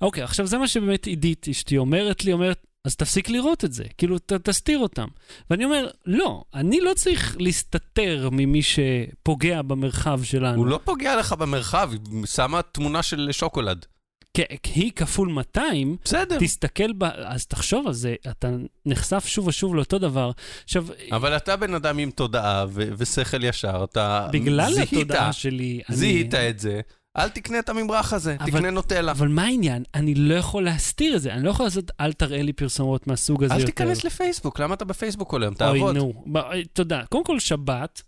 אוקיי, 0.00 0.22
עכשיו 0.22 0.46
זה 0.46 0.58
מה 0.58 0.68
שבאמת 0.68 1.06
עידית 1.06 1.46
אשתי 1.48 1.78
אומרת 1.78 2.24
לי, 2.24 2.32
אומרת, 2.32 2.66
אז 2.84 2.96
תפסיק 2.96 3.28
לראות 3.28 3.64
את 3.64 3.72
זה, 3.72 3.84
כאילו, 3.98 4.18
ת, 4.18 4.32
תסתיר 4.32 4.78
אותם. 4.78 5.08
ואני 5.50 5.64
אומר, 5.64 5.90
לא, 6.06 6.44
אני 6.54 6.80
לא 6.80 6.94
צריך 6.94 7.36
להסתתר 7.40 8.28
ממי 8.32 8.60
שפוגע 8.62 9.62
במרחב 9.62 10.20
שלנו. 10.22 10.58
הוא 10.58 10.66
לא 10.66 10.80
פוגע 10.84 11.16
לך 11.16 11.32
במרחב, 11.32 11.90
היא 11.92 12.26
שמה 12.26 12.62
תמונה 12.62 13.02
של 13.02 13.28
שוקולד. 13.32 13.86
כי 14.34 14.42
היא 14.74 14.92
כפול 14.96 15.28
200, 15.28 15.96
בסדר. 16.04 16.38
תסתכל 16.40 16.92
ב... 16.92 17.04
אז 17.04 17.46
תחשוב 17.46 17.86
על 17.86 17.92
זה, 17.92 18.14
אתה 18.30 18.48
נחשף 18.86 19.24
שוב 19.26 19.46
ושוב 19.46 19.74
לאותו 19.74 19.98
דבר. 19.98 20.30
עכשיו, 20.64 20.86
אבל 21.12 21.36
אתה 21.36 21.56
בן 21.56 21.74
אדם 21.74 21.98
עם 21.98 22.10
תודעה 22.10 22.64
ו- 22.68 22.88
ושכל 22.98 23.44
ישר, 23.44 23.84
אתה 23.84 24.28
בגלל 24.32 24.72
זיהית, 24.72 24.92
התודעה 24.92 25.32
שלי, 25.32 25.80
אני... 25.88 25.96
זיהית 25.96 26.34
את 26.34 26.58
זה, 26.58 26.80
אל 27.16 27.28
תקנה 27.28 27.58
את 27.58 27.68
הממרח 27.68 28.12
הזה, 28.12 28.36
אבל- 28.40 28.50
תקנה 28.50 28.70
נוטלה. 28.70 29.12
אבל 29.12 29.28
מה 29.28 29.42
העניין? 29.44 29.82
אני 29.94 30.14
לא 30.14 30.34
יכול 30.34 30.64
להסתיר 30.64 31.16
את 31.16 31.22
זה, 31.22 31.32
אני 31.32 31.44
לא 31.44 31.50
יכול 31.50 31.66
לעשות, 31.66 31.90
אל 32.00 32.12
תראה 32.12 32.42
לי 32.42 32.52
פרסומות 32.52 33.06
מהסוג 33.06 33.44
הזה 33.44 33.54
אל 33.54 33.60
יותר. 33.60 33.72
תיכנס 33.72 34.04
לפייסבוק, 34.04 34.60
למה 34.60 34.74
אתה 34.74 34.84
בפייסבוק 34.84 35.30
כל 35.30 35.42
היום? 35.42 35.54
אוי, 35.60 35.78
תעבוד. 35.80 35.96
נו. 35.96 36.24
ב- 36.32 36.62
תודה. 36.72 37.02
קודם 37.08 37.24
כל, 37.24 37.38
שבת, 37.38 38.02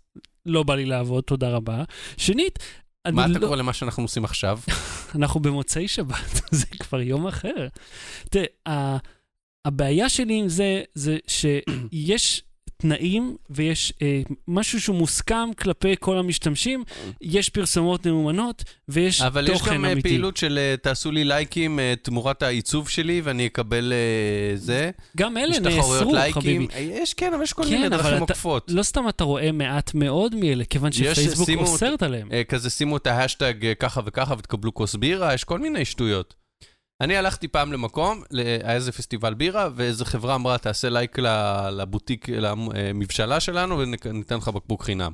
לא 0.45 0.63
בא 0.63 0.75
לי 0.75 0.85
לעבוד, 0.85 1.23
תודה 1.23 1.49
רבה. 1.49 1.83
שנית, 2.17 2.59
אני 2.59 2.84
מה 3.13 3.25
אתה 3.25 3.39
לא... 3.39 3.45
קורא 3.47 3.57
למה 3.57 3.73
שאנחנו 3.73 4.03
עושים 4.03 4.25
עכשיו? 4.25 4.59
אנחנו 5.15 5.39
במוצאי 5.39 5.87
שבת, 5.87 6.41
זה 6.51 6.65
כבר 6.79 7.01
יום 7.01 7.27
אחר. 7.27 7.67
תראה, 8.29 8.97
הבעיה 9.65 10.09
שלי 10.09 10.33
עם 10.33 10.49
זה, 10.49 10.83
זה 10.93 11.17
שיש 11.27 12.43
תנאים 12.77 13.35
ויש 13.49 13.93
אה, 14.01 14.21
משהו 14.47 14.81
שהוא 14.81 14.95
מוסכם 14.95 15.49
כלפי 15.59 15.95
כל 15.99 16.17
המשתמשים, 16.17 16.83
יש 17.21 17.49
פרסומות 17.49 18.07
ממומנות 18.07 18.63
ויש 18.89 19.21
אבל 19.21 19.47
יש 19.49 19.57
תוכן 19.57 19.73
גם 19.73 19.85
אה, 19.85 19.91
אמיתי. 19.91 20.09
פעילות 20.09 20.37
של 20.37 20.57
אה, 20.61 20.75
תעשו 20.81 21.11
לי 21.11 21.23
לייקים 21.23 21.79
אה, 21.79 21.93
תמורת 22.01 22.43
העיצוב 22.43 22.89
שלי 22.89 23.21
ואני 23.23 23.47
אקבל 23.47 23.93
אה, 23.93 24.57
זה. 24.57 24.91
גם 25.17 25.37
אלה 25.37 25.59
נאסרו, 25.59 26.13
לייקים. 26.13 26.67
חביבי. 26.67 26.79
יש, 26.79 27.13
כן, 27.13 27.33
אבל 27.33 27.43
יש 27.43 27.53
כל 27.53 27.63
כן, 27.63 27.69
מיני 27.69 27.89
דרכים 27.89 28.19
עוקפות. 28.19 28.71
לא 28.71 28.83
סתם 28.83 29.09
אתה 29.09 29.23
רואה 29.23 29.51
מעט 29.51 29.93
מאוד 29.93 30.35
מאלה, 30.35 30.65
כיוון 30.65 30.91
שפייסבוק 30.91 31.49
אוסרת 31.57 32.03
עליהם. 32.03 32.31
אה, 32.31 32.43
כזה 32.43 32.69
שימו 32.69 32.97
את 32.97 33.07
ההשטג 33.07 33.65
אה, 33.65 33.75
ככה 33.75 34.01
וככה 34.05 34.33
ותקבלו 34.37 34.73
כוס 34.73 34.95
בירה, 34.95 35.33
יש 35.33 35.43
כל 35.43 35.59
מיני 35.59 35.85
שטויות. 35.85 36.44
אני 37.01 37.17
הלכתי 37.17 37.47
פעם 37.47 37.73
למקום, 37.73 38.21
היה 38.31 38.73
איזה 38.73 38.91
פסטיבל 38.91 39.33
בירה, 39.33 39.69
ואיזה 39.75 40.05
חברה 40.05 40.35
אמרה, 40.35 40.57
תעשה 40.57 40.89
לייק 40.89 41.19
לבוטיק, 41.71 42.29
למבשלה 42.29 43.39
שלנו, 43.39 43.79
וניתן 43.79 44.37
לך 44.37 44.47
בקבוק 44.47 44.83
חינם. 44.83 45.11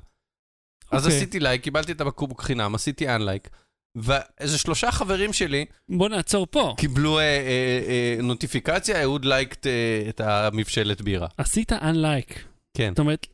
אז 0.91 1.05
אוקיי. 1.05 1.17
עשיתי 1.17 1.39
לייק, 1.39 1.63
קיבלתי 1.63 1.91
את 1.91 2.01
הבקבוק 2.01 2.41
חינם, 2.41 2.75
עשיתי 2.75 3.15
unlike, 3.15 3.49
ואיזה 3.95 4.57
שלושה 4.57 4.91
חברים 4.91 5.33
שלי 5.33 5.65
בוא 5.89 6.09
נעצור 6.09 6.47
פה. 6.51 6.73
קיבלו 6.77 7.19
אה, 7.19 7.23
אה, 7.23 7.81
אה, 7.87 8.21
נוטיפיקציה, 8.21 9.01
אהוד 9.01 9.25
liked 9.25 9.67
אה, 9.67 10.05
את 10.09 10.21
המבשלת 10.21 11.01
בירה. 11.01 11.27
עשית 11.37 11.71
unlike. 11.71 12.50
כן. 12.73 12.89
זאת 12.89 12.99
אומרת, 12.99 13.27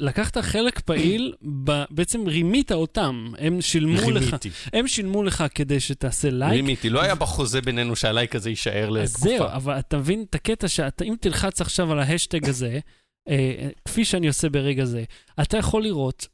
לקחת 0.00 0.38
חלק 0.38 0.80
פעיל, 0.80 1.34
ב- 1.64 1.84
בעצם 1.90 2.26
רימית 2.26 2.72
אותם. 2.72 3.32
הם 3.38 3.60
שילמו 3.60 4.10
לך, 4.10 4.24
רימיתי. 4.24 4.50
הם 4.72 4.88
שילמו 4.88 5.22
לך 5.22 5.44
כדי 5.54 5.80
שתעשה 5.80 6.30
לייק. 6.30 6.52
רימיתי, 6.52 6.90
לא 6.90 7.02
היה 7.02 7.14
בחוזה 7.14 7.60
בינינו 7.60 7.96
שהלייק 7.96 8.34
הזה 8.36 8.50
יישאר 8.50 8.90
לתקופה. 8.90 9.28
זהו, 9.28 9.46
אבל 9.46 9.78
אתה 9.78 9.96
מבין 9.98 10.24
את 10.30 10.34
הקטע 10.34 10.68
שאתה, 10.68 11.04
אם 11.04 11.14
תלחץ 11.20 11.60
עכשיו 11.60 11.92
על 11.92 11.98
ההשטג 11.98 12.48
הזה, 12.48 12.78
אה, 13.28 13.68
כפי 13.84 14.04
שאני 14.04 14.28
עושה 14.28 14.48
ברגע 14.48 14.84
זה, 14.84 15.04
אתה 15.42 15.56
יכול 15.56 15.82
לראות 15.82 16.26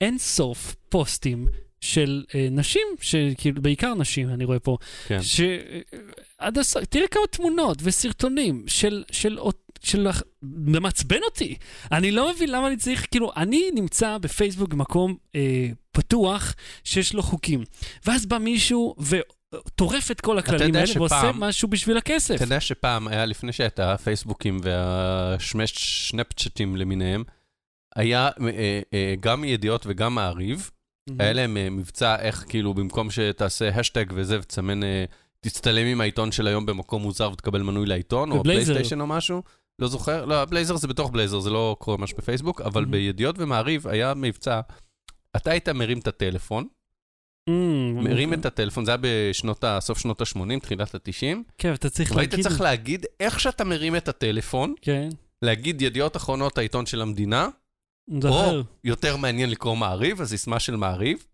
אין 0.00 0.18
סוף 0.18 0.76
פוסטים 0.88 1.46
של 1.80 2.24
אה, 2.34 2.48
נשים, 2.50 2.82
שכאילו, 3.00 3.62
בעיקר 3.62 3.94
נשים, 3.94 4.28
אני 4.28 4.44
רואה 4.44 4.58
פה, 4.58 4.76
כן. 5.06 5.22
ש... 5.22 5.40
אה, 5.40 6.48
הס... 6.60 6.76
תראה 6.76 7.08
כמה 7.08 7.22
תמונות 7.30 7.78
וסרטונים 7.82 8.64
של, 8.66 9.04
של, 9.12 9.38
של, 9.82 10.06
של... 10.06 10.08
מעצבן 10.80 11.22
אותי. 11.24 11.56
אני 11.92 12.10
לא 12.10 12.30
מבין 12.34 12.50
למה 12.50 12.66
אני 12.68 12.76
צריך, 12.76 13.06
כאילו, 13.10 13.32
אני 13.36 13.70
נמצא 13.74 14.18
בפייסבוק 14.18 14.68
במקום 14.68 15.16
אה, 15.34 15.40
פתוח 15.92 16.54
שיש 16.84 17.14
לו 17.14 17.22
חוקים. 17.22 17.64
ואז 18.06 18.26
בא 18.26 18.38
מישהו 18.38 18.94
וטורף 18.98 20.10
את 20.10 20.20
כל 20.20 20.38
הכללים 20.38 20.74
האלה 20.74 20.92
ועושה 20.96 21.18
שפעם- 21.20 21.40
משהו 21.40 21.68
בשביל 21.68 21.96
הכסף. 21.96 22.34
אתה 22.34 22.44
יודע 22.44 22.60
שפעם 22.60 23.08
היה, 23.08 23.26
לפני 23.26 23.52
שהייתה 23.52 23.92
הפייסבוקים 23.92 24.60
והשנפצ'טים 24.62 26.76
למיניהם, 26.76 27.24
היה 27.96 28.28
אה, 28.28 28.30
אה, 28.94 29.14
גם 29.20 29.44
ידיעות 29.44 29.82
וגם 29.86 30.14
מעריב, 30.14 30.70
היה 31.18 31.32
להם 31.32 31.56
אה, 31.56 31.70
מבצע 31.70 32.16
איך 32.20 32.44
כאילו 32.48 32.74
במקום 32.74 33.10
שתעשה 33.10 33.68
השטג 33.68 34.04
וזה 34.14 34.38
ותסמן, 34.40 34.82
אה, 34.82 35.04
תצטלם 35.40 35.86
עם 35.86 36.00
העיתון 36.00 36.32
של 36.32 36.46
היום 36.46 36.66
במקום 36.66 37.02
מוזר 37.02 37.30
ותקבל 37.32 37.62
מנוי 37.62 37.86
לעיתון, 37.86 38.32
או. 38.32 38.42
פלייסטיישן 38.42 39.00
או 39.00 39.06
משהו, 39.06 39.42
לא 39.78 39.88
זוכר, 39.88 40.24
לא, 40.24 40.44
בלייזר 40.44 40.76
זה 40.76 40.88
בתוך 40.88 41.10
בלייזר, 41.10 41.40
זה 41.40 41.50
לא 41.50 41.76
קורה 41.78 41.96
ממש 41.96 42.12
בפייסבוק, 42.14 42.60
אבל 42.60 42.84
Mhm. 42.84 42.88
בידיעות 42.88 43.36
ומעריב 43.38 43.88
היה 43.88 44.14
מבצע, 44.14 44.60
אתה 45.36 45.50
היית 45.50 45.68
מרים 45.68 45.98
את 45.98 46.08
הטלפון, 46.08 46.66
מרים 47.94 48.34
את 48.34 48.46
הטלפון, 48.46 48.84
זה 48.84 48.90
היה 48.90 48.98
בשנות, 49.00 49.64
ה- 49.64 49.80
סוף 49.80 49.98
שנות 49.98 50.20
ה-80, 50.20 50.60
תחילת 50.62 50.94
ה-90, 50.94 51.36
כן, 51.58 51.74
אתה 51.74 51.90
צריך 51.90 52.12
והיית 52.16 52.32
להגיד... 52.32 52.44
צריך 52.48 52.60
להגיד 52.60 53.06
איך 53.20 53.40
שאתה 53.40 53.64
מרים 53.64 53.96
את 53.96 54.08
הטלפון, 54.08 54.74
כן, 54.82 55.08
להגיד 55.42 55.82
ידיעות 55.82 56.16
אחרונות, 56.16 56.58
העיתון 56.58 56.86
של 56.86 57.00
המדינה, 57.02 57.48
או. 58.56 58.62
יותר 58.84 59.16
מעניין 59.16 59.50
לקרוא 59.50 59.76
מעריב, 59.76 60.20
הסיסמה 60.20 60.60
של 60.60 60.76
מעריב. 60.76 61.26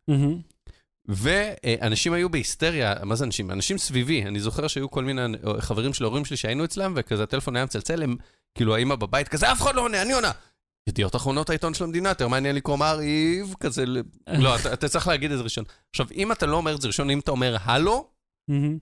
ואנשים 1.08 2.12
היו 2.12 2.28
בהיסטריה, 2.28 2.94
מה 3.02 3.14
זה 3.14 3.24
אנשים? 3.24 3.50
אנשים 3.50 3.78
סביבי. 3.78 4.24
אני 4.24 4.40
זוכר 4.40 4.66
שהיו 4.68 4.90
כל 4.90 5.04
מיני 5.04 5.22
חברים 5.58 5.94
של 5.94 6.04
ההורים 6.04 6.24
שלי 6.24 6.36
שהיינו 6.36 6.64
אצלם, 6.64 6.92
וכזה 6.96 7.22
הטלפון 7.22 7.56
היה 7.56 7.64
מצלצל, 7.64 8.02
הם, 8.02 8.16
כאילו 8.54 8.76
האמא 8.76 8.94
בבית, 8.94 9.28
כזה, 9.28 9.52
אף 9.52 9.62
אחד 9.62 9.74
לא 9.74 9.80
עונה, 9.80 10.02
אני 10.02 10.12
עונה. 10.12 10.30
ידיעות 10.88 11.16
אחרונות 11.16 11.50
העיתון 11.50 11.74
של 11.74 11.84
המדינה, 11.84 12.08
יותר 12.08 12.28
מעניין 12.28 12.56
לקרוא 12.56 12.76
מעריב, 12.76 13.54
כזה, 13.60 13.84
לא, 14.44 14.56
אתה, 14.56 14.72
אתה 14.72 14.88
צריך 14.88 15.08
להגיד 15.08 15.32
את 15.32 15.38
זה 15.38 15.44
ראשון. 15.44 15.64
עכשיו, 15.90 16.06
אם 16.14 16.32
אתה 16.32 16.46
לא 16.46 16.56
אומר 16.56 16.74
את 16.74 16.80
זה 16.80 16.88
ראשון, 16.88 17.10
אם 17.10 17.18
אתה 17.18 17.30
אומר 17.30 17.56
הלו. 17.60 18.15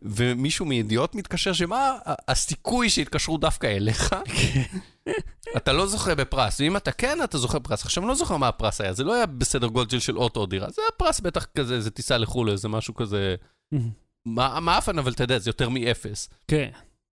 ומישהו 0.02 0.66
מידיעות 0.66 1.14
מתקשר, 1.14 1.52
שמה 1.52 1.76
ה- 2.06 2.14
הסיכוי 2.28 2.90
שיתקשרו 2.90 3.38
דווקא 3.38 3.66
אליך? 3.66 4.14
אתה 5.56 5.72
לא 5.72 5.86
זוכה 5.86 6.14
בפרס, 6.14 6.60
ואם 6.60 6.76
אתה 6.76 6.92
כן, 6.92 7.18
אתה 7.24 7.38
זוכה 7.38 7.58
בפרס. 7.58 7.82
עכשיו, 7.84 8.02
אני 8.02 8.08
לא 8.08 8.14
זוכר 8.14 8.36
מה 8.36 8.48
הפרס 8.48 8.80
היה, 8.80 8.92
זה 8.92 9.04
לא 9.04 9.14
היה 9.14 9.26
בסדר 9.26 9.66
גודל 9.66 9.98
של 9.98 10.18
אוטו 10.18 10.40
או 10.40 10.46
דירה, 10.46 10.70
זה 10.70 10.82
היה 10.82 10.90
פרס 10.96 11.20
בטח 11.20 11.44
כזה, 11.58 11.74
איזה 11.74 11.90
טיסה 11.90 12.18
לחו"ל, 12.18 12.50
איזה 12.50 12.68
משהו 12.68 12.94
כזה... 12.94 13.34
מה- 14.26 14.60
מאפן, 14.60 14.98
אבל 14.98 15.12
אתה 15.12 15.24
יודע, 15.24 15.38
זה 15.38 15.50
יותר 15.50 15.68
מאפס. 15.68 16.28
כן. 16.48 16.70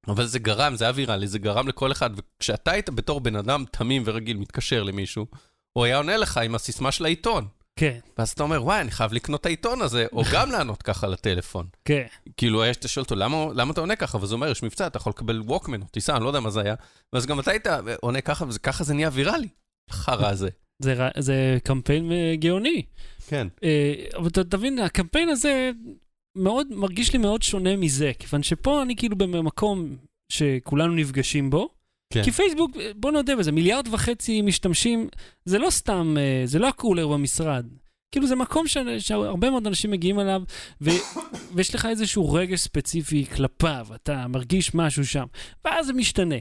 אבל 0.08 0.26
זה 0.26 0.38
גרם, 0.38 0.76
זה 0.76 0.84
היה 0.84 0.92
ויראלי, 0.96 1.26
זה 1.26 1.38
גרם 1.38 1.68
לכל 1.68 1.92
אחד, 1.92 2.10
וכשאתה 2.16 2.70
היית 2.70 2.90
בתור 2.90 3.20
בן 3.20 3.36
אדם 3.36 3.64
תמים 3.70 4.02
ורגיל 4.06 4.36
מתקשר 4.36 4.82
למישהו, 4.82 5.26
הוא 5.72 5.84
היה 5.84 5.96
עונה 5.96 6.16
לך 6.16 6.36
עם 6.38 6.54
הסיסמה 6.54 6.92
של 6.92 7.04
העיתון. 7.04 7.46
כן, 7.82 7.98
ואז 8.18 8.30
אתה 8.30 8.42
אומר, 8.42 8.64
וואי, 8.64 8.80
אני 8.80 8.90
חייב 8.90 9.12
לקנות 9.12 9.40
את 9.40 9.46
העיתון 9.46 9.82
הזה, 9.82 10.06
או 10.12 10.22
גם 10.34 10.50
לענות 10.50 10.82
ככה 10.82 11.06
לטלפון. 11.06 11.66
כן. 11.84 12.06
כאילו, 12.36 12.64
יש, 12.64 12.76
אתה 12.76 12.88
שואל 12.88 13.02
אותו, 13.02 13.14
למה, 13.14 13.46
למה 13.54 13.72
אתה 13.72 13.80
עונה 13.80 13.96
ככה? 13.96 14.18
ואז 14.18 14.32
הוא 14.32 14.36
אומר, 14.36 14.50
יש 14.50 14.62
מבצע, 14.62 14.86
אתה 14.86 14.96
יכול 14.96 15.10
לקבל 15.10 15.40
ווקמן 15.40 15.82
או 15.82 15.86
טיסה, 15.86 16.16
אני 16.16 16.24
לא 16.24 16.28
יודע 16.28 16.40
מה 16.40 16.50
זה 16.50 16.60
היה. 16.60 16.74
ואז 17.12 17.26
גם 17.26 17.40
אתה 17.40 17.50
היית 17.50 17.66
עונה 18.00 18.20
ככה, 18.20 18.44
וככה 18.48 18.84
זה 18.84 18.94
נהיה 18.94 19.10
ויראלי. 19.12 19.48
חרא 19.90 20.28
הזה. 20.28 20.48
זה, 20.82 21.08
זה 21.18 21.58
קמפיין 21.64 22.12
אה, 22.12 22.34
גאוני. 22.36 22.82
כן. 23.26 23.48
אה, 23.64 23.94
אבל 24.16 24.26
אתה 24.26 24.44
תבין, 24.44 24.78
הקמפיין 24.78 25.28
הזה 25.28 25.70
מאוד, 26.36 26.66
מרגיש 26.70 27.12
לי 27.12 27.18
מאוד 27.18 27.42
שונה 27.42 27.76
מזה, 27.76 28.12
כיוון 28.18 28.42
שפה 28.42 28.82
אני 28.82 28.96
כאילו 28.96 29.16
במקום 29.16 29.96
שכולנו 30.32 30.94
נפגשים 30.94 31.50
בו. 31.50 31.68
כן. 32.12 32.22
כי 32.24 32.30
פייסבוק, 32.30 32.70
בוא 32.96 33.12
נודה 33.12 33.36
בזה, 33.36 33.52
מיליארד 33.52 33.88
וחצי 33.90 34.42
משתמשים, 34.42 35.08
זה 35.44 35.58
לא 35.58 35.70
סתם, 35.70 36.16
אה, 36.18 36.42
זה 36.44 36.58
לא 36.58 36.68
הקולר 36.68 37.08
במשרד. 37.08 37.66
כאילו 38.12 38.26
זה 38.26 38.36
מקום 38.36 38.68
ש... 38.68 38.76
שהרבה 38.98 39.50
מאוד 39.50 39.66
אנשים 39.66 39.90
מגיעים 39.90 40.20
אליו, 40.20 40.42
ו... 40.80 40.90
ויש 41.54 41.74
לך 41.74 41.86
איזשהו 41.86 42.32
רגש 42.32 42.60
ספציפי 42.60 43.26
כלפיו, 43.36 43.86
אתה 43.94 44.26
מרגיש 44.28 44.74
משהו 44.74 45.06
שם, 45.06 45.24
ואז 45.64 45.86
זה 45.86 45.92
משתנה. 45.92 46.34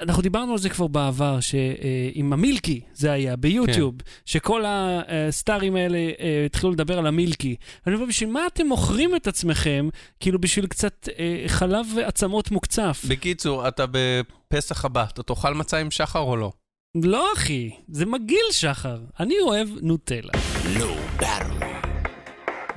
אנחנו 0.00 0.22
דיברנו 0.22 0.52
על 0.52 0.58
זה 0.58 0.68
כבר 0.68 0.86
בעבר, 0.86 1.40
שעם 1.40 2.32
המילקי 2.32 2.80
זה 2.94 3.12
היה, 3.12 3.36
ביוטיוב, 3.36 3.94
כן. 3.98 4.10
שכל 4.26 4.64
הסטארים 4.66 5.76
האלה 5.76 5.98
אה, 5.98 6.42
התחילו 6.46 6.72
לדבר 6.72 6.98
על 6.98 7.06
המילקי. 7.06 7.56
אני 7.86 7.94
אומר, 7.94 8.06
בשביל 8.06 8.30
מה 8.30 8.46
אתם 8.46 8.66
מוכרים 8.66 9.16
את 9.16 9.26
עצמכם, 9.26 9.88
כאילו 10.20 10.40
בשביל 10.40 10.66
קצת 10.66 11.08
אה, 11.18 11.44
חלב 11.46 11.86
ועצמות 11.96 12.50
מוקצף? 12.50 13.04
בקיצור, 13.08 13.68
אתה 13.68 13.84
בפסח 13.90 14.84
הבא, 14.84 15.04
אתה 15.12 15.22
תאכל 15.22 15.54
מצה 15.54 15.78
עם 15.78 15.90
שחר 15.90 16.20
או 16.20 16.36
לא? 16.36 16.52
לא, 16.94 17.32
אחי, 17.36 17.70
זה 17.88 18.06
מגעיל 18.06 18.46
שחר. 18.50 19.00
אני 19.20 19.34
אוהב 19.40 19.68
נוטלה. 19.82 20.32
לא 20.78 20.96
ברור. 21.16 21.70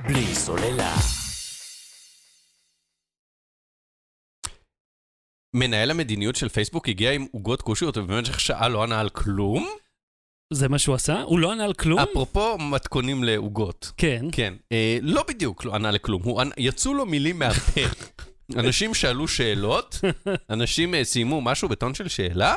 בלי 0.06 0.34
סוללה. 0.34 0.94
מנהל 5.54 5.90
המדיניות 5.90 6.36
של 6.36 6.48
פייסבוק 6.48 6.88
הגיע 6.88 7.12
עם 7.12 7.26
עוגות 7.32 7.62
כושיות 7.62 7.96
ובמשך 7.96 8.40
שעה 8.40 8.68
לא 8.68 8.82
ענה 8.82 9.00
על 9.00 9.08
כלום. 9.08 9.68
זה 10.52 10.68
מה 10.68 10.78
שהוא 10.78 10.94
עשה? 10.94 11.22
הוא 11.22 11.38
לא 11.38 11.52
ענה 11.52 11.64
על 11.64 11.74
כלום? 11.74 11.98
אפרופו 11.98 12.58
מתכונים 12.58 13.24
לעוגות. 13.24 13.92
כן. 13.96 14.26
כן, 14.32 14.54
אה, 14.72 14.98
לא 15.02 15.24
בדיוק 15.28 15.64
לא 15.64 15.74
ענה 15.74 15.90
לכלום, 15.90 16.22
הוא 16.22 16.40
ענה, 16.40 16.50
יצאו 16.56 16.94
לו 16.94 17.06
מילים 17.06 17.38
מהפה. 17.38 17.80
אנשים 18.58 18.94
שאלו 18.94 19.28
שאלות, 19.28 20.00
אנשים 20.50 20.94
אה, 20.94 21.04
סיימו 21.04 21.40
משהו 21.40 21.68
בטון 21.68 21.94
של 21.94 22.08
שאלה, 22.08 22.56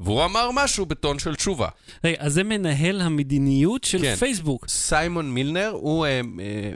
והוא 0.00 0.24
אמר 0.24 0.50
משהו 0.54 0.86
בטון 0.86 1.18
של 1.18 1.34
תשובה. 1.34 1.68
רגע, 2.04 2.16
אז 2.18 2.32
זה 2.32 2.44
מנהל 2.44 3.00
המדיניות 3.00 3.84
של 3.84 3.98
כן. 4.02 4.14
פייסבוק. 4.14 4.68
סיימון 4.68 5.30
מילנר 5.30 5.70
הוא 5.74 6.06
אה, 6.06 6.20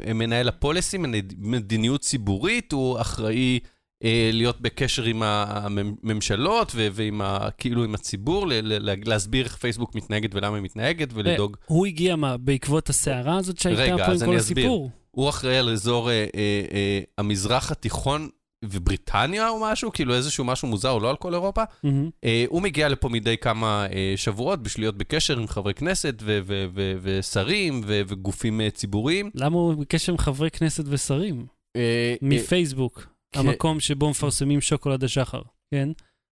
אה, 0.07 0.13
מנהל 0.13 0.49
הפוליסי, 0.49 0.99
מדיניות 1.39 2.01
ציבורית, 2.01 2.73
הוא 2.73 3.01
אחראי 3.01 3.59
אה, 4.05 4.31
להיות 4.33 4.61
בקשר 4.61 5.05
עם 5.05 5.23
הממשלות 5.25 6.73
ו- 6.75 6.89
ועם 6.93 7.21
ה, 7.21 7.49
כאילו 7.59 7.85
עם 7.85 7.95
הציבור, 7.95 8.47
ל- 8.47 8.53
ל- 8.63 9.09
להסביר 9.09 9.45
איך 9.45 9.57
פייסבוק 9.57 9.95
מתנהגת 9.95 10.35
ולמה 10.35 10.57
היא 10.57 10.65
מתנהגת 10.65 11.09
ולדאוג. 11.15 11.57
הוא 11.67 11.87
הגיע 11.87 12.17
מה, 12.17 12.37
בעקבות 12.37 12.89
הסערה 12.89 13.37
הזאת 13.37 13.59
שהייתה 13.59 13.83
רגע, 13.83 14.07
פה 14.07 14.13
אז 14.13 14.23
עם 14.23 14.29
אני 14.31 14.37
כל 14.37 14.43
אסביר. 14.43 14.65
הסיפור? 14.65 14.91
הוא 15.11 15.29
אחראי 15.29 15.57
על 15.59 15.69
אזור 15.71 16.11
אה, 16.11 16.15
אה, 16.15 16.27
אה, 16.73 17.01
המזרח 17.19 17.71
התיכון 17.73 18.29
ובריטניה 18.71 19.49
או 19.49 19.61
משהו, 19.63 19.93
כאילו 19.93 20.15
איזשהו 20.15 20.45
משהו 20.45 20.69
מוזר, 20.69 20.99
לא 20.99 21.11
על 21.11 21.17
כל 21.17 21.35
אירופה. 21.35 21.63
מהמם. 21.83 22.11
אה, 22.25 22.45
הוא 22.49 22.63
מגיע 22.63 22.89
לפה 22.89 23.09
מדי 23.09 23.37
כמה 23.37 23.87
אה, 23.93 24.13
שבועות 24.17 24.63
בשביל 24.63 24.85
להיות 24.85 24.99
בקשר 24.99 25.39
עם 25.39 25.47
חברי 25.49 25.75
כנסת 25.75 26.15
ו- 26.23 26.39
ו- 26.45 26.67
ו- 26.75 26.95
ושרים 27.03 27.81
ו- 27.87 28.01
וגופים 28.09 28.61
אה, 28.61 28.71
ציבוריים. 28.71 29.31
למה 29.35 29.57
הוא 29.57 29.75
בקשר 29.75 30.13
עם 30.13 30.19
חברי 30.19 30.51
כנסת 30.51 30.85
ושרים? 30.87 31.47
אה, 31.77 31.81
אה, 31.81 32.15
מפייסבוק, 32.23 33.07
כן. 33.33 33.41
המקום 33.41 33.81
שבו 33.81 34.11
מפרסמים 34.11 34.61
שוקולד 34.61 35.05
השחר, 35.05 35.43
כן? 35.75 35.89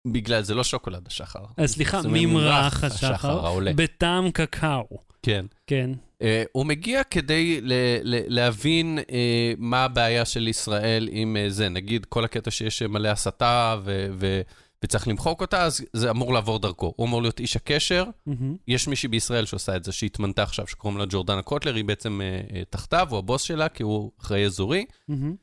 בגלל 0.07 0.43
זה 0.43 0.55
לא 0.55 0.65
שוקולד 0.65 1.07
השחר. 1.07 1.45
אה, 1.59 1.67
סליחה, 1.67 2.01
ממרח 2.09 2.85
השחר, 2.85 3.47
העולה. 3.47 3.73
בטעם 3.77 4.31
קקאו, 4.31 4.99
כן. 5.23 5.47
כן. 5.67 5.91
אה, 6.25 6.45
הוא 6.53 6.67
מגיע 6.67 7.05
כדי 7.05 7.61
ל- 7.61 7.73
ל- 8.03 8.35
להבין 8.35 8.99
אה, 8.99 9.53
מה 9.59 9.85
הבעיה 9.85 10.25
של 10.25 10.49
ישראל 10.49 11.09
עם 11.13 11.37
אה, 11.37 11.51
זה. 11.51 11.69
נגיד, 11.69 12.05
כל 12.05 12.25
הקטע 12.25 12.51
שיש 12.51 12.83
מלא 12.83 13.09
הסתה 13.09 13.77
ו- 13.85 14.07
ו- 14.13 14.41
וצריך 14.85 15.09
למחוק 15.09 15.41
אותה, 15.41 15.63
אז 15.63 15.81
זה 15.93 16.11
אמור 16.11 16.35
לעבור 16.35 16.59
דרכו. 16.59 16.93
הוא 16.97 17.07
אמור 17.07 17.23
להיות 17.23 17.41
איש 17.41 17.57
הקשר. 17.57 18.05
מהמם. 18.27 18.57
יש 18.69 18.89
מישהי 18.89 19.09
בישראל 19.09 19.45
שעושה 19.45 19.77
את 19.77 19.85
זה, 19.85 19.93
שהתמנתה 19.93 20.43
עכשיו, 20.43 20.67
שקוראים 20.67 20.99
לה 20.99 21.05
ג'ורדנה 21.09 21.43
קוטלר, 21.43 21.75
היא 21.75 21.85
בעצם 21.85 22.21
אה, 22.21 22.41
אה, 22.57 22.63
תחתיו, 22.71 23.07
הוא 23.11 23.19
הבוס 23.19 23.43
שלה, 23.43 23.69
כי 23.69 23.83
הוא 23.83 24.11
אחראי 24.21 24.45
אזורי. 24.45 24.85
מהמם. 25.09 25.35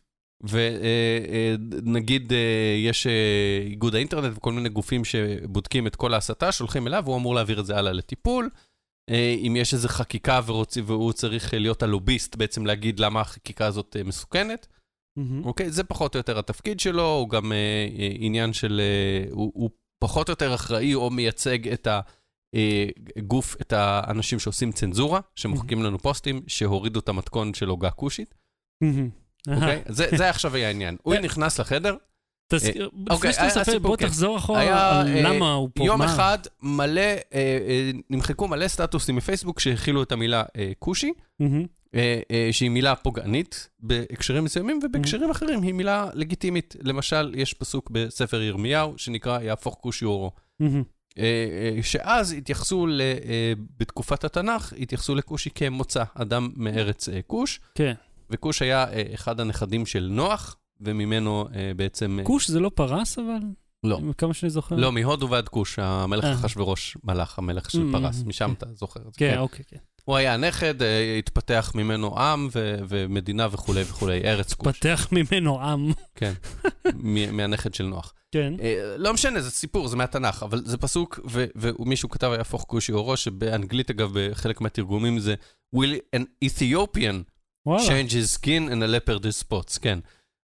ונגיד 0.43 2.33
יש 2.77 3.07
אה, 3.07 3.11
איגוד 3.65 3.95
האינטרנט 3.95 4.37
וכל 4.37 4.53
מיני 4.53 4.69
גופים 4.69 5.05
שבודקים 5.05 5.87
את 5.87 5.95
כל 5.95 6.13
ההסתה, 6.13 6.51
שולחים 6.51 6.87
אליו, 6.87 7.03
והוא 7.05 7.17
אמור 7.17 7.35
להעביר 7.35 7.59
את 7.59 7.65
זה 7.65 7.77
הלאה 7.77 7.93
לטיפול. 7.93 8.49
אה, 9.09 9.35
אם 9.47 9.55
יש 9.55 9.73
איזו 9.73 9.87
חקיקה 9.87 10.39
ורוצ... 10.45 10.77
והוא 10.85 11.13
צריך 11.13 11.53
להיות 11.53 11.83
הלוביסט, 11.83 12.35
בעצם 12.35 12.65
להגיד 12.65 12.99
למה 12.99 13.21
החקיקה 13.21 13.65
הזאת 13.65 13.95
אה, 13.99 14.03
מסוכנת. 14.03 14.67
מהמם. 15.15 15.45
אוקיי? 15.45 15.71
זה 15.71 15.83
פחות 15.83 16.15
או 16.15 16.19
יותר 16.19 16.39
התפקיד 16.39 16.79
שלו, 16.79 17.15
הוא 17.15 17.29
גם 17.29 17.51
אה, 17.51 17.57
אה, 17.99 18.09
עניין 18.13 18.53
של... 18.53 18.81
אה, 18.81 19.31
הוא, 19.31 19.51
הוא 19.55 19.69
פחות 19.99 20.29
או 20.29 20.31
יותר 20.31 20.55
אחראי 20.55 20.93
או 20.93 21.09
מייצג 21.09 21.67
את 21.67 21.87
הגוף, 23.17 23.55
את 23.61 23.73
האנשים 23.73 24.39
שעושים 24.39 24.71
צנזורה, 24.71 25.19
שמוחקים 25.35 25.83
לנו 25.83 25.99
פוסטים, 25.99 26.41
שהורידו 26.47 26.99
את 26.99 27.09
המתכון 27.09 27.53
של 27.53 27.69
עוגה 27.69 27.89
כושית. 27.89 28.35
מהמם. 28.81 29.09
אוקיי? 29.47 29.81
זה, 29.87 30.07
זה 30.17 30.29
עכשיו 30.29 30.55
היה 30.55 30.67
העניין. 30.67 30.97
הוא. 31.03 31.15
נכנס 31.15 31.59
לחדר, 31.59 31.95
אוקיי, 33.09 33.29
לפני 33.29 33.49
שאתה 33.49 33.61
מספר, 33.61 33.79
בוא 33.79 33.97
כן. 33.97 34.07
תחזור 34.07 34.37
אחורה 34.37 34.59
היה, 34.59 34.99
על 35.01 35.07
אה, 35.07 35.21
למה 35.21 35.53
הוא 35.53 35.69
פה, 35.73 35.83
יום 35.83 35.99
מה? 35.99 36.05
אחד 36.05 36.37
מלא, 36.61 37.01
אה, 37.01 37.17
אה, 37.33 37.91
נמחקו 38.09 38.47
מלא 38.47 38.67
סטטוסים 38.67 39.15
מפייסבוק 39.15 39.59
שהכילו 39.59 40.03
את 40.03 40.11
המילה 40.11 40.43
אה, 40.57 40.71
כושי. 40.79 41.11
אה, 41.95 42.19
אה, 42.31 42.49
שהיא 42.51 42.69
מילה 42.69 42.95
פוגענית 42.95 43.69
בהקשרים 43.79 44.43
מסוימים, 44.43 44.79
ובהקשרים 44.83 45.31
אחרים 45.31 45.61
היא 45.61 45.73
מילה 45.73 46.09
לגיטימית. 46.13 46.75
למשל, 46.81 47.33
יש 47.35 47.53
פסוק 47.53 47.89
בספר 47.89 48.41
ירמיהו 48.41 48.93
שנקרא 48.97 49.39
יהפוך 49.39 49.77
כושי 49.81 50.05
אורו. 50.05 50.31
שאז 51.81 52.31
התייחסו, 52.31 52.87
ל, 52.87 53.01
בתקופת 53.77 54.23
התנ"ך, 54.23 54.73
התייחסו 54.79 55.15
לכושי 55.15 55.49
כמוצא, 55.55 56.03
אדם 56.13 56.49
מארץ 56.55 57.09
כוש, 57.27 57.59
כן. 57.75 57.93
וכוש 58.29 58.61
היה 58.61 58.85
אחד 59.13 59.39
הנכדים 59.39 59.85
של 59.85 60.07
נוח, 60.11 60.57
וממנו 60.81 61.45
אה, 61.55 61.71
בעצם... 61.75 62.19
אה, 62.19 62.25
כוש 62.25 62.49
זה 62.49 62.59
לא 62.59 62.71
פרס 62.75 63.19
אבל? 63.19 63.39
לא. 63.83 63.99
כמה 64.17 64.33
שאני 64.33 64.49
זוכר. 64.49 64.75
לא, 64.75 64.91
מהודו 64.91 65.29
ועד 65.29 65.49
כוש, 65.49 65.79
המלך 65.79 66.23
אה. 66.25 66.33
אחשורוש 66.33 66.97
מלך, 67.03 67.39
המלך 67.39 67.71
של 67.71 67.89
Mm, 67.89 67.91
פרס, 67.91 68.23
משם 68.25 68.47
כן. 68.47 68.53
אתה 68.53 68.65
זוכר 68.75 68.99
את 68.99 69.13
זה. 69.13 69.19
כן, 69.19 69.31
כן. 69.31 69.37
אוקיי, 69.37 69.65
כן. 69.69 69.77
הוא 70.05 70.15
היה 70.15 70.37
נכד, 70.37 70.81
אה, 70.81 71.15
התפתח 71.19 71.71
ממנו 71.75 72.19
עם 72.19 72.47
ו- 72.53 72.79
ומדינה 72.89 73.47
וכולי 73.51 73.81
וכולי, 73.81 74.21
ארץ 74.23 74.53
כוש, 74.53 74.77
פתח 74.79 75.07
ממנו 75.11 75.61
עם. 75.61 75.91
כן, 76.15 76.33
מ- 76.93 77.37
מהנכד 77.37 77.73
של 77.73 77.83
נוח. 77.85 78.13
כן. 78.31 78.53
אה, 78.61 78.95
לא 78.97 79.13
משנה, 79.13 79.41
זה 79.41 79.51
סיפור, 79.51 79.87
זה 79.87 79.95
מהתנ"ך, 79.97 80.43
אבל 80.43 80.61
זה 80.65 80.77
פסוק, 80.77 81.19
ו- 81.29 81.45
ומישהו 81.55 82.09
כתב 82.09 82.31
יהפוך 82.37 82.65
כושי 82.67 82.91
אורו, 82.91 83.17
שבאנגלית 83.17 83.89
אגב, 83.89 84.11
בחלק 84.13 84.61
מהתרגומים 84.61 85.19
זה 85.19 85.35
will 85.75 86.15
an 86.15 86.23
Ethiopian 86.45 87.23
change 87.69 88.11
his 88.11 88.37
skin 88.37 88.69
and 88.71 88.81
a 88.83 89.09
leopard 89.09 89.23
his 89.23 89.47
spots, 89.47 89.79
כן. 89.81 89.99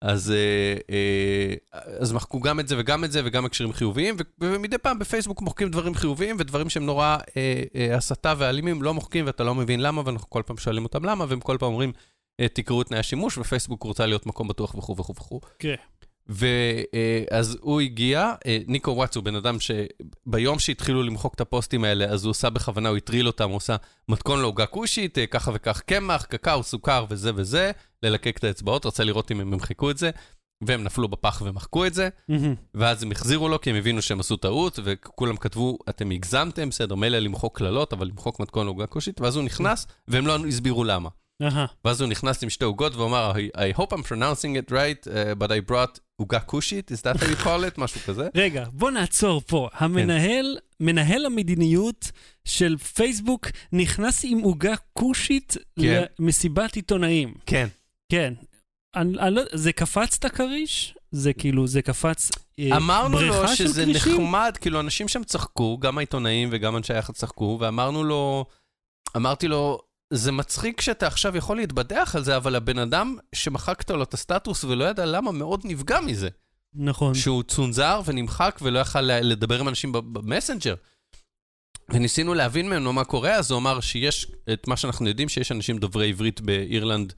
אז, 0.02 0.30
אה, 0.30 0.76
אה, 0.90 1.54
אז 1.98 2.12
מחקו 2.12 2.40
גם 2.40 2.60
את 2.60 2.68
זה 2.68 2.74
וגם 2.78 3.04
את 3.04 3.12
זה 3.12 3.20
וגם 3.24 3.44
הקשרים 3.44 3.72
חיוביים, 3.72 4.16
ומדי 4.40 4.78
פעם 4.78 4.98
בפייסבוק 4.98 5.42
מוחקים 5.42 5.68
דברים 5.70 5.94
חיוביים 5.94 6.36
ודברים 6.38 6.70
שהם 6.70 6.86
נורא 6.86 7.18
אה, 7.36 7.62
אה, 7.74 7.96
הסתה 7.96 8.34
ואלימים, 8.38 8.82
לא 8.82 8.94
מוחקים 8.94 9.26
ואתה 9.26 9.44
לא 9.44 9.54
מבין 9.54 9.80
למה, 9.80 10.02
ואנחנו 10.04 10.30
כל 10.30 10.42
פעם 10.46 10.56
שואלים 10.56 10.84
אותם 10.84 11.04
למה, 11.04 11.24
והם 11.28 11.40
כל 11.40 11.56
פעם 11.60 11.68
אומרים, 11.68 11.92
אה, 12.40 12.48
תקראו 12.48 12.82
את 12.82 12.86
תנאי 12.86 13.00
השימוש, 13.00 13.38
ופייסבוק 13.38 13.82
רוצה 13.82 14.06
להיות 14.06 14.26
מקום 14.26 14.48
בטוח 14.48 14.74
וכו' 14.74 14.96
וכו' 14.96 15.14
וכו'. 15.14 15.40
ואז 16.28 17.58
הוא 17.60 17.80
הגיע, 17.80 18.32
אה, 18.46 18.58
ניקו 18.66 18.90
וואטס 18.90 19.16
הוא 19.16 19.24
בן 19.24 19.34
אדם 19.34 19.56
שביום 19.60 20.58
שהתחילו 20.58 21.02
למחוק 21.02 21.34
את 21.34 21.40
הפוסטים 21.40 21.84
האלה, 21.84 22.04
אז 22.04 22.24
הוא 22.24 22.30
עושה 22.30 22.50
בכוונה, 22.50 22.88
הוא 22.88 22.96
הטריל 22.96 23.26
אותם, 23.26 23.48
הוא 23.48 23.56
עושה 23.56 23.76
מתכון 24.08 24.40
לעוגה 24.40 24.66
כושית, 24.66 25.18
אה, 25.18 25.26
ככה 25.26 25.50
וכך 25.54 25.80
קמח, 25.80 26.24
קקאו, 26.24 26.62
סוכר 26.62 27.04
וזה 27.10 27.30
וזה, 27.34 27.70
ללקק 28.02 28.38
את 28.38 28.44
האצבעות, 28.44 28.86
רצה 28.86 29.04
לראות 29.04 29.32
אם 29.32 29.40
הם 29.40 29.52
ימחקו 29.52 29.90
את 29.90 29.98
זה, 29.98 30.10
והם 30.64 30.84
נפלו 30.84 31.08
בפח 31.08 31.42
ומחקו 31.44 31.86
את 31.86 31.94
זה. 31.94 32.08
ואז 32.74 33.02
הם 33.02 33.12
החזירו 33.12 33.48
לו 33.48 33.60
כי 33.60 33.70
הם 33.70 33.76
הבינו 33.76 34.02
שהם 34.02 34.20
עשו 34.20 34.36
טעות, 34.36 34.78
וכולם 34.84 35.36
כתבו, 35.36 35.78
אתם 35.88 36.10
הגזמתם, 36.10 36.68
בסדר, 36.68 36.94
מילא 36.94 37.18
למחוק 37.18 37.58
קללות, 37.58 37.92
אבל 37.92 38.06
למחוק 38.06 38.40
מתכון 38.40 38.66
לעוגה 38.66 38.86
כושית, 38.86 39.20
ואז 39.20 39.36
הוא 39.36 39.44
נכנס, 39.44 39.86
והם 40.08 40.26
לא 40.26 40.46
הסבירו 40.46 40.84
למה. 40.84 41.08
ואז 41.84 42.00
הוא 42.00 42.08
נכנס 42.08 42.42
עם 42.42 42.50
שתי 42.50 42.64
עוגות 42.64 42.96
ואמר, 42.96 43.32
I, 43.56 43.78
hope 43.78 43.92
I'm 43.92 44.02
pronouncing 44.02 44.56
it 44.56 44.70
right, 44.70 45.06
uh, 45.06 45.34
but 45.38 45.50
I 45.50 45.70
brought 45.70 45.98
עוגה 46.16 46.40
כושית, 46.40 46.92
is 46.92 47.02
that 47.02 47.20
how 47.20 47.24
you 47.24 47.44
call 47.44 47.46
it? 47.46 47.78
משהו 47.78 48.00
כזה. 48.00 48.28
רגע, 48.42 48.66
בוא 48.72 48.90
נעצור 48.90 49.40
פה. 49.46 49.68
המנהל, 49.72 50.58
מנהל 50.80 51.26
המדיניות 51.26 52.10
של 52.44 52.76
פייסבוק 52.76 53.46
נכנס 53.72 54.20
עם 54.24 54.38
עוגה 54.38 54.74
כושית 54.92 55.56
כן. 55.80 56.02
למסיבת 56.18 56.76
עיתונאים. 56.76 57.34
כן. 57.46 57.68
כן. 58.12 58.34
אני, 58.96 59.18
אני 59.18 59.34
לא, 59.34 59.42
זה 59.52 59.72
קפץ 59.72 60.16
את 60.18 60.24
הכריש? 60.24 60.94
זה 61.10 61.32
כאילו, 61.32 61.66
זה 61.66 61.82
קפץ 61.82 62.30
אה, 62.58 62.76
אמרנו 62.76 63.20
לו 63.20 63.32
בריכה 63.32 63.56
של 63.56 63.64
שזה 63.64 63.84
כרישים? 63.84 64.12
נחמד, 64.12 64.56
כאילו 64.60 64.80
אנשים 64.80 65.08
שם 65.08 65.24
צחקו, 65.24 65.78
גם 65.78 65.98
העיתונאים 65.98 66.48
וגם 66.52 66.76
אנשי 66.76 66.94
היחד 66.94 67.14
צחקו, 67.14 67.58
ואמרנו 67.60 68.04
לו, 68.04 68.44
אמרתי 69.16 69.48
לו, 69.48 69.80
זה 70.12 70.32
מצחיק 70.32 70.80
שאתה 70.80 71.06
עכשיו 71.06 71.36
יכול 71.36 71.56
להתבדח 71.56 72.12
על 72.16 72.24
זה, 72.24 72.36
אבל 72.36 72.54
הבן 72.54 72.78
אדם 72.78 73.16
שמחקת 73.34 73.90
לו 73.90 74.02
את 74.02 74.14
הסטטוס 74.14 74.64
ולא 74.64 74.84
ידע 74.84 75.06
למה 75.06 75.32
מאוד 75.32 75.60
נפגע 75.64 76.00
מזה. 76.00 76.28
נכון. 76.74 77.14
שהוא 77.14 77.42
צונזר 77.42 78.00
ונמחק 78.04 78.58
ולא 78.62 78.78
יכל 78.78 79.00
לדבר 79.00 79.60
עם 79.60 79.68
אנשים 79.68 79.92
במסנג'ר. 79.92 80.74
וניסינו 81.92 82.34
להבין 82.34 82.66
ממנו 82.66 82.92
מה 82.92 83.04
קורה, 83.04 83.34
אז 83.34 83.50
הוא 83.50 83.58
אמר 83.58 83.80
שיש 83.80 84.26
את 84.52 84.68
מה 84.68 84.76
שאנחנו 84.76 85.08
יודעים, 85.08 85.28
שיש 85.28 85.52
אנשים 85.52 85.78
דוברי 85.78 86.08
עברית 86.08 86.40
באירלנד 86.40 87.12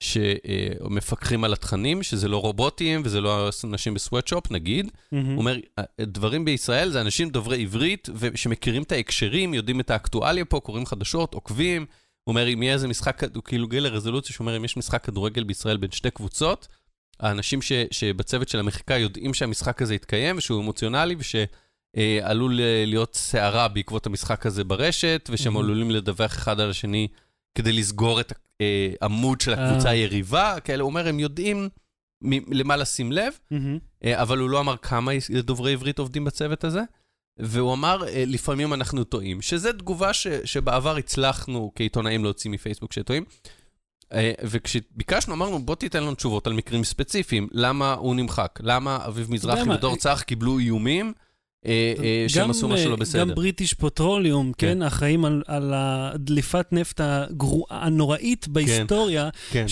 שמפקחים 0.00 1.44
על 1.44 1.52
התכנים, 1.52 2.02
שזה 2.02 2.28
לא 2.28 2.36
רובוטים 2.36 3.02
וזה 3.04 3.20
לא 3.20 3.48
אנשים 3.64 3.94
בסוואטשופ, 3.94 4.50
נגיד. 4.50 4.90
מהמם. 5.12 5.30
הוא 5.30 5.38
אומר, 5.38 5.56
דברים 6.00 6.44
בישראל 6.44 6.90
זה 6.90 7.00
אנשים 7.00 7.30
דוברי 7.30 7.62
עברית 7.62 8.08
שמכירים 8.34 8.82
את 8.82 8.92
ההקשרים, 8.92 9.54
יודעים 9.54 9.80
את 9.80 9.90
האקטואליה 9.90 10.44
פה, 10.44 10.60
קוראים 10.60 10.86
חדשות, 10.86 11.34
עוקבים. 11.34 11.86
הוא 12.24 12.32
אומר, 12.32 12.48
אם 12.52 12.62
יהיה 12.62 12.74
איזה 12.74 12.88
משחק, 12.88 13.22
הוא 13.34 13.42
כאילו 13.42 13.68
גיל 13.68 13.82
לרזולוציה, 13.84 14.32
שהוא 14.34 14.44
אומר, 14.44 14.56
אם 14.56 14.64
יש 14.64 14.76
משחק 14.76 15.04
כדורגל 15.04 15.44
בישראל 15.44 15.76
בין 15.76 15.90
שתי 15.90 16.10
קבוצות, 16.10 16.68
האנשים 17.20 17.62
ש, 17.62 17.72
שבצוות 17.90 18.48
של 18.48 18.58
המחיקה 18.58 18.98
יודעים 18.98 19.34
שהמשחק 19.34 19.82
הזה 19.82 19.94
יתקיים, 19.94 20.36
ושהוא 20.38 20.60
אמוציונלי, 20.62 21.16
ושעלול 21.18 22.60
להיות 22.86 23.14
סערה 23.14 23.68
בעקבות 23.68 24.06
המשחק 24.06 24.46
הזה 24.46 24.64
ברשת, 24.64 25.28
ושהם 25.32 25.56
Mhm. 25.56 25.60
עלולים 25.60 25.90
לדווח 25.90 26.32
אחד 26.32 26.60
על 26.60 26.70
השני 26.70 27.08
כדי 27.54 27.72
לסגור 27.72 28.20
את 28.20 28.32
העמוד 29.00 29.40
של 29.40 29.52
הקבוצה 29.54 29.86
אה. 29.88 29.92
היריבה, 29.92 30.56
כאלה, 30.64 30.82
הוא 30.82 30.90
אומר, 30.90 31.08
הם 31.08 31.20
יודעים 31.20 31.68
מ- 32.24 32.52
למה 32.52 32.76
לשים 32.76 33.12
לב. 33.12 33.32
אה, 34.04 34.22
אבל 34.22 34.38
הוא 34.38 34.50
לא 34.50 34.60
אמר 34.60 34.76
כמה 34.76 35.12
דוברי 35.42 35.72
עברית 35.72 35.98
עובדים 35.98 36.24
בצוות 36.24 36.64
הזה, 36.64 36.80
והוא 37.38 37.72
אמר, 37.72 38.08
אה, 38.08 38.24
לפעמים 38.26 38.74
אנחנו 38.74 39.04
טועים, 39.04 39.42
שזו 39.42 39.72
תגובה 39.72 40.12
ש, 40.12 40.26
שבעבר 40.44 40.96
הצלחנו 40.96 41.72
כעיתונאים 41.74 42.24
להוציא 42.24 42.50
מפייסבוק 42.50 42.92
שטועים. 42.92 43.24
אה, 44.12 44.32
וכשביקשנו, 44.42 45.34
אמרנו, 45.34 45.66
בוא 45.66 45.74
תיתן 45.74 46.02
לנו 46.02 46.14
תשובות 46.14 46.46
על 46.46 46.52
מקרים 46.52 46.84
ספציפיים, 46.84 47.48
למה 47.52 47.92
הוא 47.92 48.14
נמחק, 48.14 48.58
למה 48.62 48.98
אביב 49.06 49.30
מזרחי 49.30 49.70
ודור 49.70 49.92
אה, 49.92 49.98
צח 49.98 50.22
קיבלו 50.26 50.58
איומים 50.58 51.12
שהם 52.28 52.50
עשו 52.50 52.68
משהו 52.68 52.90
לא 52.90 52.96
בסדר. 52.96 53.20
גם 53.20 53.34
בריטיש 53.34 53.74
פטרוליום, 53.74 54.52
כן. 54.58 54.66
כן, 54.66 54.82
אחראים 54.82 55.24
על, 55.24 55.42
על 55.46 55.72
הדליפת 55.76 56.66
נפט 56.72 57.00
הגרועה, 57.00 57.84
הנוראית 57.84 58.48
בהיסטוריה, 58.48 59.28
כן. 59.50 59.66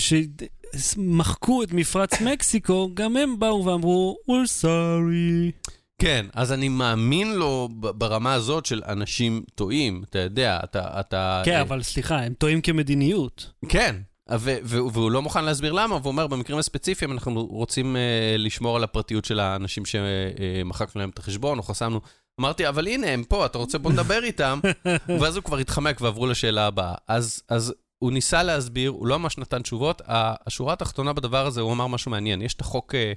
שמחקו 0.77 1.63
את 1.63 1.73
מפרץ 1.73 2.21
מקסיקו, 2.21 2.89
גם 2.93 3.17
הם 3.17 3.39
באו 3.39 3.65
ואמרו, 3.65 4.17
we're 4.29 4.63
sorry. 4.63 5.71
כן, 6.03 6.25
אז 6.33 6.51
אני 6.51 6.69
מאמין 6.69 7.35
לו 7.35 7.69
ברמה 7.73 8.33
הזאת 8.33 8.65
של 8.65 8.81
אנשים 8.87 9.43
טועים, 9.55 10.03
אתה 10.09 10.19
יודע, 10.19 10.59
אתה... 10.63 10.99
אתה 10.99 11.41
כן, 11.45 11.55
אה, 11.55 11.61
אבל 11.61 11.83
סליחה, 11.83 12.19
הם 12.19 12.33
טועים 12.33 12.61
כמדיניות. 12.61 13.51
כן, 13.69 13.95
ו- 14.31 14.57
ו- 14.63 14.87
והוא 14.93 15.11
לא 15.11 15.21
מוכן 15.21 15.45
להסביר 15.45 15.71
למה, 15.71 15.95
והוא 15.95 16.11
אומר, 16.11 16.27
במקרים 16.27 16.59
הספציפיים 16.59 17.11
אנחנו 17.11 17.45
רוצים 17.45 17.95
uh, 17.95 17.99
לשמור 18.37 18.75
על 18.75 18.83
הפרטיות 18.83 19.25
של 19.25 19.39
האנשים 19.39 19.83
שמחקנו 19.85 21.01
להם 21.01 21.09
את 21.09 21.19
החשבון, 21.19 21.57
או 21.57 21.63
חסמנו. 21.63 22.01
אמרתי, 22.41 22.67
אבל 22.67 22.87
הנה, 22.87 23.07
הם 23.07 23.23
פה, 23.23 23.45
אתה 23.45 23.57
רוצה 23.57 23.77
בוא 23.77 23.91
נדבר 23.91 24.23
איתם? 24.23 24.59
ואז 25.21 25.35
הוא 25.35 25.43
כבר 25.43 25.57
התחמק 25.57 26.01
ועברו 26.01 26.27
לשאלה 26.27 26.67
הבאה. 26.67 26.95
אז, 27.07 27.43
אז 27.49 27.73
הוא 28.03 28.11
ניסה 28.11 28.43
להסביר, 28.43 28.89
הוא 28.89 29.07
לא 29.07 29.19
ממש 29.19 29.37
נתן 29.37 29.61
תשובות. 29.61 30.01
השורה 30.07 30.73
התחתונה 30.73 31.13
בדבר 31.13 31.45
הזה, 31.45 31.61
הוא 31.61 31.73
אמר 31.73 31.87
משהו 31.87 32.11
מעניין. 32.11 32.41
יש 32.41 32.53
את 32.53 32.61
החוק, 32.61 32.95
אה, 32.95 33.13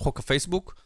חוק 0.00 0.18
הפייסבוק, 0.18 0.74
אה, 0.78 0.83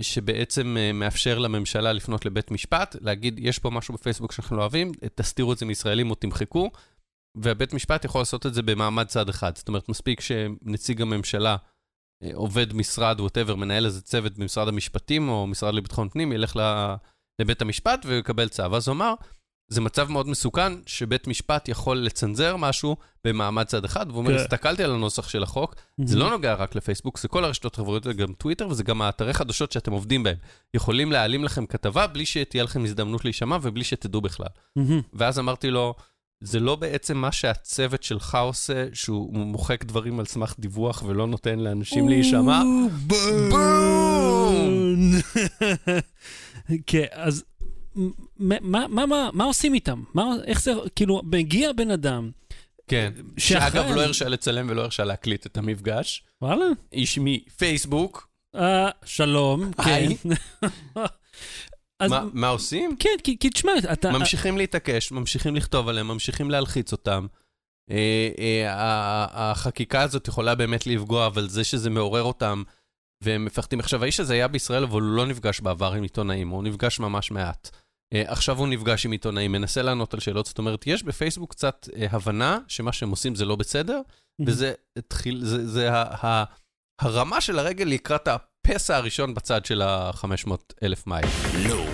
שבעצם 0.00 0.76
אה, 0.78 0.92
מאפשר 0.92 1.38
לממשלה 1.38 1.92
לפנות 1.92 2.26
לבית 2.26 2.50
משפט, 2.50 2.96
להגיד, 3.00 3.38
יש 3.38 3.58
פה 3.58 3.70
משהו 3.70 3.94
בפייסבוק 3.94 4.32
שאנחנו 4.32 4.56
לא 4.56 4.60
אוהבים, 4.60 4.92
תסתירו 5.14 5.52
את 5.52 5.58
זה 5.58 5.66
מישראלים 5.66 6.10
או 6.10 6.14
תמחקו, 6.14 6.70
והבית 7.34 7.74
משפט 7.74 8.04
יכול 8.04 8.20
לעשות 8.20 8.46
את 8.46 8.54
זה 8.54 8.62
במעמד 8.62 9.06
צד 9.06 9.28
אחד. 9.28 9.56
זאת 9.56 9.68
אומרת, 9.68 9.88
מספיק 9.88 10.20
שנציג 10.20 11.02
הממשלה, 11.02 11.56
עובד 12.34 12.72
משרד, 12.72 13.20
ווטאבר, 13.20 13.54
מנהל 13.54 13.86
איזה 13.86 14.02
צוות 14.02 14.38
במשרד 14.38 14.68
המשפטים 14.68 15.28
או 15.28 15.46
משרד 15.46 15.74
לביטחון 15.74 16.08
פנים, 16.08 16.32
ילך 16.32 16.56
לבית 17.38 17.62
המשפט 17.62 18.06
ויקבל 18.06 18.48
צו. 18.48 18.76
אז 18.76 18.88
הוא 18.88 18.94
אמר, 18.94 19.14
זה 19.74 19.80
מצב 19.80 20.10
מאוד 20.10 20.28
מסוכן 20.28 20.72
שבית 20.86 21.26
משפט 21.26 21.68
יכול 21.68 21.96
לצנזר 21.96 22.56
משהו 22.56 22.96
במעמד 23.24 23.64
צד 23.64 23.84
אחד, 23.84 24.06
והוא 24.08 24.18
אומר, 24.18 24.30
כן. 24.30 24.36
הסתכלתי 24.36 24.84
על 24.84 24.92
הנוסח 24.92 25.28
של 25.28 25.42
החוק, 25.42 25.74
זה 26.04 26.16
לא 26.18 26.30
נוגע 26.30 26.54
רק 26.54 26.74
לפייסבוק, 26.74 27.18
זה 27.18 27.28
כל 27.28 27.44
הרשתות 27.44 27.74
החברתיות, 27.74 28.04
זה 28.04 28.12
גם 28.12 28.32
טוויטר, 28.32 28.68
וזה 28.68 28.82
גם 28.82 29.02
האתרי 29.02 29.32
חדשות 29.32 29.72
שאתם 29.72 29.92
עובדים 29.92 30.22
בהם. 30.22 30.36
יכולים 30.74 31.12
להעלים 31.12 31.44
לכם 31.44 31.66
כתבה 31.66 32.06
בלי 32.06 32.26
שתהיה 32.26 32.64
לכם 32.64 32.84
הזדמנות 32.84 33.24
להישמע 33.24 33.58
ובלי 33.62 33.84
שתדעו 33.84 34.20
בכלל. 34.20 34.46
ואז 35.12 35.38
אמרתי 35.38 35.70
לו, 35.70 35.94
זה 36.40 36.60
לא 36.60 36.76
בעצם 36.76 37.16
מה 37.16 37.32
שהצוות 37.32 38.02
שלך 38.02 38.38
עושה, 38.40 38.86
שהוא 38.92 39.34
מוחק 39.34 39.84
דברים 39.84 40.20
על 40.20 40.26
סמך 40.26 40.54
דיווח 40.58 41.02
ולא 41.06 41.26
נותן 41.26 41.58
לאנשים 41.58 42.08
להישמע? 42.08 42.62
בום! 43.06 43.50
כן, 46.86 47.04
אז 47.12 47.44
מה, 48.36 48.56
מה, 48.88 49.06
מה, 49.06 49.30
מה 49.32 49.44
עושים 49.44 49.74
איתם? 49.74 50.02
מה, 50.14 50.24
איך 50.44 50.62
זה, 50.62 50.72
כאילו, 50.96 51.22
מגיע 51.24 51.72
בן 51.72 51.90
אדם. 51.90 52.30
כן, 52.88 53.12
שאגב 53.36 53.84
לא 53.94 54.02
הרשה 54.02 54.28
לצלם 54.28 54.66
ולא 54.70 54.82
הרשה 54.82 55.04
להקליט 55.04 55.46
את 55.46 55.56
המפגש. 55.56 56.24
וואלה. 56.42 56.64
איש 56.92 57.18
מפייסבוק. 57.22 58.28
אה, 58.56 58.90
שלום, 59.04 59.72
כן. 59.84 60.08
אז... 62.00 62.10
מה, 62.10 62.24
מה 62.32 62.48
עושים? 62.48 62.96
כן, 62.98 63.10
כי, 63.24 63.38
כי 63.38 63.50
תשמע, 63.50 63.72
אתה... 63.92 64.10
ממשיכים 64.10 64.58
להתעקש, 64.58 65.12
ממשיכים 65.12 65.56
לכתוב 65.56 65.88
עליהם, 65.88 66.08
ממשיכים 66.08 66.50
להלחיץ 66.50 66.92
אותם. 66.92 67.26
אה, 67.90 68.28
אה, 68.38 69.26
החקיקה 69.32 70.02
הזאת 70.02 70.28
יכולה 70.28 70.54
באמת 70.54 70.86
לפגוע, 70.86 71.26
אבל 71.26 71.48
זה 71.48 71.64
שזה 71.64 71.90
מעורר 71.90 72.22
אותם, 72.22 72.62
והם 73.20 73.44
מפחדים. 73.44 73.80
עכשיו, 73.80 74.02
האיש 74.02 74.20
הזה 74.20 74.34
היה 74.34 74.48
בישראל, 74.48 74.82
אבל 74.82 75.00
הוא 75.00 75.16
לא 75.16 75.26
נפגש 75.26 75.60
בעבר 75.60 75.92
עם 75.92 76.02
עיתונאים, 76.02 76.48
הוא 76.48 76.62
נפגש 76.62 77.00
ממש 77.00 77.30
מעט. 77.30 77.70
אה, 78.14 78.22
עכשיו 78.26 78.58
הוא 78.58 78.68
נפגש 78.68 79.06
עם 79.06 79.12
עיתונאים, 79.12 79.52
מנסה 79.52 79.82
לענות 79.82 80.14
על 80.14 80.20
שאלות, 80.20 80.46
זאת 80.46 80.58
אומרת, 80.58 80.86
יש 80.86 81.02
בפייסבוק 81.02 81.50
קצת 81.50 81.88
אה, 81.96 82.06
הבנה 82.10 82.58
שמה 82.68 82.92
שהם 82.92 83.10
עושים 83.10 83.34
זה 83.34 83.44
לא 83.44 83.56
בסדר, 83.56 84.00
וזה 84.46 84.72
התחיל, 84.98 85.44
זה, 85.44 85.66
זה 85.66 85.92
ה, 85.92 86.26
ה, 86.26 86.44
הרמה 87.00 87.40
של 87.40 87.58
הרגל 87.58 87.84
לקראת 87.84 88.28
הפסע 88.28 88.96
הראשון 88.96 89.34
בצד 89.34 89.64
של 89.64 89.82
ה-500 89.82 90.52
אלף 90.82 91.06
מייל. 91.06 91.26
לא 91.68 91.84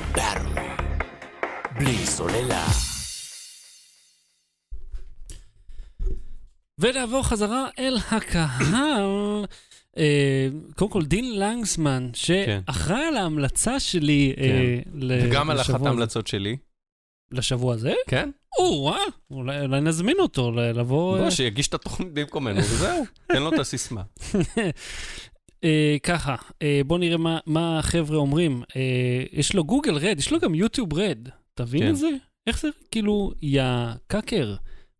בלי 1.79 2.07
סוללה. 2.07 2.67
ונעבור 6.79 7.23
חזרה 7.23 7.69
אל 7.79 7.97
הקהל. 8.11 9.45
אה, 9.99 10.49
קודם 10.77 10.91
כל, 10.91 11.05
דין 11.05 11.39
לנגסמן, 11.39 12.11
שאחראי 12.15 13.05
על 13.05 13.17
ההמלצה 13.17 13.81
שלי 13.81 14.35
לשבוע 14.95 15.17
הזה. 15.17 15.29
וגם 15.29 15.51
על 15.51 15.61
אחת 15.61 15.87
ההמלצות 15.87 16.27
שלי. 16.27 16.57
לשבוע 17.33 17.75
הזה? 17.75 17.93
כן. 18.09 18.31
או, 18.59 18.65
וואה, 18.65 19.03
אולי 19.31 19.81
נזמין 19.81 20.17
אותו 20.19 20.53
לבוא... 20.53 21.19
בוא, 21.19 21.31
שיגיש 21.31 21.69
את 21.69 21.75
התוכנית 21.75 22.13
במקומנו, 22.15 22.61
וזהו, 22.61 23.05
תן 23.27 23.43
לו 23.43 23.55
את 23.55 23.59
הסיסמה. 23.59 24.03
אה, 25.65 25.97
ככה, 26.03 26.35
אה, 26.63 26.81
בוא 26.87 26.99
נראה 26.99 27.17
מה 27.47 27.79
החבר'ה 27.79 28.17
אומרים. 28.17 28.63
יש 29.33 29.55
לו 29.55 29.65
גוגל 29.65 29.97
רד, 29.99 30.19
יש 30.19 30.33
לו 30.33 30.39
גם 30.39 30.55
יוטיוב 30.55 30.95
רד. 30.95 31.29
תבין 31.55 31.83
כן. 31.83 31.91
את 31.91 31.97
זה? 31.97 32.09
איך 32.47 32.61
זה, 32.61 32.69
כאילו, 32.91 33.33
יא 33.43 33.63
קאקר. 34.07 34.55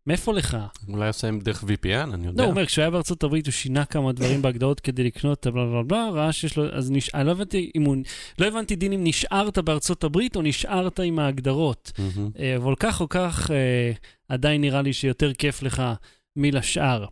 מאיפה 0.07 0.33
לך? 0.33 0.57
אולי 0.87 1.07
עושה 1.07 1.27
עם 1.27 1.39
דרך 1.39 1.63
VPN, 1.63 2.13
אני 2.13 2.27
יודע. 2.27 2.41
לא, 2.41 2.43
הוא 2.43 2.51
אומר, 2.51 2.65
כשהוא 2.65 2.81
היה 2.81 2.91
בארצות 2.91 3.23
הברית 3.23 3.45
הוא 3.45 3.51
שינה 3.51 3.85
כמה 3.85 4.11
דברים 4.11 4.41
בהגדרות 4.43 4.79
כדי 4.79 5.03
לקנות 5.03 5.39
את 5.39 5.45
הבלה 5.45 5.65
בלה 5.65 5.83
בלה, 5.83 6.09
ראה 6.09 6.31
שיש 6.31 6.57
לו, 6.57 6.73
אז 6.73 6.91
נש... 6.91 7.09
אני 7.15 7.27
לא 7.27 7.31
הבנתי 7.31 7.71
אם 7.75 7.83
הוא, 7.83 7.95
לא 8.39 8.47
הבנתי 8.47 8.75
דין 8.75 8.93
אם 8.93 9.03
נשארת 9.03 9.57
בארצות 9.57 10.03
הברית 10.03 10.35
או 10.35 10.41
נשארת 10.41 10.99
עם 10.99 11.19
ההגדרות. 11.19 11.91
אה, 12.39 12.55
אבל 12.55 12.73
כך 12.79 13.01
או 13.01 13.09
כך, 13.09 13.51
אה, 13.51 13.91
עדיין 14.29 14.61
נראה 14.61 14.81
לי 14.81 14.93
שיותר 14.93 15.33
כיף 15.33 15.63
לך 15.63 15.83
מלשאר. 16.35 17.05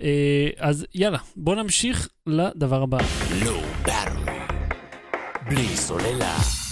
אה, 0.00 0.48
אז 0.58 0.86
יאללה, 0.94 1.18
בוא 1.36 1.54
נמשיך 1.54 2.08
לדבר 2.26 2.82
הבא. 2.82 2.98
לא, 3.44 3.62
בלי 5.48 5.76
סוללה. 5.76 6.63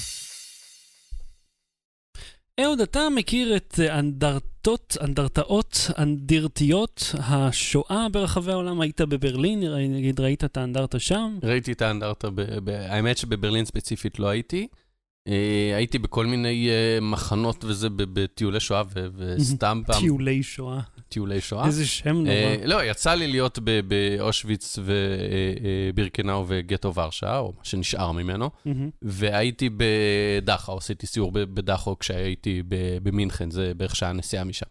אהוד, 2.61 2.81
אתה 2.81 3.09
מכיר 3.17 3.57
את 3.57 3.81
אנדרטות, 3.91 4.97
אנדרטאות, 5.01 5.91
אנדירטיות, 5.99 7.15
השואה 7.19 8.07
ברחבי 8.13 8.53
העולם? 8.53 8.81
היית 8.81 9.01
בברלין, 9.01 9.63
נגיד 9.91 10.21
ראית 10.21 10.45
את 10.45 10.57
האנדרטה 10.57 10.99
שם? 10.99 11.39
ראיתי 11.43 11.73
את 11.73 11.83
האנדרטה, 11.83 12.29
האמת 12.67 13.19
שבברלין 13.19 13.65
ספציפית 13.65 14.19
לא 14.19 14.29
הייתי. 14.29 14.67
אה, 15.29 15.73
הייתי 15.77 15.99
בכל 15.99 16.27
מיני 16.27 16.69
אה, 16.69 16.99
מחנות 17.01 17.65
וזה 17.65 17.89
בטיולי 17.91 18.61
שואה, 18.61 18.83
וסתם 19.17 19.83
פעם... 19.87 20.01
טיולי 20.01 20.43
שואה. 20.43 20.81
טיולי 21.13 21.41
שואה. 21.41 21.67
איזה 21.67 21.87
שם 21.87 22.17
נורא. 22.17 22.31
אה, 22.31 22.57
לא, 22.65 22.85
יצא 22.85 23.15
לי 23.15 23.27
להיות 23.27 23.59
באושוויץ 23.89 24.79
ובירקנאו 25.95 26.45
וגטו 26.49 26.95
ורשה, 26.95 27.39
או 27.39 27.53
מה 27.59 27.65
שנשאר 27.65 28.13
ממנו, 28.13 28.51
והייתי 29.03 29.71
בדכאו, 29.77 30.77
עשיתי 30.77 31.07
סיור 31.07 31.33
בדכאו 31.33 31.99
כשהייתי 31.99 32.63
במינכן, 33.03 33.51
זה 33.51 33.73
בערך 33.77 33.97
שעה 33.97 34.13
נסיעה 34.13 34.45
משם. 34.45 34.67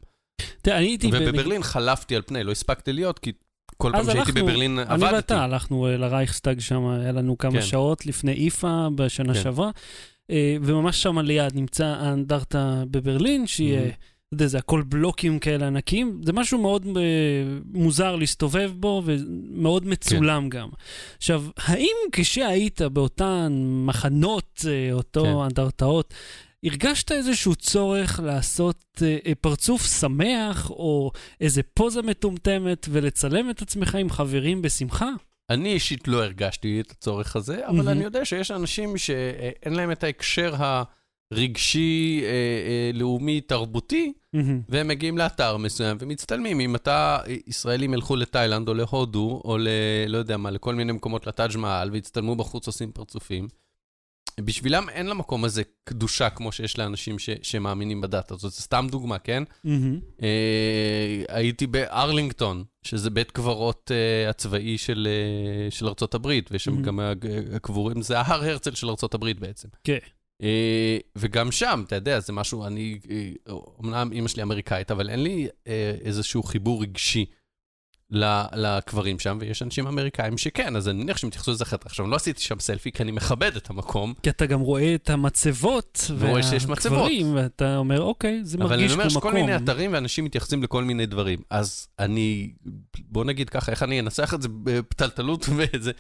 תראה, 0.62 0.78
אני 0.78 0.86
הייתי... 0.86 1.10
ובברלין 1.14 1.64
חלפתי 1.64 2.16
על 2.16 2.22
פני, 2.22 2.44
לא 2.44 2.52
הספקתי 2.52 2.94
להיות, 2.94 3.20
כי 3.20 3.32
כל 3.78 3.92
פעם 3.92 4.06
שהייתי 4.06 4.32
בברלין 4.32 4.80
עבדתי. 4.80 5.06
אני 5.06 5.16
ואתה 5.16 5.44
הלכנו 5.44 5.88
לרייכסטאג 5.98 6.60
שם, 6.60 6.88
היה 6.88 7.12
לנו 7.12 7.38
כמה 7.38 7.52
כן. 7.52 7.62
שעות 7.62 8.06
לפני 8.06 8.46
איפ"א 8.46 8.88
בשנה 8.96 9.34
כן. 9.34 9.42
שעברה. 9.44 9.70
אה, 10.32 10.56
וממש 10.62 11.04
שם 11.04 11.20
ליד 11.20 11.56
נמצא 11.56 11.86
האנדרטה 11.86 12.84
בברלין, 12.92 13.48
שהיא, 13.48 13.78
mm-hmm. 13.78 14.11
יודע, 14.36 14.48
זה 14.48 14.58
הכל 14.58 14.82
בלוקים 14.82 15.39
כאלה 15.39 15.67
ענקים. 15.67 16.22
זה 16.26 16.34
משהו 16.34 16.62
מאוד 16.62 16.86
אה, 16.86 16.98
מוזר 17.65 18.15
להסתובב 18.15 18.72
בו, 18.76 19.04
ומאוד 19.06 19.86
מצולם 19.86 20.50
כן. 20.50 20.60
גם. 20.60 20.70
עכשיו, 21.17 21.44
האם 21.58 21.96
כשהיית 22.12 22.82
באותן 22.82 23.54
מחנות, 23.86 24.60
uh, 24.60 24.94
אותו 24.94 25.24
כן. 25.24 25.30
אנדרטאות, 25.30 26.13
הרגשת 26.63 27.12
איזשהו 27.12 27.56
צורך 27.56 28.20
לעשות 28.24 28.84
uh, 28.98 29.36
פרצוף 29.41 30.00
שמח, 30.00 30.70
או 30.70 31.12
איזה 31.41 31.63
פוזה 31.63 32.02
מטומטמת, 32.02 32.88
ולצלם 32.91 33.50
את 33.50 33.62
עצמך 33.62 33.96
עם 33.96 34.10
חברים 34.10 34.62
בשמחה? 34.62 35.10
אני 35.50 35.74
אישית 35.74 36.08
לא 36.08 36.24
הרגשתי 36.24 36.82
את 36.82 36.91
הצורך 36.91 37.36
הזה, 37.36 37.67
אבל 37.67 37.88
mm-hmm. 37.88 37.91
אני 37.91 38.04
יודע 38.04 38.26
שיש 38.26 38.52
אנשים 38.52 38.98
שאין 38.98 39.74
להם 39.74 39.91
את 39.91 40.04
ההקשר 40.04 40.56
הרגשי, 41.32 42.22
אה, 42.24 42.28
אה, 42.30 42.91
לאומי, 42.94 43.41
תרבותי. 43.41 44.13
והם 44.70 44.88
מגיעים 44.88 45.17
לאתר 45.17 45.58
מסוים 45.58 45.98
ומצטלמים. 46.00 46.60
אם 46.60 46.76
אתה, 46.76 47.20
ישראלים 47.48 47.94
ילכו 47.94 48.15
לתאילנד 48.15 48.67
או 48.67 48.74
להודו, 48.74 49.41
או 49.46 49.58
ל... 49.58 49.67
לא 50.08 50.17
יודע 50.17 50.38
מה, 50.38 50.52
לכל 50.52 50.76
מיני 50.76 50.91
מקומות, 50.91 51.28
לטאג' 51.28 51.58
מעל, 51.58 51.89
ויצטלמו 51.91 52.36
בחוץ 52.36 52.67
עושים 52.67 52.91
פרצופים, 52.91 53.48
בשבילם 54.39 54.89
אין 54.89 55.08
למקום 55.08 55.44
הזה 55.46 55.63
קדושה 55.84 56.30
כמו 56.30 56.52
שיש 56.52 56.80
לאנשים 56.80 57.20
ש, 57.20 57.30
שמאמינים 57.41 58.02
בדת 58.02 58.32
הזאת. 58.32 58.52
זו 58.52 58.62
סתם 58.62 58.88
דוגמה, 58.91 59.20
כן? 59.20 59.44
Mm-hmm. 59.44 60.22
אה, 60.24 61.24
הייתי 61.30 61.67
בארלינגטון, 61.67 62.63
שזה 62.84 63.10
בית 63.10 63.32
קברות 63.32 63.91
אה, 63.94 64.30
הצבאי 64.30 64.78
של, 64.78 65.08
אה, 65.12 65.72
של 65.72 65.88
ארצות 65.88 66.13
הברית, 66.13 66.52
ויש 66.52 66.63
שם 66.63 66.78
mm-hmm. 66.78 66.82
גם 66.82 67.00
הקבורים, 67.56 68.02
זה 68.02 68.20
ההר 68.20 68.44
הרצל 68.44 68.76
של 68.76 68.89
ארצות 68.89 69.13
הברית 69.13 69.39
בעצם. 69.39 69.67
כן. 69.84 69.98
Okay. 69.98 70.21
אה, 70.42 70.98
וגם 71.16 71.52
שם, 71.52 71.84
אתה 71.88 71.96
יודע, 71.96 72.20
זה 72.20 72.34
משהו, 72.34 72.66
אני, 72.66 73.00
אה, 73.10 73.54
אמנם 73.84 74.12
אימא 74.12 74.28
שלי 74.28 74.44
אמריקאית, 74.44 74.92
אבל 74.92 75.10
אין 75.10 75.24
לי 75.24 75.48
אה, 75.68 75.96
איזשהו 76.02 76.44
חיבור 76.44 76.82
רגשי 76.82 77.26
לקברים 78.54 79.20
שם, 79.20 79.38
ויש 79.42 79.62
אנשים 79.62 79.88
אמריקאים 79.88 80.38
שכן, 80.38 80.76
אז 80.76 80.89
אני 80.89 81.04
מניח 81.04 81.18
שהם 81.18 81.28
יתייחסו 81.28 81.52
לזה 81.52 81.64
אחרת. 81.64 81.86
עכשיו, 81.86 82.08
לא 82.08 82.16
עשיתי 82.16 82.42
שם 82.42 82.60
סלפי, 82.60 82.92
כי 82.92 83.04
אני 83.04 83.12
מכבד 83.12 83.56
את 83.56 83.70
המקום, 83.70 84.14
כי 84.24 84.30
אתה 84.30 84.46
גם 84.46 84.60
רואה 84.60 84.96
את 84.96 85.10
המצבות, 85.10 86.12
ורואה 86.18 86.44
שיש 86.44 86.66
מצבות. 86.66 86.98
והקברים, 86.98 87.36
ואתה 87.36 87.78
אומר, 87.78 88.02
אוקיי, 88.02 88.39
זה 88.44 88.58
אבל 88.58 88.68
מרגיש 88.68 88.86
אני 88.86 88.94
אומר 88.94 89.04
כמו 89.04 89.10
שכל 89.10 89.30
מקום. 89.30 89.42
מיני 89.42 89.56
אתרים 89.56 89.94
ואנשים 89.94 90.26
מתייחסים 90.26 90.64
לכל 90.64 90.84
מיני 90.84 91.06
דברים. 91.06 91.39
אז 91.50 91.88
אני, 92.00 92.54
בוא 93.00 93.26
נגיד 93.26 93.50
ככה, 93.50 93.72
איך 93.72 93.84
אני 93.84 94.00
אנסח 94.00 94.34
את 94.34 94.42
זה 94.42 94.48
בפתלתלות 94.64 95.50
וזה, 95.56 95.92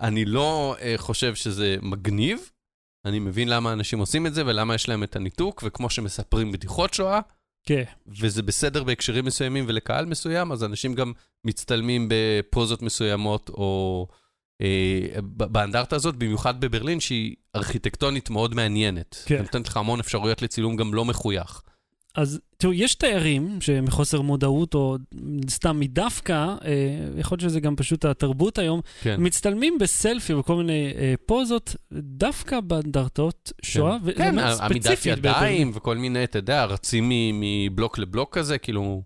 אני 0.00 0.24
לא 0.24 0.76
חושב 0.96 1.34
שזה 1.34 1.76
מגניב, 1.82 2.50
אני 3.04 3.18
מבין 3.18 3.48
למה 3.48 3.72
אנשים 3.72 3.98
עושים 3.98 4.26
את 4.26 4.34
זה 4.34 4.46
ולמה 4.46 4.74
יש 4.74 4.88
להם 4.88 5.02
את 5.02 5.16
הניתוק, 5.16 5.62
וכמו 5.66 5.90
שמספרים 5.90 6.52
בדיחות 6.52 6.94
שואה, 6.94 7.20
כן, 7.66 7.82
וזה 8.06 8.42
בסדר 8.42 8.84
בהקשרים 8.84 9.24
מסוימים 9.24 9.64
ולקהל 9.68 10.06
מסוים, 10.06 10.52
אז 10.52 10.64
אנשים 10.64 10.94
גם 10.94 11.12
מצטלמים 11.44 12.08
בפוזות 12.10 12.82
מסוימות, 12.82 13.48
או 13.48 14.06
אה, 14.62 15.20
באנדרטה 15.22 15.96
הזאת, 15.96 16.16
במיוחד 16.16 16.60
בברלין, 16.60 17.00
שהיא 17.00 17.36
ארכיטקטונית 17.56 18.30
מאוד 18.30 18.54
מעניינת. 18.54 19.22
כן. 19.26 19.42
נותנת 19.42 19.68
לך 19.68 19.76
המון 19.76 20.00
אפשרויות 20.00 20.42
לצילום 20.42 20.76
גם 20.76 20.94
לא 20.94 21.04
מחוייך. 21.04 21.62
אז 22.18 22.40
תראו, 22.56 22.72
יש 22.72 22.94
תיירים 22.94 23.60
שמחוסר 23.60 24.20
מודעות, 24.20 24.74
או 24.74 24.96
סתם 25.50 25.80
מדווקא, 25.80 26.34
אה, 26.34 26.98
יכול 27.18 27.36
להיות 27.36 27.50
שזה 27.50 27.60
גם 27.60 27.76
פשוט 27.76 28.04
התרבות 28.04 28.58
היום, 28.58 28.80
כן. 29.02 29.16
מצטלמים 29.18 29.78
בסלפי 29.78 30.34
ובכל 30.34 30.54
מיני 30.54 30.92
אה, 30.96 31.14
פוזות, 31.26 31.76
דווקא 31.92 32.60
באנדרטאות 32.60 33.52
שואה, 33.62 33.96
וזה 34.02 34.12
כן, 34.12 34.34
מאוד 34.34 34.58
עמידת. 34.60 35.06
ידיים 35.06 35.70
וכל 35.74 35.96
מיני, 35.96 36.24
אתה 36.24 36.38
יודע, 36.38 36.64
רצים 36.64 37.12
מבלוק 37.32 37.98
לבלוק 37.98 38.38
כזה, 38.38 38.58
כאילו, 38.58 39.02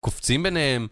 קופצים 0.00 0.42
ביניהם. 0.42 0.86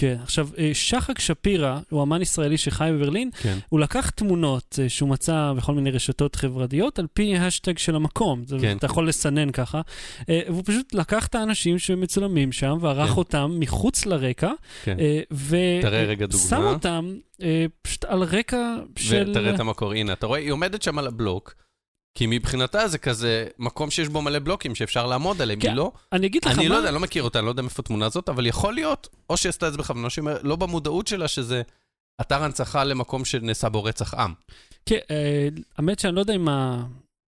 כן, 0.00 0.16
עכשיו, 0.22 0.48
אה, 0.58 0.70
שחק 0.74 1.18
שפירא, 1.18 1.78
הוא 1.90 2.02
אמן 2.02 2.22
ישראלי 2.22 2.58
שחי 2.58 2.90
בברלין, 2.94 3.30
כן. 3.42 3.58
הוא 3.68 3.80
לקח 3.80 4.10
תמונות 4.10 4.78
אה, 4.82 4.88
שהוא 4.88 5.08
מצא 5.08 5.52
בכל 5.56 5.74
מיני 5.74 5.90
רשתות 5.90 6.36
חברתיות 6.36 6.98
על 6.98 7.06
פי 7.12 7.36
השטג 7.36 7.78
של 7.78 7.96
המקום. 7.96 8.44
כן. 8.60 8.76
אתה 8.76 8.86
יכול 8.86 9.08
לסנן 9.08 9.50
ככה. 9.50 9.80
אה, 10.28 10.40
והוא 10.46 10.62
פשוט 10.66 10.94
לקח 10.94 11.26
את 11.26 11.34
האנשים 11.34 11.78
שמצולמים 11.78 12.52
שם 12.52 12.78
וערך 12.80 13.10
כן. 13.10 13.16
אותם 13.16 13.56
מחוץ 13.58 14.06
לרקע, 14.06 14.50
כן. 14.84 14.96
ושם. 15.48 16.62
אותם 16.62 17.14
פשוט 17.82 18.04
על 18.04 18.22
רקע 18.22 18.76
של... 18.96 19.26
ותראה 19.30 19.54
את 19.54 19.60
המקור, 19.60 19.92
הנה, 19.92 20.12
אתה 20.12 20.26
רואה, 20.26 20.38
היא 20.38 20.50
עומדת 20.50 20.82
שם 20.82 20.98
על 20.98 21.06
הבלוק, 21.06 21.54
כי 22.14 22.26
מבחינתה 22.26 22.88
זה 22.88 22.98
כזה 22.98 23.46
מקום 23.58 23.90
שיש 23.90 24.08
בו 24.08 24.22
מלא 24.22 24.38
בלוקים 24.38 24.74
שאפשר 24.74 25.06
לעמוד 25.06 25.42
עליהם, 25.42 25.60
כן, 25.60 25.68
היא 25.68 25.76
לא... 25.76 25.92
אני 26.12 26.26
אגיד 26.26 26.44
לך 26.44 26.58
אני 26.58 26.68
לא 26.68 26.74
מה... 26.74 26.76
יודע, 26.76 26.88
אני 26.88 26.94
לא 26.94 27.00
מכיר 27.00 27.22
אותה, 27.22 27.38
אני 27.38 27.46
לא 27.46 27.50
יודע 27.50 27.62
מאיפה 27.62 27.82
התמונה 27.82 28.06
הזאת, 28.06 28.28
אבל 28.28 28.46
יכול 28.46 28.74
להיות, 28.74 29.08
או 29.30 29.36
שהיא 29.36 29.50
עשתה 29.50 29.66
את 29.66 29.72
זה 29.72 29.78
בכוונה, 29.78 30.10
שהיא 30.10 30.24
לא 30.42 30.56
במודעות 30.56 31.06
שלה 31.06 31.28
שזה 31.28 31.62
אתר 32.20 32.44
הנצחה 32.44 32.84
למקום 32.84 33.24
שנעשה 33.24 33.68
בו 33.68 33.84
רצח 33.84 34.14
עם. 34.14 34.32
כן, 34.86 34.98
אה, 35.10 35.48
האמת 35.78 35.98
שאני 35.98 36.14
לא 36.14 36.20
יודע 36.20 36.34
אם 36.34 36.48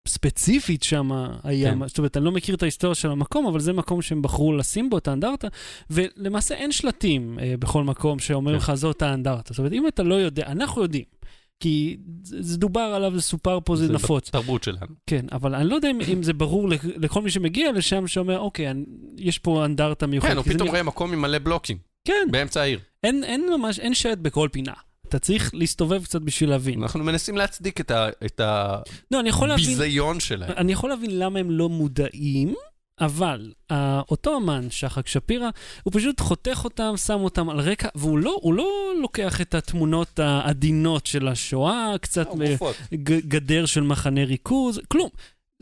הספציפית 0.07 0.83
שם 0.83 1.11
היה, 1.43 1.71
כן. 1.71 1.87
זאת 1.87 1.97
אומרת, 1.97 2.17
אני 2.17 2.25
לא 2.25 2.31
מכיר 2.31 2.55
את 2.55 2.63
ההיסטוריה 2.63 2.95
של 2.95 3.11
המקום, 3.11 3.47
אבל 3.47 3.59
זה 3.59 3.73
מקום 3.73 4.01
שהם 4.01 4.21
בחרו 4.21 4.53
לשים 4.53 4.89
בו 4.89 4.97
את 4.97 5.07
האנדרטה, 5.07 5.47
ולמעשה 5.89 6.55
אין 6.55 6.71
שלטים 6.71 7.39
אה, 7.39 7.53
בכל 7.59 7.83
מקום 7.83 8.19
שאומרים 8.19 8.59
כן. 8.59 8.63
לך 8.63 8.73
זאת 8.73 9.01
האנדרטה. 9.01 9.53
זאת 9.53 9.59
אומרת, 9.59 9.73
אם 9.73 9.87
אתה 9.87 10.03
לא 10.03 10.15
יודע, 10.15 10.47
אנחנו 10.47 10.81
יודעים. 10.81 11.18
כי 11.59 11.97
זה 12.23 12.37
זה 12.41 12.57
דובר 12.57 12.79
עליו, 12.81 13.15
זה 13.15 13.21
סופר 13.21 13.59
פה, 13.65 13.75
זה 13.75 13.93
נפוץ. 13.93 14.27
בתרבות 14.29 14.63
שלנו. 14.63 14.87
כן, 15.07 15.25
אבל 15.31 15.55
אני 15.55 15.69
לא 15.69 15.75
יודע 15.75 15.91
אם, 15.91 15.99
אם 16.13 16.23
זה 16.23 16.33
ברור 16.33 16.69
לכ- 16.69 16.85
לכל 16.97 17.21
מי 17.21 17.31
שמגיע 17.31 17.71
לשם, 17.71 18.07
שאומר, 18.07 18.39
אוקיי, 18.39 18.71
אני, 18.71 18.83
יש 19.17 19.39
פה 19.39 19.65
אנדרטה 19.65 20.07
מיוחדת. 20.07 20.29
כן, 20.31 20.37
הוא 20.37 20.43
זה 20.45 20.49
פתאום 20.53 20.61
נראה- 20.67 20.71
רואה 20.71 20.83
מקום 20.83 21.13
עם 21.13 21.21
מלא 21.21 21.37
בלוקים, 21.39 21.77
כן, 22.05 22.27
באמצע 22.31 22.61
העיר. 22.61 22.79
אין, 23.03 23.23
אין 23.23 23.45
ממש, 23.57 23.79
אין 23.79 23.93
שלט 23.93 24.17
בכל 24.17 24.49
פינה. 24.51 24.73
אתה 25.07 25.19
צריך 25.19 25.51
להסתובב 25.53 26.03
קצת 26.03 26.21
בשביל 26.21 26.49
להבין. 26.49 26.81
אנחנו 26.83 27.03
מנסים 27.03 27.37
להצדיק 27.37 27.81
את 27.81 27.91
ה- 27.91 28.09
את 28.25 28.41
לא. 29.11 29.19
הביזיון 29.53 30.19
שלהם. 30.19 30.51
אני 30.57 30.71
יכול 30.71 30.89
להבין 30.89 31.19
למה 31.19 31.39
הם 31.39 31.51
לא 31.51 31.69
מודעים, 31.69 32.53
אבל 32.99 33.51
uh, 33.71 33.75
אותו 34.09 34.37
אמן, 34.37 34.67
שחק 34.69 35.07
שפירא, 35.07 35.49
הוא 35.83 35.93
פשוט 35.93 36.19
חותך 36.19 36.61
אותם, 36.63 36.93
שם 36.97 37.19
אותם 37.19 37.49
על 37.49 37.59
רקע, 37.59 37.87
והוא 37.95 38.17
לא, 38.19 38.37
הוא 38.41 38.53
לא 38.53 38.67
לוקח 39.01 39.41
את 39.41 39.53
התמונות 39.55 40.19
העדינות 40.19 41.05
של 41.05 41.27
השואה, 41.27 41.93
קצת 42.01 42.27
אה, 42.41 42.55
גדר 43.19 43.65
של 43.65 43.81
מחנה 43.81 44.23
ריכוז, 44.23 44.79
כלום. 44.87 45.09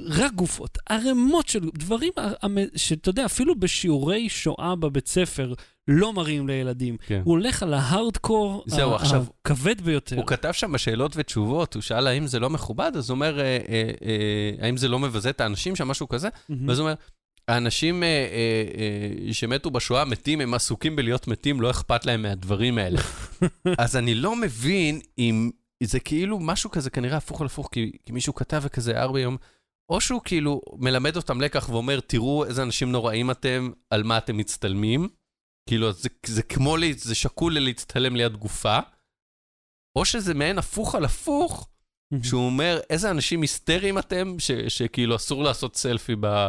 רק 0.10 0.34
גופות, 0.34 0.78
ערימות 0.90 1.48
של 1.48 1.70
דברים 1.78 2.14
המ- 2.18 2.58
שאתה 2.76 3.10
יודע, 3.10 3.26
אפילו 3.26 3.56
בשיעורי 3.60 4.30
שואה 4.30 4.76
בבית 4.76 5.08
ספר 5.08 5.54
לא 5.88 6.14
מראים 6.14 6.48
לילדים. 6.48 6.98
כן. 7.08 7.22
הוא 7.24 7.32
הולך 7.32 7.64
על 7.64 7.74
ההארדקור 7.74 8.64
זהו, 8.68 8.92
ה- 8.92 8.96
עכשיו, 8.96 9.26
הכבד 9.42 9.82
ביותר. 9.82 10.16
הוא 10.16 10.28
כתב 10.28 10.52
שם 10.52 10.72
בשאלות 10.72 11.12
ותשובות, 11.16 11.74
הוא 11.74 11.82
שאל 11.82 12.08
האם 12.08 12.28
זה 12.28 12.40
לא 12.40 12.50
מכובד, 12.50 12.92
אז 12.96 13.10
הוא 13.10 13.16
אומר, 13.16 13.40
אה, 13.40 13.44
אה, 13.44 13.58
אה, 14.06 14.66
האם 14.66 14.78
זה 14.78 14.88
לא 14.88 15.00
מבזה 15.00 15.30
את 15.30 15.42
האנשים 15.42 15.76
שם, 15.76 15.88
משהו 15.88 16.08
כזה? 16.08 16.30
מהמם. 16.50 16.70
ואז 16.70 16.80
הוא 16.80 16.86
אומר, 16.86 16.96
האנשים 17.48 18.04
אה, 18.04 18.08
אה, 18.08 18.64
אה, 19.28 19.34
שמתו 19.34 19.72
בשואה 19.72 20.06
מתים, 20.06 20.42
הם 20.42 20.54
עסוקים 20.54 20.96
בלהיות 20.96 21.28
מתים, 21.28 21.62
לא 21.62 21.72
אכפת 21.72 22.06
להם 22.06 22.22
מהדברים 22.22 22.78
האלה. 22.78 23.00
אז 23.84 23.96
אני 23.96 24.16
לא 24.16 24.36
מבין 24.36 25.02
אם 25.18 25.50
זה 25.84 26.00
כאילו 26.00 26.40
משהו 26.40 26.72
כזה, 26.72 26.90
כנראה 26.90 27.18
הפוך 27.18 27.42
על 27.42 27.48
הפוך, 27.48 27.70
כי, 27.72 27.92
כי 28.06 28.12
מישהו 28.12 28.36
כתב 28.36 28.62
וכזה 28.64 29.00
הער 29.00 29.12
ביום, 29.12 29.38
או 29.90 30.02
שהוא 30.02 30.22
כאילו 30.26 30.62
מלמד 30.74 31.16
אותם 31.16 31.42
לקח 31.42 31.70
ואומר, 31.70 32.00
תראו 32.00 32.46
איזה 32.46 32.64
אנשים 32.64 32.92
נוראים 32.92 33.32
אתם, 33.32 33.72
על 33.90 34.04
מה 34.04 34.18
אתם 34.18 34.38
מצטלמים. 34.38 35.10
כאילו, 35.70 35.92
זה, 35.92 36.10
זה 36.26 36.44
כמו, 36.44 36.78
לי, 36.78 36.94
זה 36.94 37.16
שקול 37.16 37.56
ללהצטלם 37.56 38.16
ליד 38.16 38.36
גופה, 38.36 38.80
או 39.98 40.06
שזה 40.06 40.34
מעין 40.34 40.58
הפוך 40.58 40.96
על 40.96 41.06
הפוך. 41.06 41.70
שהוא 42.24 42.46
אומר, 42.46 42.80
איזה 42.90 43.12
אנשים 43.12 43.42
היסטריים 43.42 43.98
אתם, 43.98 44.36
ש, 44.40 44.52
שכאילו 44.52 45.16
אסור 45.16 45.44
לעשות 45.44 45.76
סלפי 45.76 46.16
ב. 46.20 46.48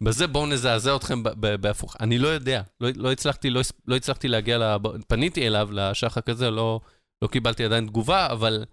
בזה, 0.00 0.26
בואו 0.26 0.46
נזעזע 0.46 0.96
אתכם 0.96 1.22
ב- 1.22 1.28
ב- 1.28 1.54
בהפוך. 1.54 1.96
אני 2.00 2.18
לא 2.18 2.28
יודע, 2.28 2.62
לא, 2.80 2.88
לא, 2.96 3.12
הצלחתי, 3.12 3.50
לא, 3.50 3.60
לא 3.86 3.96
הצלחתי 3.96 4.28
להגיע, 4.28 4.58
לב... 4.58 4.80
פניתי 5.08 5.46
אליו, 5.46 5.68
לשחק 5.72 6.28
הזה, 6.28 6.50
לא, 6.50 6.80
לא 7.22 7.28
קיבלתי 7.28 7.64
עדיין 7.64 7.86
תגובה, 7.86 8.26
אבל 8.26 8.64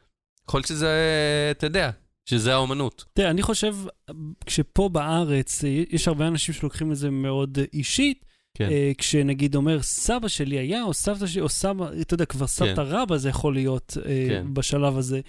יכול 0.47 0.57
להיות 0.57 0.67
שזה, 0.67 0.91
אתה 1.51 1.65
יודע, 1.65 1.91
שזה 2.25 2.53
האומנות. 2.53 3.05
תראה, 3.13 3.29
אני 3.29 3.41
חושב, 3.41 3.75
כשפה 4.45 4.89
בארץ, 4.89 5.63
אה, 5.63 5.83
יש 5.89 6.07
הרבה 6.07 6.27
אנשים 6.27 6.55
שלוקחים 6.55 6.91
את 6.91 6.97
זה 6.97 7.09
מאוד 7.09 7.57
אה, 7.59 7.65
אישית, 7.73 8.25
כן. 8.53 8.69
אה, 8.69 8.91
כשנגיד 8.97 9.55
אומר, 9.55 9.81
סבא 9.81 10.27
שלי 10.27 10.59
היה, 10.59 10.83
או 10.83 10.93
סבתא 10.93 11.27
שלי, 11.27 11.41
או 11.41 11.49
סבא, 11.49 11.85
אתה 12.01 12.13
יודע, 12.13 12.25
כבר 12.25 12.47
סבתא 12.47 12.81
רבא 12.85 13.17
זה 13.17 13.29
יכול 13.29 13.53
להיות 13.53 13.97
כן. 14.29 14.45
בשלב 14.53 14.97
הזה, 14.97 15.21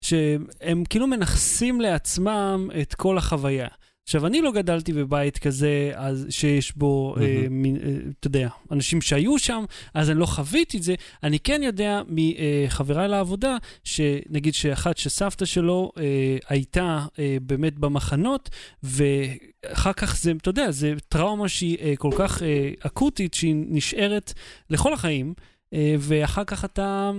שהם 0.00 0.84
כאילו 0.90 1.06
מנכסים 1.06 1.80
לעצמם 1.80 2.70
את 2.82 2.94
כל 2.94 3.18
החוויה. 3.18 3.68
עכשיו, 4.10 4.26
אני 4.26 4.40
לא 4.40 4.52
גדלתי 4.52 4.92
בבית 4.92 5.38
כזה, 5.38 5.92
אז 5.94 6.26
שיש 6.30 6.76
בו, 6.76 7.14
אה, 7.16 7.20
מהמם. 7.22 7.62
מין, 7.62 7.76
אה, 7.76 7.96
אתה 8.20 8.26
יודע, 8.26 8.48
אנשים 8.70 9.00
שהיו 9.00 9.38
שם, 9.38 9.64
אז 9.94 10.10
אני 10.10 10.18
לא 10.18 10.26
חוויתי 10.26 10.76
את 10.76 10.82
זה. 10.82 10.94
אני 11.22 11.38
כן 11.38 11.62
יודע 11.62 12.02
מחבריי 12.08 13.08
לעבודה, 13.08 13.56
שנגיד 13.84 14.54
שאחת 14.54 14.96
שסבתא 14.96 15.44
שלו 15.44 15.92
אה, 15.98 16.02
הייתה 16.48 17.06
אה, 17.18 17.36
באמת 17.42 17.78
במחנות, 17.78 18.50
ואחר 18.82 19.92
כך 19.92 20.16
זה, 20.16 20.32
אתה 20.36 20.48
יודע, 20.48 20.70
זה 20.70 20.94
טראומה 21.08 21.48
שהיא 21.48 21.78
אה, 21.80 21.92
כל 21.96 22.10
כך 22.18 22.42
אה, 22.42 22.70
אקוטית, 22.86 23.34
שהיא 23.34 23.54
נשארת 23.68 24.32
לכל 24.70 24.92
החיים, 24.92 25.34
אה, 25.74 25.94
ואחר 25.98 26.44
כך 26.44 26.64
אתה, 26.64 27.10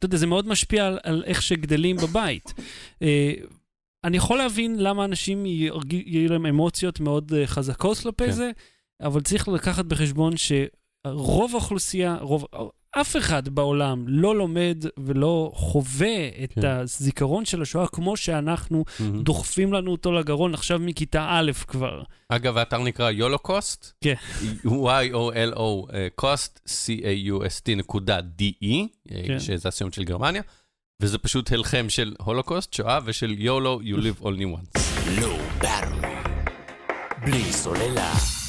אתה 0.00 0.06
יודע, 0.06 0.16
זה 0.16 0.26
מאוד 0.26 0.48
משפיע 0.48 0.86
על, 0.86 0.98
על 1.02 1.22
איך 1.26 1.42
שגדלים 1.42 1.96
בבית. 1.96 2.54
אה, 3.02 3.32
אני 4.04 4.16
יכול 4.16 4.38
להבין 4.38 4.78
למה 4.78 5.04
אנשים 5.04 5.46
יהיו 5.46 6.30
להם 6.32 6.46
אמוציות 6.46 7.00
מאוד 7.00 7.32
אה, 7.34 7.46
חזקות 7.46 7.98
כלפי 7.98 8.26
כן. 8.26 8.32
זה, 8.32 8.50
אבל 9.02 9.20
צריך 9.20 9.48
לקחת 9.48 9.84
בחשבון 9.84 10.32
שרוב 10.36 11.52
האוכלוסייה, 11.52 12.16
רוב, 12.20 12.46
אף 12.92 13.16
אחד 13.16 13.48
בעולם 13.48 14.04
לא 14.08 14.36
לומד 14.36 14.84
ולא 14.98 15.50
חווה 15.54 16.28
את 16.44 16.52
כן. 16.52 16.66
הזיכרון 16.66 17.44
של 17.44 17.62
השואה 17.62 17.86
כמו 17.86 18.16
שאנחנו 18.16 18.84
מהמם. 19.00 19.22
דוחפים 19.22 19.72
לנו 19.72 19.90
אותו 19.90 20.12
לגרון 20.12 20.54
עכשיו 20.54 20.78
מכיתה 20.78 21.26
א' 21.30 21.50
כבר. 21.66 22.02
אגב, 22.28 22.56
האתר 22.56 22.78
נקרא 22.78 23.10
יולוקוסט, 23.10 23.92
כן. 24.04 24.14
Y-O-L-O, 24.66 25.92
אה, 25.94 26.08
cost, 26.20 26.60
C-A-U-S-T 26.68 27.76
נקודה 27.76 28.18
D-E, 28.18 28.66
אה, 29.12 29.22
כן. 29.26 29.40
שזה 29.40 29.68
הסיום 29.68 29.92
של 29.92 30.04
גרמניה, 30.04 30.42
וזה 31.02 31.18
פשוט 31.18 31.52
הלחם 31.52 31.86
של 31.88 32.14
הולוקוסט, 32.18 32.74
שואה, 32.74 32.98
ושל 33.04 33.36
YOLO, 33.38 33.82
you 33.84 33.96
live 33.96 34.24
only 34.24 34.56
once. 34.58 34.80
בלי 37.24 37.52
סוללה. 37.52 38.39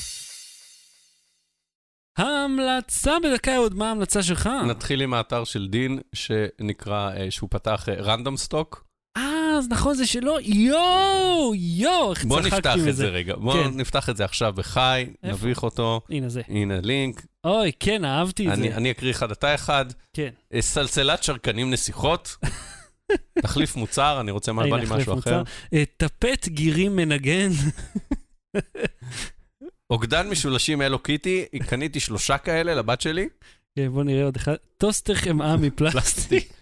ההמלצה 2.17 3.11
בדקה 3.23 3.57
עוד, 3.57 3.75
מה 3.75 3.87
ההמלצה 3.87 4.23
שלך? 4.23 4.49
נתחיל 4.67 5.01
עם 5.01 5.13
האתר 5.13 5.43
של 5.43 5.67
דין, 5.67 5.99
שנקרא, 6.13 7.11
אה, 7.11 7.31
שהוא 7.31 7.49
פתח 7.51 7.85
רנדום 7.89 8.37
סטוק. 8.37 8.85
אה, 9.17 9.23
אז 9.57 9.67
נכון, 9.69 9.93
זה 9.93 10.07
שלו? 10.07 10.39
יואו, 10.39 11.51
יואו, 11.55 12.11
איך 12.11 12.25
בוא 12.25 12.41
צחקתי 12.41 12.55
נפתח 12.57 12.73
מזה. 12.77 12.89
את 12.89 12.95
זה 12.95 13.07
רגע. 13.07 13.35
בוא 13.35 13.53
כן. 13.53 13.69
נפתח 13.73 14.09
את 14.09 14.17
זה 14.17 14.25
עכשיו 14.25 14.53
בחי, 14.53 15.05
איפה? 15.23 15.37
נביך 15.37 15.63
אותו. 15.63 16.01
הנה 16.09 16.29
זה. 16.29 16.41
הנה 16.47 16.81
לינק. 16.81 17.25
אוי, 17.43 17.71
כן, 17.79 18.05
אהבתי 18.05 18.47
את 18.47 18.53
אני 18.53 18.69
זה. 18.69 18.75
אני 18.77 18.91
אקריא 18.91 19.11
אחד, 19.11 19.31
אתה 19.31 19.55
אחד. 19.55 19.85
כן. 20.13 20.29
אה, 20.53 20.61
סלסלת 20.61 21.23
שרקנים 21.23 21.71
נסיכות. 21.71 22.35
תחליף 23.41 23.75
מוצר, 23.75 24.17
אני 24.21 24.31
רוצה, 24.31 24.51
מה 24.51 24.63
בא 24.69 24.77
לי 24.77 24.85
משהו 24.89 25.15
מוצר. 25.15 25.29
אחר. 25.31 25.43
אה, 25.73 25.83
טפט 25.97 26.47
גירים 26.47 26.95
מנגן. 26.95 27.49
אוגדן 29.91 30.29
משולשים 30.29 30.81
הלו 30.81 30.99
קיטי, 30.99 31.45
קניתי 31.67 31.99
שלושה 31.99 32.37
כאלה 32.37 32.75
לבת 32.75 33.01
שלי. 33.01 33.27
כן, 33.75 33.89
בוא 33.89 34.03
נראה 34.03 34.23
עוד 34.23 34.35
אחד. 34.35 34.55
טוסטר 34.77 35.15
חמאה 35.15 35.57
מפלסטיק. 35.57 36.53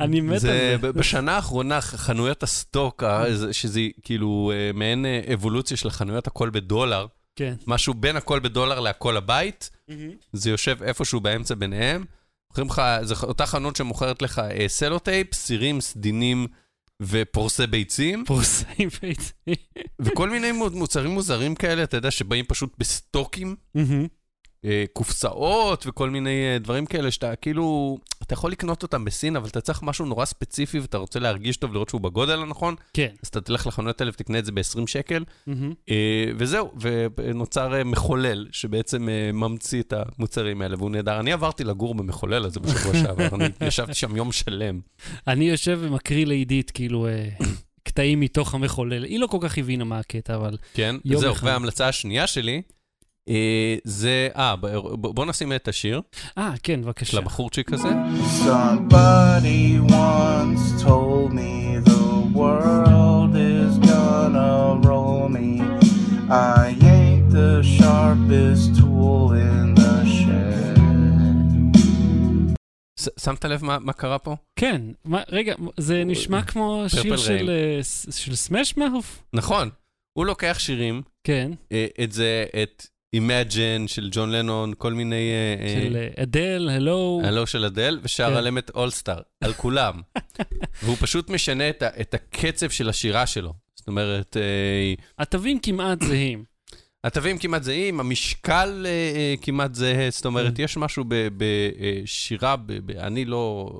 אני 0.00 0.20
מת 0.20 0.32
על 0.32 0.38
זה 0.38 0.76
בשנה 0.80 1.32
האחרונה, 1.36 1.80
חנויות 1.80 2.42
הסטוק, 2.42 3.02
זה- 3.32 3.52
שזה 3.52 3.80
כאילו 4.02 4.52
אה, 4.54 4.70
מעין 4.74 5.06
אה, 5.06 5.20
אבולוציה 5.34 5.76
של 5.76 5.88
החנויות 5.88 6.26
הכל 6.26 6.50
בדולר, 6.50 7.06
כן. 7.36 7.54
משהו 7.66 7.94
בין 7.94 8.16
הכל 8.16 8.40
בדולר 8.40 8.80
להכל 8.80 9.16
הבית, 9.16 9.70
זה 10.32 10.50
יושב 10.50 10.82
איפשהו 10.82 11.20
באמצע 11.20 11.54
ביניהם. 11.54 12.04
מוכרים 12.50 12.66
לך, 12.68 12.82
זו 13.02 13.14
אותה 13.26 13.46
חנות 13.46 13.76
שמוכרת 13.76 14.22
לך 14.22 14.38
אה, 14.38 14.68
סלוטייפ, 14.68 15.34
סירים, 15.34 15.80
סדינים 15.80 16.46
ופורסי 17.08 17.66
ביצים, 17.66 18.24
פורסאים 18.26 18.88
ביצים. 19.02 19.54
וכל 20.00 20.30
מיני 20.30 20.52
מו- 20.52 20.70
מוצרים 20.70 21.10
מוזרים 21.10 21.54
כאלה, 21.54 21.82
אתה 21.84 21.96
יודע, 21.96 22.10
שבאים 22.10 22.44
פשוט 22.48 22.74
בסטוקים, 22.78 23.56
אה, 23.76 23.82
קופסאות 24.92 25.84
וכל 25.86 26.10
מיני 26.10 26.52
אה, 26.52 26.58
דברים 26.58 26.86
כאלה, 26.86 27.10
שאתה 27.10 27.36
כאילו, 27.36 27.98
אתה 28.22 28.34
יכול 28.34 28.52
לקנות 28.52 28.82
אותם 28.82 29.04
בסין, 29.04 29.36
אבל 29.36 29.48
אתה 29.48 29.60
צריך 29.60 29.82
משהו 29.82 30.04
נורא 30.04 30.24
ספציפי 30.24 30.78
ואתה 30.78 30.98
רוצה 30.98 31.18
להרגיש 31.18 31.56
טוב, 31.56 31.72
לראות 31.72 31.88
שהוא 31.88 32.00
בגודל 32.00 32.38
הנכון, 32.38 32.74
כן. 32.92 33.08
אז 33.22 33.28
אתה 33.28 33.40
תלך 33.40 33.66
לחנויות 33.66 34.00
האלה 34.00 34.10
ותקנה 34.10 34.38
את 34.38 34.44
זה 34.44 34.52
ב-20 34.52 34.86
שקל. 34.86 35.24
אה, 35.90 36.24
וזהו, 36.38 36.72
ונוצר 37.16 37.74
אה, 37.74 37.84
מחולל 37.84 38.46
שבעצם 38.52 39.08
אה, 39.08 39.32
ממציא 39.32 39.82
את 39.82 39.92
המוצרים 39.96 40.62
האלה, 40.62 40.76
והוא 40.78 40.90
נהדר. 40.90 41.20
אני 41.20 41.32
עברתי 41.32 41.64
לגור 41.64 41.94
במחולל 41.94 42.44
הזה 42.44 42.60
בשבוע 42.60 42.94
שעבר, 43.02 43.28
אני 43.34 43.48
ישבתי 43.60 43.94
שם 43.94 44.16
יום 44.16 44.32
שלם. 44.32 44.80
אני 45.26 45.44
יושב 45.44 45.78
ומקריא 45.82 46.26
לעידית, 46.26 46.70
כאילו, 46.70 47.06
אה, 47.06 47.28
קטעים 47.82 48.20
מתוך 48.20 48.54
המחולל. 48.54 49.04
היא 49.04 49.20
לא 49.20 49.26
כל 49.26 49.38
כך 49.40 49.58
הבינה 49.58 49.84
מה 49.84 49.98
הקטע, 49.98 50.34
אבל... 50.34 50.56
כן, 50.74 50.96
זהו. 51.04 51.34
וההמלצה 51.42 51.88
השנייה 51.88 52.26
שלי, 52.26 52.56
אה, 52.56 52.60
זה, 53.84 54.28
אה, 54.36 54.56
ב- 54.56 54.66
ב- 54.76 55.06
בוא 55.14 55.26
נשים 55.26 55.52
את 55.52 55.68
השיר 55.68 56.00
אה, 56.38 56.52
כן, 56.62 56.80
של 56.80 56.86
בבקשה. 56.86 57.18
הבחורצ'יק 57.18 57.72
הזה. 57.72 57.88
Somebody 58.44 59.90
once 59.90 60.82
told 60.82 61.32
me 61.32 61.78
the 61.90 62.36
world 62.38 63.34
is 63.36 63.86
gonna 63.88 64.86
roll 64.86 65.28
me. 65.36 65.50
I 66.30 66.76
ain't 66.96 67.32
the 67.38 67.62
sharpest 67.78 68.66
tool 68.80 69.32
in 69.32 69.74
the 69.80 69.94
shed. 70.16 70.78
שמת 73.20 73.44
לב 73.44 73.64
מה 73.64 73.78
מה 73.78 73.92
קרה 73.92 74.18
פה? 74.18 74.36
כן, 74.58 74.82
מה- 75.04 75.22
רגע, 75.28 75.54
זה 75.76 76.02
נשמע 76.06 76.42
כמו 76.42 76.84
שיר 76.88 77.16
של, 77.16 77.50
אה, 77.50 77.80
של 78.12 78.34
סמאש 78.36 78.76
מאוף? 78.76 79.22
נכון, 79.32 79.68
הוא 80.18 80.26
לוקח 80.26 80.56
שירים, 80.58 81.02
כן, 81.26 81.50
אה, 81.72 81.86
את 82.04 82.12
זה, 82.12 82.44
את 82.62 82.86
Imagine 83.14 83.86
של 83.86 84.08
ג'ון 84.12 84.30
לנון, 84.30 84.72
כל 84.78 84.92
מיני... 84.92 85.30
אה, 85.30 85.66
אה, 85.66 85.82
של 85.82 85.96
אה, 85.96 86.22
אדל, 86.22 86.68
הלו. 86.72 87.20
הלו 87.24 87.46
של 87.46 87.64
אדל, 87.64 88.00
ושר 88.02 88.30
כן. 88.30 88.36
עליהם 88.36 88.58
את 88.58 88.70
אולסטאר, 88.74 89.20
על 89.40 89.52
כולם. 89.52 90.00
והוא 90.82 90.96
פשוט 91.00 91.30
משנה 91.30 91.68
את, 91.70 91.82
את 91.82 92.14
הקצב 92.14 92.70
של 92.70 92.88
השירה 92.88 93.26
שלו. 93.26 93.52
זאת 93.74 93.88
אומרת, 93.88 94.36
התווים 95.18 95.58
כמעט 95.58 96.02
זהים. 96.02 96.44
התווים 97.04 97.38
כמעט 97.38 97.62
זהים, 97.62 98.00
המשקל 98.00 98.86
כמעט 99.42 99.74
זהה, 99.74 100.10
זאת 100.10 100.24
אומרת, 100.24 100.56
כן. 100.56 100.62
יש 100.62 100.76
משהו 100.76 101.04
בשירה, 101.08 102.56
אני 102.98 103.24
לא 103.24 103.70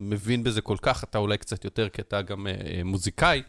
מבין 0.00 0.44
בזה 0.44 0.60
כל 0.60 0.76
כך, 0.82 1.04
אתה 1.04 1.18
אולי 1.18 1.38
קצת 1.38 1.64
יותר, 1.64 1.88
כי 1.88 2.02
אתה 2.02 2.22
גם 2.22 2.46
מוזיקאי, 2.84 3.42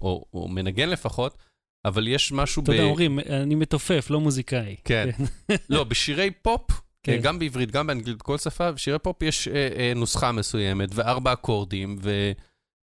או 0.00 0.48
מנגן 0.48 0.88
לפחות, 0.88 1.38
אבל 1.84 2.08
יש 2.08 2.32
משהו 2.32 2.62
אתה 2.62 2.72
יודע, 2.72 2.84
אומרים, 2.84 3.18
אני 3.18 3.54
מתופף, 3.54 4.06
לא 4.10 4.20
מוזיקאי. 4.20 4.76
כן. 4.84 5.08
לא, 5.70 5.84
בשירי 5.84 6.30
פופ, 6.30 6.70
כן. 7.02 7.16
כן. 7.16 7.22
גם 7.22 7.38
בעברית, 7.38 7.70
גם 7.70 7.86
באנגלית, 7.86 8.18
בכל 8.18 8.38
שפה, 8.38 8.72
בשירי 8.72 8.98
פופ 8.98 9.22
יש 9.22 9.48
אה, 9.48 9.68
אה, 9.76 9.92
נוסחה 9.96 10.32
מסוימת 10.32 10.88
וארבע 10.94 11.32
אקורדים, 11.32 11.96
ו, 12.02 12.32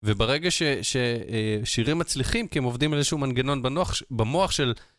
וברגע 0.05 0.49
ששירים 0.83 1.99
מצליחים, 1.99 2.49
כי 2.49 2.59
הם 2.59 2.65
עובדים 2.65 2.93
על 2.93 2.99
איזשהו 2.99 3.19
מנגנון 3.19 3.63
בנוח, 3.63 4.03
במוח 4.11 4.51
של 4.51 4.73
אה, 4.79 4.94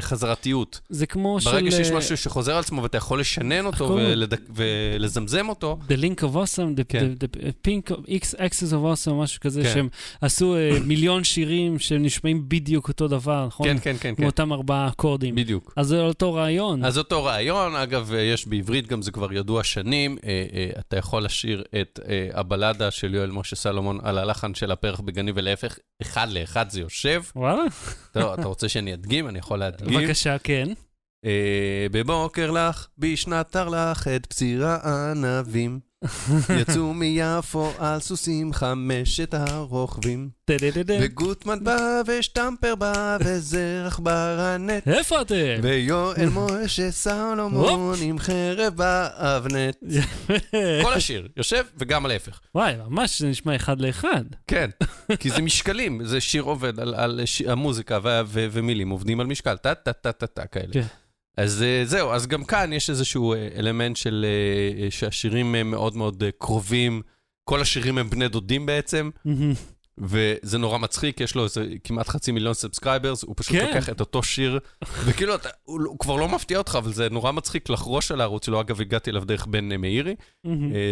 חזרתיות. 0.00 0.80
זה 0.88 1.06
כמו 1.06 1.40
של... 1.40 1.50
ברגע 1.50 1.70
שיש 1.70 1.90
אה, 1.90 1.96
משהו 1.96 2.16
שחוזר 2.16 2.52
על 2.52 2.58
עצמו 2.58 2.82
ואתה 2.82 2.96
יכול 2.96 3.20
לשנן 3.20 3.66
אותו. 3.66 3.84
ולד... 3.84 4.34
ולזמזם 4.54 5.48
אותו, 5.48 5.78
The 5.88 5.92
Link 5.92 6.20
of 6.20 6.34
Awesome, 6.34 6.80
the, 6.80 6.84
כן. 6.88 7.14
the, 7.18 7.36
the 7.36 7.68
Pink 7.68 7.92
of 7.92 8.06
X 8.06 8.38
Axis 8.38 8.72
of 8.72 9.06
Awesome, 9.06 9.12
משהו 9.12 9.40
כזה, 9.40 9.62
כן. 9.62 9.74
שהם 9.74 9.88
עשו 10.20 10.56
אה, 10.56 10.78
מיליון 10.84 11.24
שירים 11.24 11.78
שהם 11.78 12.02
נשמעים 12.02 12.48
בדיוק 12.48 12.88
אותו 12.88 13.08
דבר, 13.08 13.46
נכון? 13.46 13.68
כן, 13.68 13.76
כן, 13.82 13.96
כן, 14.00 14.14
כן, 14.16 14.24
אותם 14.24 14.52
ארבעה 14.52 14.88
אקורדים. 14.88 15.34
בדיוק. 15.34 15.72
אז 15.76 15.86
זה 15.86 16.00
אותו 16.00 16.34
רעיון. 16.34 16.84
אז 16.84 16.98
אותו 16.98 17.24
רעיון, 17.24 17.76
אגב, 17.76 18.12
אה, 18.14 18.20
יש 18.20 18.46
בעברית, 18.46 18.86
גם 18.86 19.02
זה 19.02 19.10
כבר 19.10 19.32
ידוע 19.32 19.64
שנים, 19.64 20.18
אה, 20.24 20.46
אה, 20.52 20.70
אתה 20.78 20.96
יכול 20.96 21.24
לשיר 21.24 21.64
את 21.80 22.00
אה, 22.08 22.28
הבלדה 22.32 22.90
של 22.90 23.14
יואל 23.14 23.30
משה 23.30 23.56
סלומון 23.56 23.98
על 24.02 24.18
הלחן 24.18 24.54
של 24.54 24.72
הפרח 24.72 25.00
בגני 25.00 25.32
ולהפך, 25.34 25.78
אחד 26.02 26.28
לאחד 26.30 26.70
זה 26.70 26.80
יושב. 26.80 27.22
וואלה, 27.36 27.62
אתה, 28.10 28.34
אתה 28.34 28.46
רוצה 28.46 28.68
שאני 28.68 28.94
אדגים? 28.94 29.28
אני 29.28 29.38
יכול 29.38 29.57
להדגים. 29.58 30.00
בבקשה, 30.00 30.38
כן. 30.38 30.68
אה, 31.24 31.86
בבוקר 31.92 32.50
לך, 32.50 32.88
בשנת 32.98 33.52
תרל"ח, 33.52 34.08
את 34.08 34.26
פציר 34.26 34.66
הענבים. 34.66 35.87
יצאו 36.60 36.94
מיפו 36.94 37.72
על 37.78 38.00
סוסים 38.00 38.52
חמשת 38.52 39.34
הרוכבים. 39.34 40.28
וגוטמן 41.00 41.64
בא, 41.64 42.02
ושטמפר 42.06 42.74
בא, 42.74 43.18
וזרח 43.20 43.98
ברנט. 43.98 44.88
איפה 44.88 45.20
אתם? 45.20 45.60
ויואל 45.62 46.28
משה 46.28 46.90
סלומון 46.90 47.98
עם 48.02 48.18
חרב 48.18 48.74
באבנט. 48.76 49.76
כל 50.82 50.92
השיר, 50.92 51.28
יושב 51.36 51.64
וגם 51.76 52.06
להפך. 52.06 52.40
וואי, 52.54 52.74
ממש 52.88 53.20
זה 53.20 53.28
נשמע 53.28 53.56
אחד 53.56 53.80
לאחד. 53.80 54.24
כן, 54.46 54.70
כי 55.20 55.30
זה 55.30 55.42
משקלים, 55.42 56.04
זה 56.04 56.20
שיר 56.20 56.42
עובד 56.42 56.80
על, 56.80 56.94
על. 56.94 57.20
המוזיקה. 57.46 57.98
ומילים 58.32 58.88
עובדים 58.88 59.20
על 59.20 59.26
משקל, 59.26 59.56
טה-טה-טה-טה 59.56 60.46
כאלה. 60.46 60.72
אז 61.38 61.62
אה, 61.62 61.82
זהו, 61.84 62.10
אז 62.10 62.26
גם 62.26 62.44
כאן 62.44 62.72
יש 62.72 62.90
איזשהו 62.90 63.34
אה, 63.34 63.48
אלמנט 63.56 63.96
של 63.96 64.26
אה, 64.28 64.90
שהשירים 64.90 65.54
הם 65.54 65.70
מאוד 65.70 65.96
מאוד 65.96 66.24
קרובים, 66.38 67.02
כל 67.44 67.60
השירים 67.60 67.98
הם 67.98 68.10
בני 68.10 68.28
דודים 68.28 68.66
בעצם. 68.66 69.10
וזה 69.98 70.58
נורא 70.58 70.78
מצחיק, 70.78 71.20
יש 71.20 71.34
לו 71.34 71.44
איזה 71.44 71.66
כמעט 71.84 72.08
חצי 72.08 72.32
מיליון 72.32 72.54
subscribers, 72.54 73.22
הוא 73.22 73.34
פשוט 73.38 73.52
כן. 73.52 73.66
לוקח 73.66 73.88
את 73.88 74.00
אותו 74.00 74.22
שיר, 74.22 74.58
וכאילו, 75.06 75.34
אתה, 75.34 75.48
הוא, 75.64 75.80
הוא 75.86 75.98
כבר 75.98 76.16
לא 76.16 76.28
מפתיע 76.28 76.58
אותך, 76.58 76.78
אבל 76.78 76.92
זה 76.92 77.10
נורא 77.10 77.32
מצחיק 77.32 77.70
לחרוש 77.70 78.10
על 78.10 78.20
הערוץ 78.20 78.46
שלו. 78.46 78.60
אגב, 78.60 78.80
הגעתי 78.80 79.10
אליו 79.10 79.24
דרך 79.24 79.46
בן 79.46 79.80
מאירי, 79.80 80.14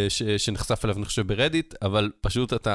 ש, 0.09 0.23
שנחשף 0.23 0.85
אליו, 0.85 0.97
אני 0.97 1.05
חושב, 1.05 1.27
ברדיט, 1.27 1.75
אבל 1.83 2.11
פשוט 2.21 2.53
אתה 2.53 2.75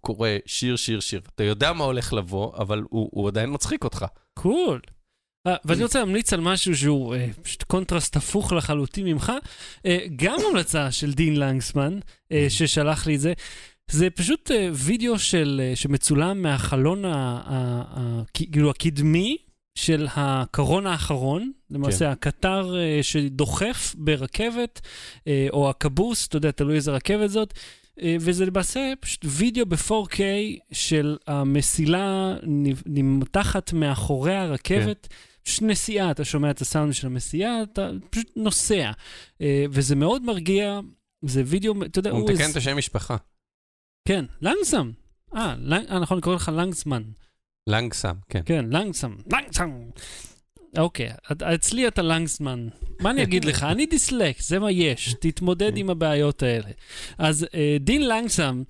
קורא 0.00 0.28
שיר, 0.46 0.76
שיר, 0.76 1.00
שיר. 1.00 1.20
אתה 1.34 1.44
יודע 1.44 1.72
מה 1.72 1.84
הולך 1.84 2.12
לבוא, 2.12 2.56
אבל 2.56 2.82
הוא, 2.90 3.08
הוא 3.12 3.28
עדיין 3.28 3.52
מצחיק 3.52 3.84
אותך. 3.84 4.04
Cool. 4.34 4.80
אה, 4.86 4.93
ואני 5.64 5.82
רוצה 5.82 5.98
להמליץ 5.98 6.32
על 6.32 6.40
משהו 6.40 6.76
שהוא 6.76 7.14
אה, 7.14 7.26
פשוט 7.42 7.62
קונטרסט 7.62 8.16
הפוך 8.16 8.52
לחלוטין 8.52 9.06
ממך. 9.06 9.32
אה, 9.86 9.98
גם 10.16 10.36
המלצה 10.50 10.92
של 10.92 11.12
דין 11.12 11.36
לנגסמן, 11.36 11.98
אה, 12.32 12.46
ששלח 12.48 13.06
לי 13.06 13.14
את 13.14 13.20
זה. 13.20 13.32
זה 13.90 14.10
פשוט 14.10 14.50
אה, 14.50 14.68
וידאו 14.72 15.18
של, 15.18 15.60
אה, 15.64 15.76
שמצולם 15.76 16.42
מהחלון 16.42 17.04
ה, 17.04 17.08
ה, 17.14 17.82
ה, 17.96 18.22
כאילו 18.34 18.70
הקדמי 18.70 19.36
של 19.74 20.06
הקרון 20.14 20.86
האחרון, 20.86 21.52
למעשה 21.70 22.10
הקטר 22.10 22.76
אה, 22.78 22.98
שדוחף 23.02 23.94
ברכבת, 23.98 24.80
אה, 25.26 25.46
או 25.50 25.70
הכבוס, 25.70 26.26
אתה 26.26 26.36
יודע, 26.36 26.50
תלוי 26.50 26.76
איזה 26.76 26.92
רכבת 26.92 27.30
זאת. 27.30 27.54
אה, 28.02 28.16
וזה 28.20 28.46
למעשה 28.46 28.92
פשוט 29.00 29.24
וידאו 29.24 29.66
ב-4K 29.66 30.18
של 30.72 31.16
המסילה 31.26 32.34
נמתחת 32.86 33.72
מאחורי 33.72 34.34
הרכבת. 34.34 35.08
פשוט 35.44 35.62
נסיעה, 35.62 36.10
אתה 36.10 36.24
שומע 36.24 36.50
את 36.50 36.60
הסאונד 36.60 36.92
של 36.94 37.06
הנסיעה, 37.06 37.62
אתה 37.62 37.90
פשוט 38.10 38.30
נוסע. 38.36 38.90
אה, 39.40 39.64
וזה 39.70 39.96
מאוד 39.96 40.22
מרגיע, 40.24 40.80
זה 41.24 41.42
וידאו, 41.46 41.74
אתה 41.84 41.98
יודע, 41.98 42.10
הוא 42.10 42.20
הוא... 42.20 42.30
מתקן 42.30 42.50
את 42.50 42.56
השם 42.56 42.76
משפחה. 42.76 43.16
כן, 44.08 44.24
לנגסם. 44.42 44.90
אה, 45.36 45.54
לנג- 45.58 45.86
אה, 45.90 45.98
נכון, 45.98 46.20
קורא 46.20 46.34
לך 46.34 46.50
לנגסמן. 46.54 47.02
לנגסם, 47.66 48.14
כן. 48.28 48.40
כן, 48.46 48.64
לנגסם, 48.70 49.14
לנגסם. 49.32 49.70
אוקיי, 50.78 51.10
אצלי 51.54 51.88
אתה 51.88 52.02
לנגסמן. 52.02 52.68
מה 53.00 53.10
אני 53.10 53.22
אגיד 53.22 53.44
לך? 53.44 53.62
אני 53.62 53.86
דיסלקט, 53.86 54.42
זה 54.42 54.58
מה 54.58 54.70
יש. 54.70 55.14
תתמודד 55.20 55.76
עם 55.80 55.90
הבעיות 55.90 56.42
האלה. 56.42 56.68
אז 57.18 57.46
אה, 57.54 57.76
דין 57.80 58.08
לנגסם 58.08 58.62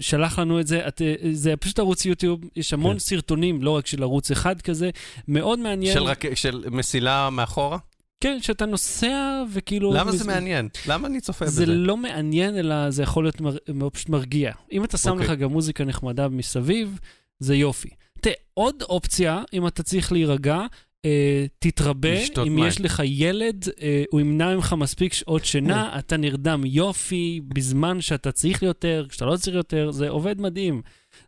שלח 0.00 0.38
לנו 0.38 0.60
את 0.60 0.66
זה. 0.66 0.88
את, 0.88 1.02
אה, 1.02 1.14
זה 1.32 1.56
פשוט 1.56 1.78
ערוץ 1.78 2.04
יוטיוב, 2.04 2.40
יש 2.56 2.72
המון 2.72 2.92
כן. 2.92 2.98
סרטונים, 2.98 3.62
לא 3.62 3.70
רק 3.70 3.86
של 3.86 4.02
ערוץ 4.02 4.30
אחד 4.30 4.60
כזה, 4.60 4.90
מאוד 5.28 5.58
מעניין. 5.58 5.94
של, 5.94 6.02
רק... 6.02 6.34
של 6.34 6.64
מסילה 6.70 7.30
מאחורה? 7.30 7.78
כן, 8.20 8.38
שאתה 8.42 8.66
נוסע 8.66 9.42
וכאילו... 9.52 9.92
למה 9.92 10.12
זה 10.12 10.24
מז- 10.24 10.26
מעניין? 10.26 10.68
למה 10.88 11.08
אני 11.08 11.20
צופה 11.20 11.46
זה 11.46 11.62
בזה? 11.62 11.72
לא 11.72 11.96
מעניין, 11.96 12.56
אלא 12.58 12.90
זה 12.90 13.02
יכול 13.02 13.24
להיות 13.24 13.40
מר... 13.40 13.90
פשוט 13.90 14.08
מרגיע. 14.08 14.52
אם 14.72 14.84
אתה 14.84 14.98
שם 14.98 15.10
אוקיי. 15.10 15.26
לך 15.26 15.32
גם 15.32 15.50
מוזיקה 15.50 15.84
נחמדה 15.84 16.28
מסביב, 16.28 16.98
זה 17.38 17.54
יופי. 17.56 17.88
תראה, 18.20 18.34
עוד 18.54 18.82
אופציה, 18.82 19.42
אם 19.52 19.66
אתה 19.66 19.82
צריך 19.82 20.12
להירגע, 20.12 20.60
אה, 21.04 21.46
תתרבה, 21.58 22.08
אם 22.46 22.54
מים. 22.54 22.66
יש 22.68 22.80
לך 22.80 23.02
ילד, 23.04 23.64
אה, 23.82 24.04
הוא 24.10 24.20
ימנע 24.20 24.54
ממך 24.54 24.72
מספיק 24.78 25.12
שעות 25.12 25.44
שינה, 25.44 25.98
אתה 25.98 26.16
נרדם 26.16 26.62
יופי, 26.66 27.40
בזמן 27.48 28.00
שאתה 28.00 28.32
צריך 28.32 28.62
יותר, 28.62 29.06
כשאתה 29.08 29.24
לא 29.24 29.36
צריך 29.36 29.56
יותר, 29.56 29.90
זה 29.90 30.08
עובד 30.08 30.40
מדהים. 30.40 30.82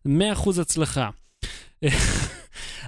100% 0.08 0.10
הצלחה. 0.60 1.10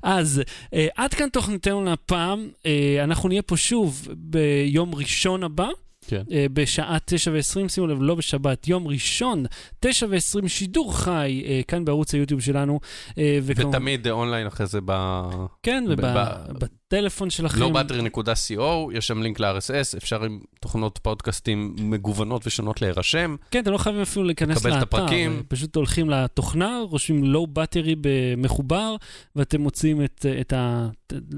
אז 0.02 0.42
אה, 0.74 0.86
עד 0.96 1.14
כאן 1.14 1.28
תוכניתנו 1.28 1.84
להפעם, 1.84 2.48
אה, 2.66 3.00
אנחנו 3.04 3.28
נהיה 3.28 3.42
פה 3.42 3.56
שוב 3.56 4.08
ביום 4.16 4.94
ראשון 4.94 5.42
הבא. 5.42 5.68
כן. 6.06 6.22
אה, 6.32 6.46
בשעה 6.52 6.98
9 7.04 7.30
ו-20, 7.30 7.68
שימו 7.68 7.86
לב, 7.86 7.98
לא 8.02 8.14
בשבת, 8.14 8.68
יום 8.68 8.88
ראשון, 8.88 9.44
9 9.80 10.06
ו-20, 10.10 10.48
שידור 10.48 10.96
חי 10.98 11.42
אה, 11.46 11.60
כאן 11.68 11.84
בערוץ 11.84 12.14
היוטיוב 12.14 12.40
שלנו. 12.40 12.80
אה, 13.18 13.38
וכמובן- 13.42 13.76
ותמיד 13.76 14.08
אונליין 14.08 14.46
אחרי 14.46 14.66
זה 14.66 14.78
ב... 14.84 15.20
כן, 15.62 15.84
ב- 15.96 16.64
ובטלפון 16.92 17.30
שלכם. 17.30 17.58
glowbattery.co, 17.62 18.62
יש 18.92 19.06
שם 19.06 19.22
לינק 19.22 19.40
ל-RSS, 19.40 19.96
אפשר 19.96 20.24
עם 20.24 20.40
תוכנות 20.60 20.98
פודקאסטים 21.02 21.74
מגוונות 21.78 22.46
ושונות 22.46 22.82
להירשם. 22.82 23.36
כן, 23.50 23.62
אתם 23.62 23.72
לא 23.72 23.78
חייבים 23.78 24.02
אפילו 24.02 24.24
להיכנס 24.24 24.56
לקבל 24.56 24.70
את 24.70 24.74
לאתר. 24.74 24.96
הפרקים. 24.96 25.36
אה, 25.36 25.42
פשוט 25.48 25.76
הולכים 25.76 26.10
לתוכנה, 26.10 26.80
רושמים 26.90 27.34
low 27.34 27.46
battery 27.58 27.96
במחובר, 28.00 28.96
ואתם 29.36 29.60
מוצאים 29.60 30.04
את, 30.04 30.26
את 30.40 30.52
ה... 30.52 30.88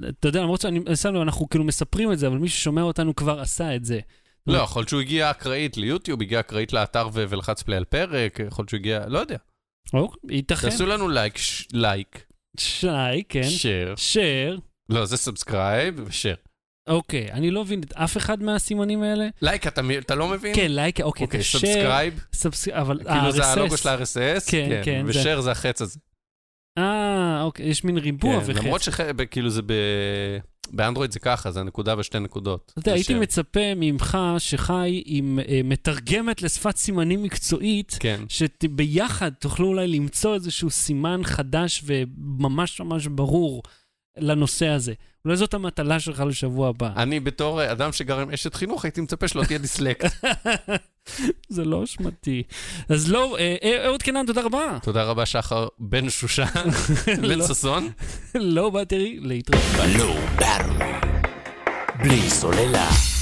אתה 0.08 0.28
יודע, 0.28 0.42
למרות 0.42 0.60
שאני 0.60 0.80
שם 0.96 1.14
לב, 1.14 1.20
אנחנו 1.20 1.48
כאילו 1.48 1.64
מספרים 1.64 2.12
את 2.12 2.18
זה, 2.18 2.26
אבל 2.26 2.38
מי 2.38 2.48
ששומע 2.48 2.82
אותנו 2.82 3.16
כבר 3.16 3.40
עשה 3.40 3.76
את 3.76 3.84
זה. 3.84 4.00
לא, 4.46 4.58
יכול 4.58 4.80
להיות 4.80 4.88
שהוא 4.88 5.00
הגיע 5.00 5.30
אקראית 5.30 5.76
ליוטיוב, 5.76 6.22
הגיע 6.22 6.40
אקראית 6.40 6.72
לאתר 6.72 7.08
ולחץ 7.12 7.62
play 7.62 7.76
על 7.76 7.84
פרק, 7.84 8.40
יכול 8.48 8.62
להיות 8.62 8.68
שהוא 8.68 8.78
הגיע, 8.78 9.06
לא 9.08 9.18
יודע. 9.18 9.36
או, 9.94 10.12
ייתכן. 10.30 10.70
תעשו 10.70 10.86
לנו 10.86 11.08
לייק, 11.08 11.34
לייק, 11.72 12.24
שי, 12.58 12.86
כן. 13.28 13.42
share. 13.42 13.94
share. 13.94 14.60
לא, 14.88 15.04
זה 15.04 15.16
סאבסקרייב 15.16 16.00
ושייר. 16.06 16.36
אוקיי, 16.88 17.32
אני 17.32 17.50
לא 17.50 17.64
מבין 17.64 17.80
את 17.80 17.92
אף 17.92 18.16
אחד 18.16 18.42
מהסימנים 18.42 19.02
האלה. 19.02 19.28
לייק, 19.42 19.66
אתה 19.66 19.80
אתה 19.98 20.14
לא 20.14 20.28
מבין? 20.28 20.54
כן, 20.56 20.72
לייק, 20.72 21.00
אוקיי, 21.00 21.24
אוקיי, 21.26 21.42
subscribe, 21.42 22.24
subs- 22.34 22.68
אבל 22.68 22.98
כאילו 23.04 23.32
זה 23.32 23.44
ה-RSS. 23.44 23.58
הלוגו 23.58 23.76
של 23.76 23.88
ה-RSS, 23.88 24.50
כן, 24.50 24.80
כן, 24.84 25.02
זה- 25.06 25.10
ו 25.20 25.24
share 25.24 25.40
זה 25.40 25.50
החץ 25.50 25.82
הזה. 25.82 25.98
אה, 26.78 27.42
אוקיי, 27.42 27.66
יש 27.66 27.84
מין 27.84 27.98
ריבוע 27.98 28.40
כן, 28.40 28.50
וחץ. 28.52 28.64
למרות 28.64 28.82
שכאילו 28.82 29.50
זה 29.50 29.62
ב... 29.62 29.72
באנדרואיד 30.70 31.10
זה 31.12 31.18
ככה, 31.18 31.50
זה 31.50 31.62
נקודה 31.62 31.94
ושתי 31.98 32.18
נקודות. 32.18 32.64
אתה 32.72 32.78
יודע, 32.80 32.90
זה 32.90 32.96
הייתי. 32.96 33.14
מצפה 33.14 33.74
ממך 33.76 34.18
שחי 34.38 35.02
עם 35.06 35.38
אה, 35.48 35.60
מתרגמת 35.64 36.42
לשפת 36.42 36.76
סימנים 36.76 37.22
מקצועית, 37.22 37.96
כן. 38.00 38.20
שביחד 38.28 39.30
תוכלו 39.40 39.66
אולי 39.68 39.86
למצוא 39.88 40.34
איזשהו 40.34 40.70
סימן 40.70 41.20
חדש 41.24 41.82
וממש 41.84 42.80
ממש 42.80 43.06
ברור 43.06 43.62
לנושא 44.18 44.66
הזה. 44.68 44.92
אולי 45.24 45.36
זאת 45.36 45.54
המטלה 45.54 46.00
שלך 46.00 46.20
לשבוע 46.28 46.68
הבא. 46.68 46.90
אני 46.96 47.20
בתור 47.20 47.62
אה, 47.62 47.72
אדם 47.72 47.92
שגר 47.92 48.20
עם 48.20 48.30
אשת 48.30 48.54
חינוך, 48.54 48.84
הייתי 48.84 49.00
מצפה 49.00 49.28
שלא 49.28 49.44
תהיה 49.44 49.58
דיסלקט. 49.58 50.12
זה 51.48 51.64
לא 51.64 51.84
אשמתי. 51.84 52.42
אז 52.88 53.10
לא, 53.10 53.36
אה, 53.38 53.56
אה, 53.62 53.86
אהוד 53.86 54.02
קנן, 54.02 54.26
תודה 54.26 54.42
רבה. 54.42 54.78
תודה 54.82 55.02
רבה, 55.02 55.26
שחר 55.26 55.68
בן 55.78 56.10
שושן, 56.10 56.44
לא. 57.22 57.28
בן 57.28 57.46
ששון. 57.48 57.88
לא 58.34 58.70
באתי 58.70 59.18
להתראות. 59.22 59.62
Low 59.96 60.40
Battery. 60.40 61.06
בלי 61.98 62.30
סוללה. 62.30 63.15